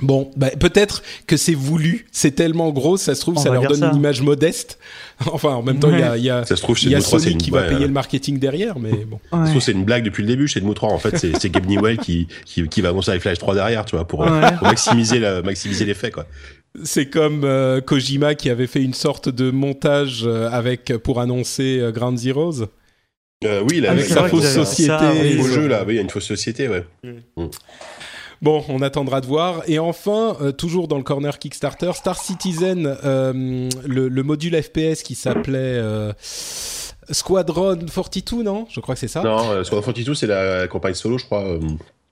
[0.00, 3.66] Bon, bah, peut-être que c'est voulu, c'est tellement gros, ça se trouve, On ça leur
[3.66, 3.90] donne ça.
[3.90, 4.78] une image modeste.
[5.26, 6.98] enfin, en même temps, il y a, y a, Ça se trouve, il y a
[6.98, 7.86] Shenmue 3, c'est Sony une qui va ouais, payer ouais.
[7.86, 9.20] le marketing derrière, mais bon.
[9.30, 10.88] Ça se trouve, c'est une blague depuis le début chez Shenmue 3.
[10.88, 13.94] En fait, c'est c'est Gabe Newell qui, qui, qui va annoncer Flash 3 derrière, tu
[13.94, 14.52] vois, pour, euh, Ouais.
[14.56, 16.26] pour maximiser la- maximiser l'effet, quoi.
[16.84, 21.78] C'est comme euh, Kojima qui avait fait une sorte de montage euh, avec pour annoncer
[21.80, 22.64] euh, Ground Zeroes.
[23.44, 24.88] Euh, oui, la, Avec sa fausse société.
[24.88, 25.50] ça, oui, ça.
[25.52, 26.84] jeu là, oui, il y a une fausse société, ouais.
[28.42, 29.62] Bon, on attendra de voir.
[29.68, 35.04] Et enfin, euh, toujours dans le corner Kickstarter, Star Citizen, euh, le, le module FPS
[35.04, 38.66] qui s'appelait euh, Squadron 42, non?
[38.68, 39.22] Je crois que c'est ça.
[39.22, 41.56] Non, Squadron 42, c'est la campagne solo, je crois.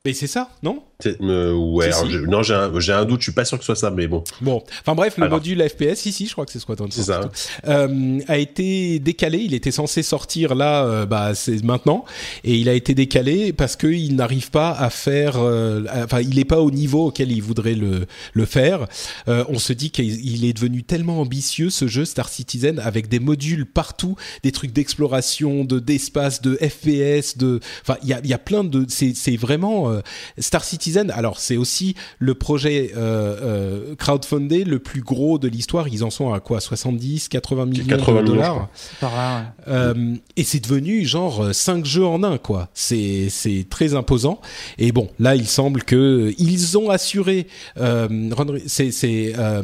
[0.04, 0.84] Mais c'est ça, non?
[1.06, 2.12] Euh, ouais, Si, alors, si.
[2.12, 4.22] je- non, j'ai un, doute, je suis pas sûr que ce soit ça, mais bon.
[4.40, 5.38] Bon, enfin bref, le Alors.
[5.38, 7.20] module FPS, ici, je crois que c'est Squadron C'est ça.
[7.20, 7.30] 42,
[7.68, 9.38] euh, a été décalé.
[9.38, 12.04] Il était censé sortir là, euh, bah c'est maintenant,
[12.44, 15.34] et il a été décalé parce que il n'arrive pas à faire.
[15.38, 18.86] euh, Enfin, il n'est pas au niveau auquel il voudrait le le faire.
[19.28, 23.08] Euh, on se dit qu'il il est devenu tellement ambitieux ce jeu Star Citizen avec
[23.08, 27.60] des modules partout, des trucs d'exploration, de d'espace, de FPS, de.
[27.82, 28.84] Enfin, il y a il y a plein de.
[28.88, 30.00] C'est c'est vraiment euh,
[30.38, 30.89] Star Citizen.
[30.96, 35.88] Alors c'est aussi le projet euh, euh, crowdfundé le plus gros de l'histoire.
[35.88, 38.54] Ils en sont à quoi 70, 80 millions 80 de millions, je dollars.
[38.54, 38.68] crois.
[39.00, 39.72] Par là, ouais.
[39.72, 42.68] Euh, et c'est devenu genre 5 jeux en un quoi.
[42.74, 44.40] C'est c'est très imposant.
[44.78, 47.46] Et bon, là il semble que ils ont assuré.
[47.78, 49.62] Euh, Ron- c'est c'est euh,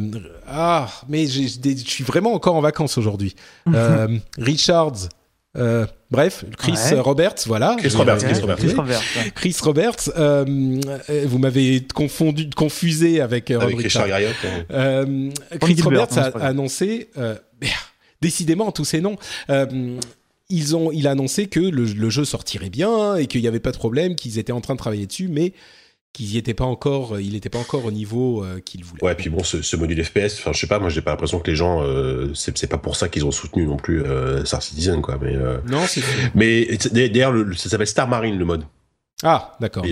[0.48, 1.46] ah mais je
[1.86, 3.34] suis vraiment encore en vacances aujourd'hui.
[3.74, 5.08] Euh, Richards.
[5.58, 6.98] euh, bref, Chris Ouais.
[7.00, 7.76] Roberts, voilà.
[7.78, 8.40] Chris Roberts, Chris.
[8.40, 8.56] Roberts.
[8.58, 9.30] Chris Roberts, ouais.
[9.34, 10.80] Chris Roberts, euh,
[11.26, 14.08] vous m'avez confondu, confusé avec, euh, Avec Richard.
[14.08, 14.34] Garriott.
[14.44, 14.64] hein.
[14.70, 15.30] Euh,
[15.60, 17.34] Chris Gilbert, Roberts a annoncé, euh,
[18.20, 19.16] décidément tous ces noms.
[19.50, 19.98] euh,
[20.48, 23.58] ils ont, il a annoncé que le, le jeu sortirait bien et qu'il n'y avait
[23.58, 25.52] pas de problème, qu'ils étaient en train de travailler dessus, mais
[26.16, 29.04] qu'ils y étaient pas encore, il n'était pas encore au niveau euh, qu'il voulait.
[29.04, 31.38] Ouais, puis bon, ce, ce module FPS, enfin, je sais pas, moi, j'ai pas l'impression
[31.40, 34.44] que les gens, euh, c'est c'est pas pour ça qu'ils ont soutenu non plus euh,
[34.46, 35.18] Star Citizen, quoi.
[35.20, 36.00] Mais, euh, Non, c'est
[36.34, 38.64] mais d'ailleurs, le- ça s'appelle Star Marine le mode.
[39.22, 39.82] Ah, d'accord.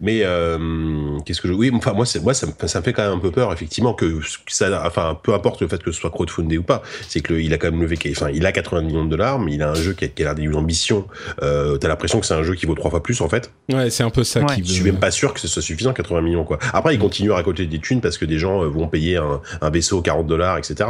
[0.00, 2.94] Mais euh, qu'est-ce que je oui enfin moi c'est moi ça me, ça me fait
[2.94, 6.00] quand même un peu peur effectivement que ça enfin peu importe le fait que ce
[6.00, 8.50] soit crowdfundé ou pas c'est que le- il a quand même levé enfin il a
[8.52, 10.54] 80 millions de dollars mais il a un jeu qui a, qui a l'air d'une
[10.56, 11.06] ambition
[11.42, 13.90] euh, t'as l'impression que c'est un jeu qui vaut trois fois plus en fait Ouais,
[13.90, 14.54] c'est un peu ça Ouais.
[14.54, 14.64] qui.
[14.64, 17.30] je suis même pas sûr que ce soit suffisant 80 millions quoi après il continue
[17.32, 20.26] à récolter des thunes parce que des gens euh, vont payer un, un vaisseau 40
[20.26, 20.88] dollars etc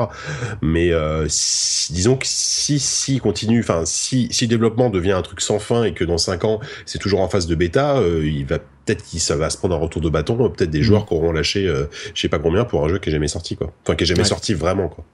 [0.60, 5.12] mais euh, si- disons que si si il continue enfin si si le développement devient
[5.12, 7.71] un truc sans fin et que dans 5 ans c'est toujours en phase de bêta
[7.76, 10.70] euh, il va peut-être qu'il ça va se prendre un retour de bâton euh, peut-être
[10.70, 13.12] des joueurs qui auront lâché euh, je sais pas combien pour un jeu qui est
[13.12, 14.28] jamais sorti quoi enfin qui est jamais Ouais.
[14.28, 15.04] sorti vraiment quoi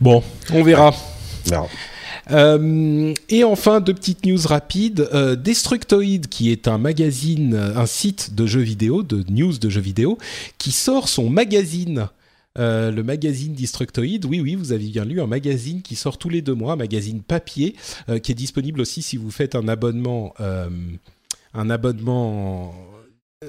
[0.00, 0.22] Bon,
[0.52, 0.92] on verra.
[2.30, 5.08] Euh, et enfin, deux petites news rapides.
[5.14, 9.80] Euh, Destructoid, qui est un magazine, un site de jeux vidéo, de news de jeux
[9.80, 10.18] vidéo,
[10.58, 12.08] qui sort son magazine.
[12.58, 16.28] Euh, le magazine Destructoid, oui, oui, vous avez bien lu, un magazine qui sort tous
[16.28, 17.76] les deux mois, un magazine papier,
[18.22, 20.34] qui est disponible aussi si vous faites un abonnement,
[21.54, 22.74] un abonnement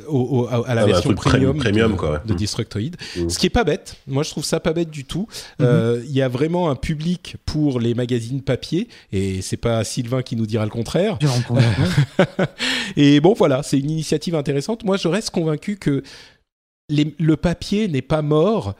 [0.07, 2.17] au- au- à la Ah bah, version premium, premium, de, quoi, ouais.
[2.25, 2.37] de Mm.
[2.37, 2.91] Destructoid.
[3.17, 3.29] Mm.
[3.29, 3.95] Ce qui est pas bête.
[4.05, 5.27] Moi, je trouve ça pas bête du tout.
[5.59, 5.65] Mhm.
[5.65, 10.21] Euh, Il y a vraiment un public pour les magazines papier, et c'est pas Sylvain
[10.21, 11.17] qui nous dira le contraire.
[12.97, 14.83] Et bon, voilà, c'est une initiative intéressante.
[14.83, 16.03] Moi, je reste convaincu que
[16.89, 18.75] les- le papier n'est pas mort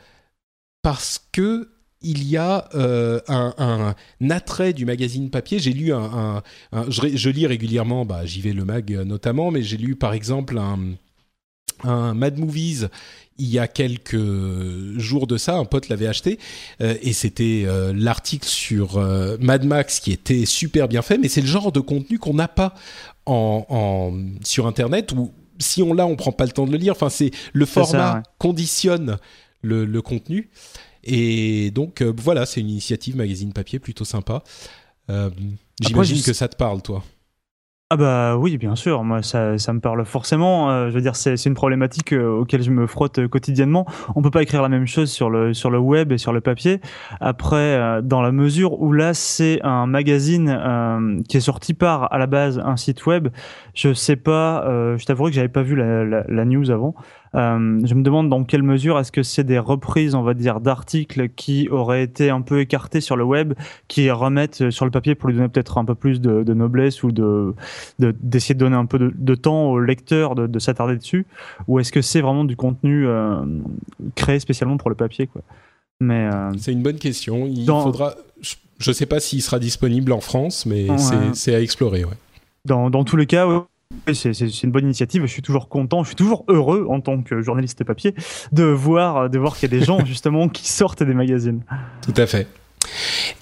[0.81, 1.69] parce que
[2.01, 3.53] il y a euh, un,
[4.21, 5.59] un attrait du magazine papier.
[5.59, 9.51] J'ai lu un, un- un- je, lis régulièrement, bah, j'y vais le mag euh, notamment,
[9.51, 10.79] mais j'ai lu par exemple un,
[11.83, 12.87] un Mad Movies
[13.41, 14.19] il y a quelques
[14.99, 16.39] jours de ça, un pote l'avait acheté
[16.81, 21.29] euh, et c'était euh, l'article sur euh, Mad Max qui était super bien fait, mais
[21.29, 22.75] c'est le genre de contenu qu'on n'a pas
[23.25, 24.13] en, en-
[24.43, 26.93] sur Internet ou si on l'a, on prend pas le temps de le lire.
[26.93, 28.21] Enfin, c'est le ça, format ouais.
[28.39, 29.17] conditionne
[29.61, 30.49] le, le contenu.
[31.03, 34.43] Et donc euh, voilà, c'est une initiative magazine papier plutôt sympa.
[35.09, 35.29] Euh,
[35.81, 37.03] J'imagine que ça te parle, toi.
[37.91, 40.69] Ah bah oui, bien sûr, moi ça, ça me parle forcément.
[40.69, 43.87] euh, je veux dire, c'est une problématique euh, auquel je me frotte quotidiennement.
[44.15, 46.39] On peut pas écrire la même chose sur le sur le web et sur le
[46.39, 46.81] papier.
[47.19, 52.19] Après, euh, dans la mesure où là c'est un magazine qui est sorti par à
[52.19, 53.29] la base un site web,
[53.73, 54.63] je sais pas.
[54.95, 56.93] je t'avouerai que j'avais pas vu la, la, la news avant.
[57.35, 60.59] Euh, je me demande dans quelle mesure est-ce que c'est des reprises, on va dire,
[60.59, 63.53] d'articles qui auraient été un peu écartés sur le web,
[63.87, 67.03] qui remettent sur le papier pour lui donner peut-être un peu plus de, de noblesse
[67.03, 67.53] ou de
[67.99, 71.25] de- d'essayer de, donner un peu de, de temps au lecteur de, de s'attarder dessus,
[71.67, 73.45] ou est-ce que c'est vraiment du contenu euh,
[74.15, 75.41] créé spécialement pour le papier, quoi?
[76.01, 77.45] Mais euh, C'est une bonne question.
[77.45, 78.15] Il Dans- faudra.
[78.41, 80.97] Je- Je sais pas s'il sera disponible en France, mais Ouais.
[81.33, 82.05] c'est à explorer.
[82.05, 82.13] Ouais.
[82.65, 83.45] dans, dans tous les cas,
[84.13, 85.23] c'est une bonne initiative.
[85.23, 88.13] Je suis toujours content, je suis toujours heureux en tant que journaliste papier
[88.51, 91.61] de voir, de voir qu'il y a des gens justement qui sortent des magazines.
[92.01, 92.47] Tout à fait.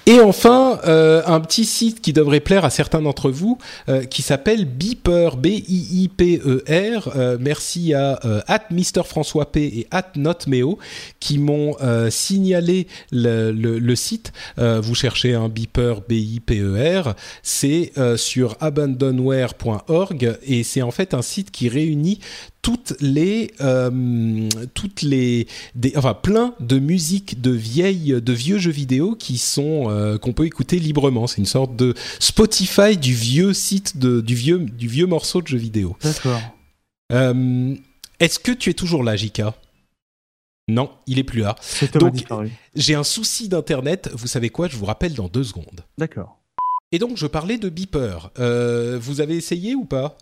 [0.06, 3.58] Et enfin, euh, un petit site qui devrait plaire à certains d'entre vous,
[3.90, 7.12] euh, qui s'appelle Beeper, B-I-I-P-E-R.
[7.16, 8.20] Euh, merci à
[8.72, 10.80] Mister François P et at Notmeo
[11.20, 11.76] qui m'ont
[12.10, 14.32] signalé le, le- site.
[14.58, 17.16] Vous cherchez un Beeper, B-I-P-E-R.
[17.44, 22.20] C'est sur abandonware.org et c'est en fait un site qui réunit
[22.68, 28.72] toutes les euh, toutes les des, enfin plein de musiques de vieilles de vieux jeux
[28.72, 31.28] vidéo qui sont euh, qu'on peut écouter librement.
[31.28, 35.48] C'est une sorte de Spotify du vieux site de du vieux du vieux morceau de
[35.48, 35.96] jeux vidéo.
[36.04, 36.42] D'accord.
[37.14, 37.74] Euh,
[38.20, 39.56] est-ce que tu es toujours là Jika
[40.68, 41.56] non il est plus là.
[41.94, 42.26] Donc-
[42.76, 44.10] j'ai un souci d'internet.
[44.14, 44.68] Vous savez quoi?
[44.68, 45.86] Je vous rappelle dans deux secondes.
[45.98, 46.38] D'accord.
[46.92, 48.30] et donc je parlais de Beeper.
[48.36, 50.18] Vous avez essayé ou pas?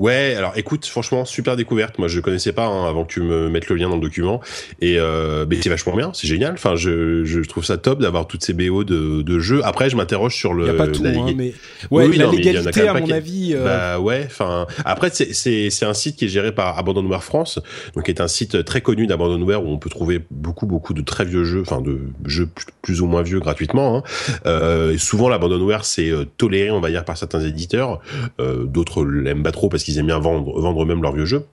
[0.00, 2.00] Ouais, alors écoute, franchement, super découverte.
[2.00, 4.40] Moi, je connaissais pas hein, avant que tu me mettes le lien dans le document.
[4.80, 6.54] Et euh, mais c'est vachement bien, c'est génial.
[6.54, 9.60] Enfin, je, je trouve ça top d'avoir toutes ces BO de, de jeux.
[9.64, 10.64] Après, je m'interroge sur le.
[10.64, 11.54] il y a pas tout la hein, mais
[11.92, 13.64] ouais Oui, la non, mais il y en a légalité même à mon avis euh,
[13.64, 17.60] Bah ouais, enfin après c'est un site qui est géré par Abandonware France,
[17.94, 21.02] donc qui est un site très connu d'Abandonware où on peut trouver beaucoup beaucoup de
[21.02, 22.48] très vieux jeux, enfin de jeux
[22.82, 23.98] plus, ou moins vieux gratuitement.
[23.98, 24.02] Hein.
[24.46, 28.00] Euh, et souvent l'Abandonware c'est toléré on va dire par certains éditeurs,
[28.40, 31.44] d'autres l'aiment pas trop parce qu'ils aiment bien vendre vendre eux-mêmes leurs vieux jeux.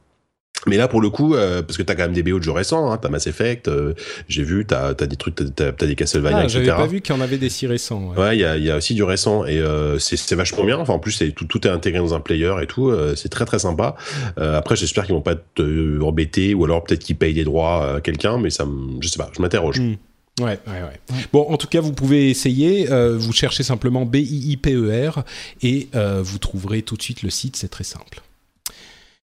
[0.68, 2.52] Mais là, pour le coup, euh, parce que t'as quand même des BO de jeux
[2.52, 3.94] récents, hein, t'as Mass Effect, euh,
[4.28, 6.64] j'ai vu, t'as as des trucs, t'as t'as des Castlevania, ah, etc.
[6.66, 8.18] j'avais pas vu qu'il y en avait des si récents ouais.
[8.18, 10.78] Ouais, il y a, il y a aussi du récent et euh, c'est vachement bien.
[10.78, 12.90] Enfin, en plus, c'est tout, tout est intégré dans un player et tout.
[12.90, 13.96] euh, c'est très très sympa.
[14.38, 18.02] Après, j'espère qu'ils vont pas te embêter ou alors peut-être qu'ils payent des droits à
[18.02, 18.68] quelqu'un, mais ça,
[19.00, 19.80] je sais pas, je m'interroge.
[19.80, 19.96] Mm.
[20.40, 21.00] Ouais, ouais, ouais.
[21.34, 22.90] Bon, en tout cas, vous pouvez essayer.
[22.90, 25.24] euh, vous cherchez simplement B-I-I-P-E-R
[25.62, 27.56] et euh, vous trouverez tout de suite le site.
[27.58, 28.22] C'est très simple.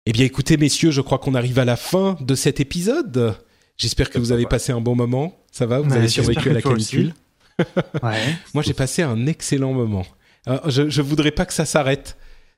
[0.06, 3.36] Eh bien, écoutez, messieurs, je crois qu'on arrive à la fin de cet épisode.
[3.78, 5.38] J'espère que vous avez passé un bon moment.
[5.52, 5.80] Ça va?
[5.80, 7.14] Vous Ouais, avez survécu à la canicule?
[8.04, 8.18] Ouais.
[8.54, 10.06] Moi, j'ai passé un excellent moment.
[10.48, 12.18] Euh, je, je voudrais pas que ça s'arrête.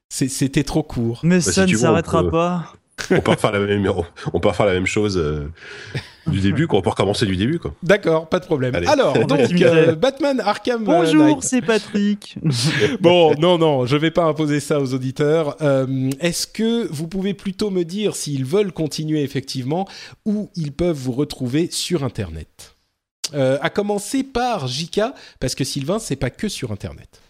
[0.09, 1.21] C'était trop court.
[1.23, 2.73] Mais si ça ne s'arrêtera peut- pas.
[3.11, 3.91] On peut refaire la même,
[4.33, 5.51] on peut refaire la même chose euh,
[6.27, 6.79] du début, quoi.
[6.79, 7.73] On peut recommencer du début, quoi.
[7.83, 8.75] D'accord, pas de problème.
[8.75, 8.87] Allez.
[8.87, 12.37] Alors, donc, euh, Batman Arkham euh, Bonjour, c'est Patrick.
[12.99, 15.55] Bon, non, non, je vais pas imposer ça aux auditeurs.
[15.61, 19.87] Euh, Est-ce que vous pouvez plutôt me dire s'ils veulent continuer effectivement
[20.25, 22.75] où ils peuvent vous retrouver sur Internet?
[23.33, 25.01] Euh, À commencer par JK,
[25.39, 27.21] parce que Sylvain, c'est pas que sur Internet.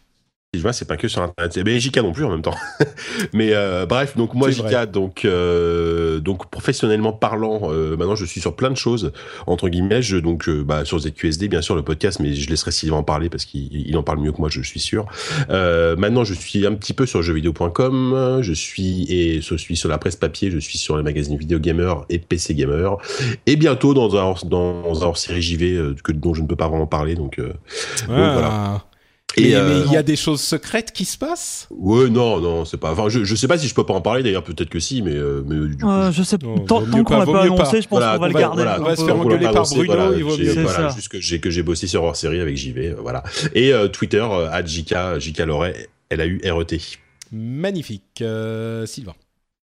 [0.56, 1.58] Sylvain, c'est pas que sur Internet.
[1.58, 2.56] Et ben, JK non plus en même temps.
[3.34, 4.88] Mais euh, bref, donc moi, JK, vrai.
[4.88, 9.12] donc, euh, donc professionnellement parlant, euh, maintenant je suis sur plein de choses,
[9.46, 10.02] entre guillemets.
[10.02, 13.04] Je, donc euh, bah, sur ZQSD, bien sûr, le podcast, mais je laisserai Sylvain en
[13.04, 15.06] parler parce qu'il il en parle mieux que moi, je suis sûr.
[15.52, 18.40] Euh, maintenant, je suis un petit peu sur jeuxvideo.com.
[18.42, 20.50] Je suis et je suis sur la presse papier.
[20.50, 22.98] Je suis sur les magazines Vidéo Gamer et PC Gamer.
[23.46, 26.56] Et bientôt dans un hors- dans un hors-série JV euh, que dont je ne peux
[26.56, 27.14] pas vraiment parler.
[27.14, 27.50] Donc, euh,
[28.08, 28.84] donc voilà.
[29.38, 31.68] Et, mais euh, il y a des choses secrètes qui se passent?
[31.70, 32.92] Ouais, non, non, c'est pas.
[32.92, 34.24] Enfin, je, je sais pas si je peux pas en parler.
[34.24, 36.86] D'ailleurs, peut-être que si, mais, euh, mais du coup, Euh, je sais Non, tant, tant
[36.88, 37.56] mieux qu'on pas, l'a vaut pas mieux pas.
[37.56, 38.56] annoncé, je pense Voilà, qu'on va le garder.
[38.64, 40.54] voilà, on va se faire engueuler par annoncé, Bruno, voilà, il vaut mieux.
[40.54, 40.96] Voilà, ça.
[40.96, 43.24] juste que j'ai que j'ai bossé sur hors série avec JV, euh, voilà.
[43.54, 46.82] Et euh, Twitter euh, @jk jk Loret, L A U R E T.
[47.32, 48.22] Magnifique.
[48.22, 49.14] Euh, Sylvain.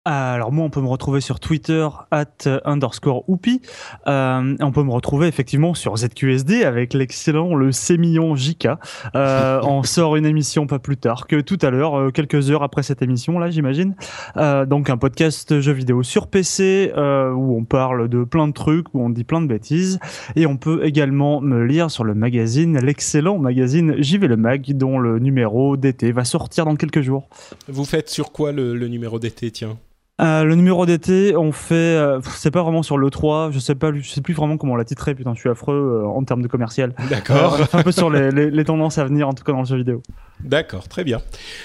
[0.05, 2.27] Alors moi, on peut me retrouver sur Twitter at
[2.65, 3.63] underscore oupi.
[4.09, 8.67] Euh, on peut me retrouver effectivement sur ZQSD avec l'excellent le Sémillon JK.
[9.15, 12.65] Euh, on sort une émission pas plus tard que tout à l'heure, euh, quelques heures
[12.65, 13.95] après cette émission là, j'imagine.
[14.39, 18.53] Euh, donc un podcast jeux vidéo sur PC euh, où on parle de plein de
[18.53, 20.01] trucs, où on dit plein de bêtises.
[20.35, 24.99] Et on peut également me lire sur le magazine, l'excellent magazine JV le Mag, dont
[24.99, 27.29] le numéro d'été va sortir dans quelques jours.
[27.69, 29.77] Vous faites sur quoi le, le numéro d'été, tiens?
[30.21, 33.75] Euh, le numéro d'été, on fait, euh, c'est pas vraiment sur le 3, je sais
[33.75, 36.23] pas, je sais plus vraiment comment on l'a titré, putain, je suis affreux euh, en
[36.23, 36.95] termes de commercial.
[37.11, 37.59] D'accord.
[37.73, 39.79] un peu sur les, les- les tendances à venir, en tout cas dans le jeu
[39.79, 40.03] vidéo.
[40.45, 41.21] D'accord, très bien.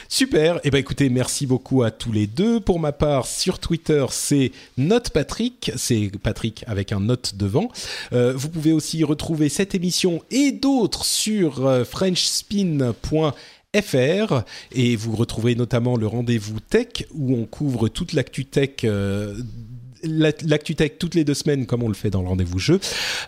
[0.08, 0.60] Super.
[0.64, 2.60] Eh ben écoutez, merci beaucoup à tous les deux.
[2.60, 7.70] Pour ma part, sur Twitter, c'est Note Patrick, c'est Patrick avec un note devant.
[8.12, 11.84] Vous pouvez aussi retrouver cette émission et d'autres sur euh,
[14.72, 19.36] et vous retrouverez notamment le rendez-vous tech où on couvre toute l'actu tech euh,
[20.08, 22.80] l'actu tech toutes les deux semaines comme on le fait dans le rendez-vous jeu.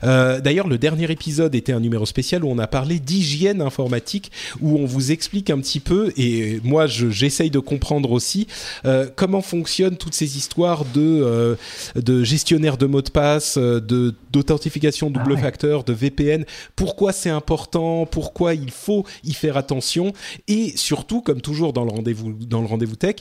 [0.03, 4.31] Euh, D'ailleurs, le dernier épisode était un numéro spécial où on a parlé d'hygiène informatique,
[4.61, 8.47] où on vous explique un petit peu, et moi je- j'essaye de comprendre aussi,
[8.85, 11.56] euh, comment fonctionnent toutes ces histoires de, euh,
[11.95, 15.41] de gestionnaire de mots de passe, euh, de d'authentification double Ah ouais.
[15.41, 16.45] facteur, de VPN,
[16.76, 20.14] pourquoi c'est important, pourquoi il faut y faire attention,
[20.47, 23.15] et surtout, comme toujours dans le rendez-vous dans le rendez-vous tech,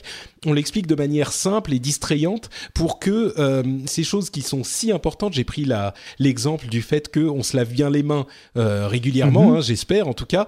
[0.45, 4.91] on l'explique de manière simple et distrayante pour que euh, ces choses qui sont si
[4.91, 5.33] importantes.
[5.33, 5.67] J'ai pris
[6.19, 8.25] l'exemple du fait que on se lave bien les mains
[8.57, 9.55] euh, régulièrement, Mhm.
[9.57, 10.47] hein, j'espère en tout cas.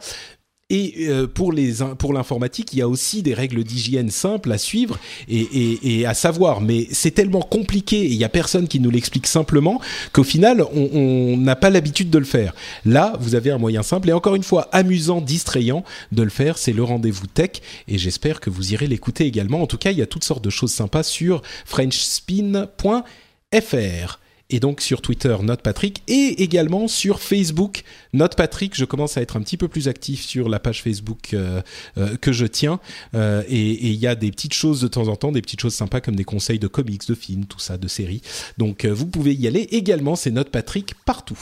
[0.72, 1.54] Et euh, pour
[2.00, 6.62] pour l'informatique, il y a aussi des règles d'hygiène simples à suivre et, à savoir.
[6.62, 9.82] Mais c'est tellement compliqué et il y a personne qui nous l'explique simplement
[10.14, 12.54] qu'au final, on n'a pas l'habitude de le faire.
[12.86, 15.84] Là, vous avez un moyen simple et encore une fois amusant, distrayant
[16.14, 16.58] de le faire.
[16.58, 19.62] C'est le rendez-vous tech et j'espère que vous irez l'écouter également.
[19.62, 24.21] En tout cas, il y a toutes sortes de choses sympas sur frenchspin.fr
[24.52, 27.84] et donc sur Twitter Note Patrick et également sur Facebook
[28.14, 28.76] Note Patrick.
[28.76, 31.62] Je commence à être un petit peu plus actif sur la page Facebook euh,
[31.98, 32.80] euh, que je tiens
[33.14, 35.74] Euh, et il y a des petites choses de temps en temps, des petites choses
[35.74, 38.22] sympas comme des conseils de comics, de films, tout ça, de séries.
[38.58, 40.16] Donc euh, vous pouvez y aller également.
[40.16, 41.40] C'est Note Patrick partout.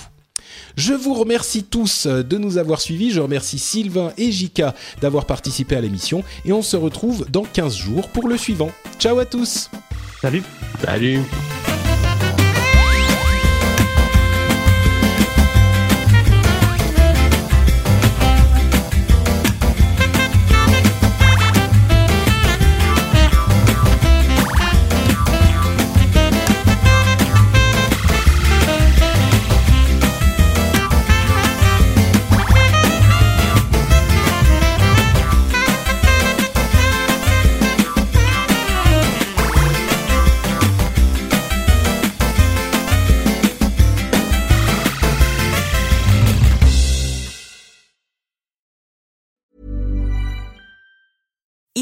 [0.76, 3.12] Je vous remercie tous de nous avoir suivis.
[3.12, 6.24] Je remercie Sylvain et Jika d'avoir participé à l'émission.
[6.46, 8.72] Et on se retrouve dans 15 jours pour le suivant.
[9.00, 9.70] Ciao à tous
[10.22, 10.44] Salut.
[10.84, 11.20] Salut.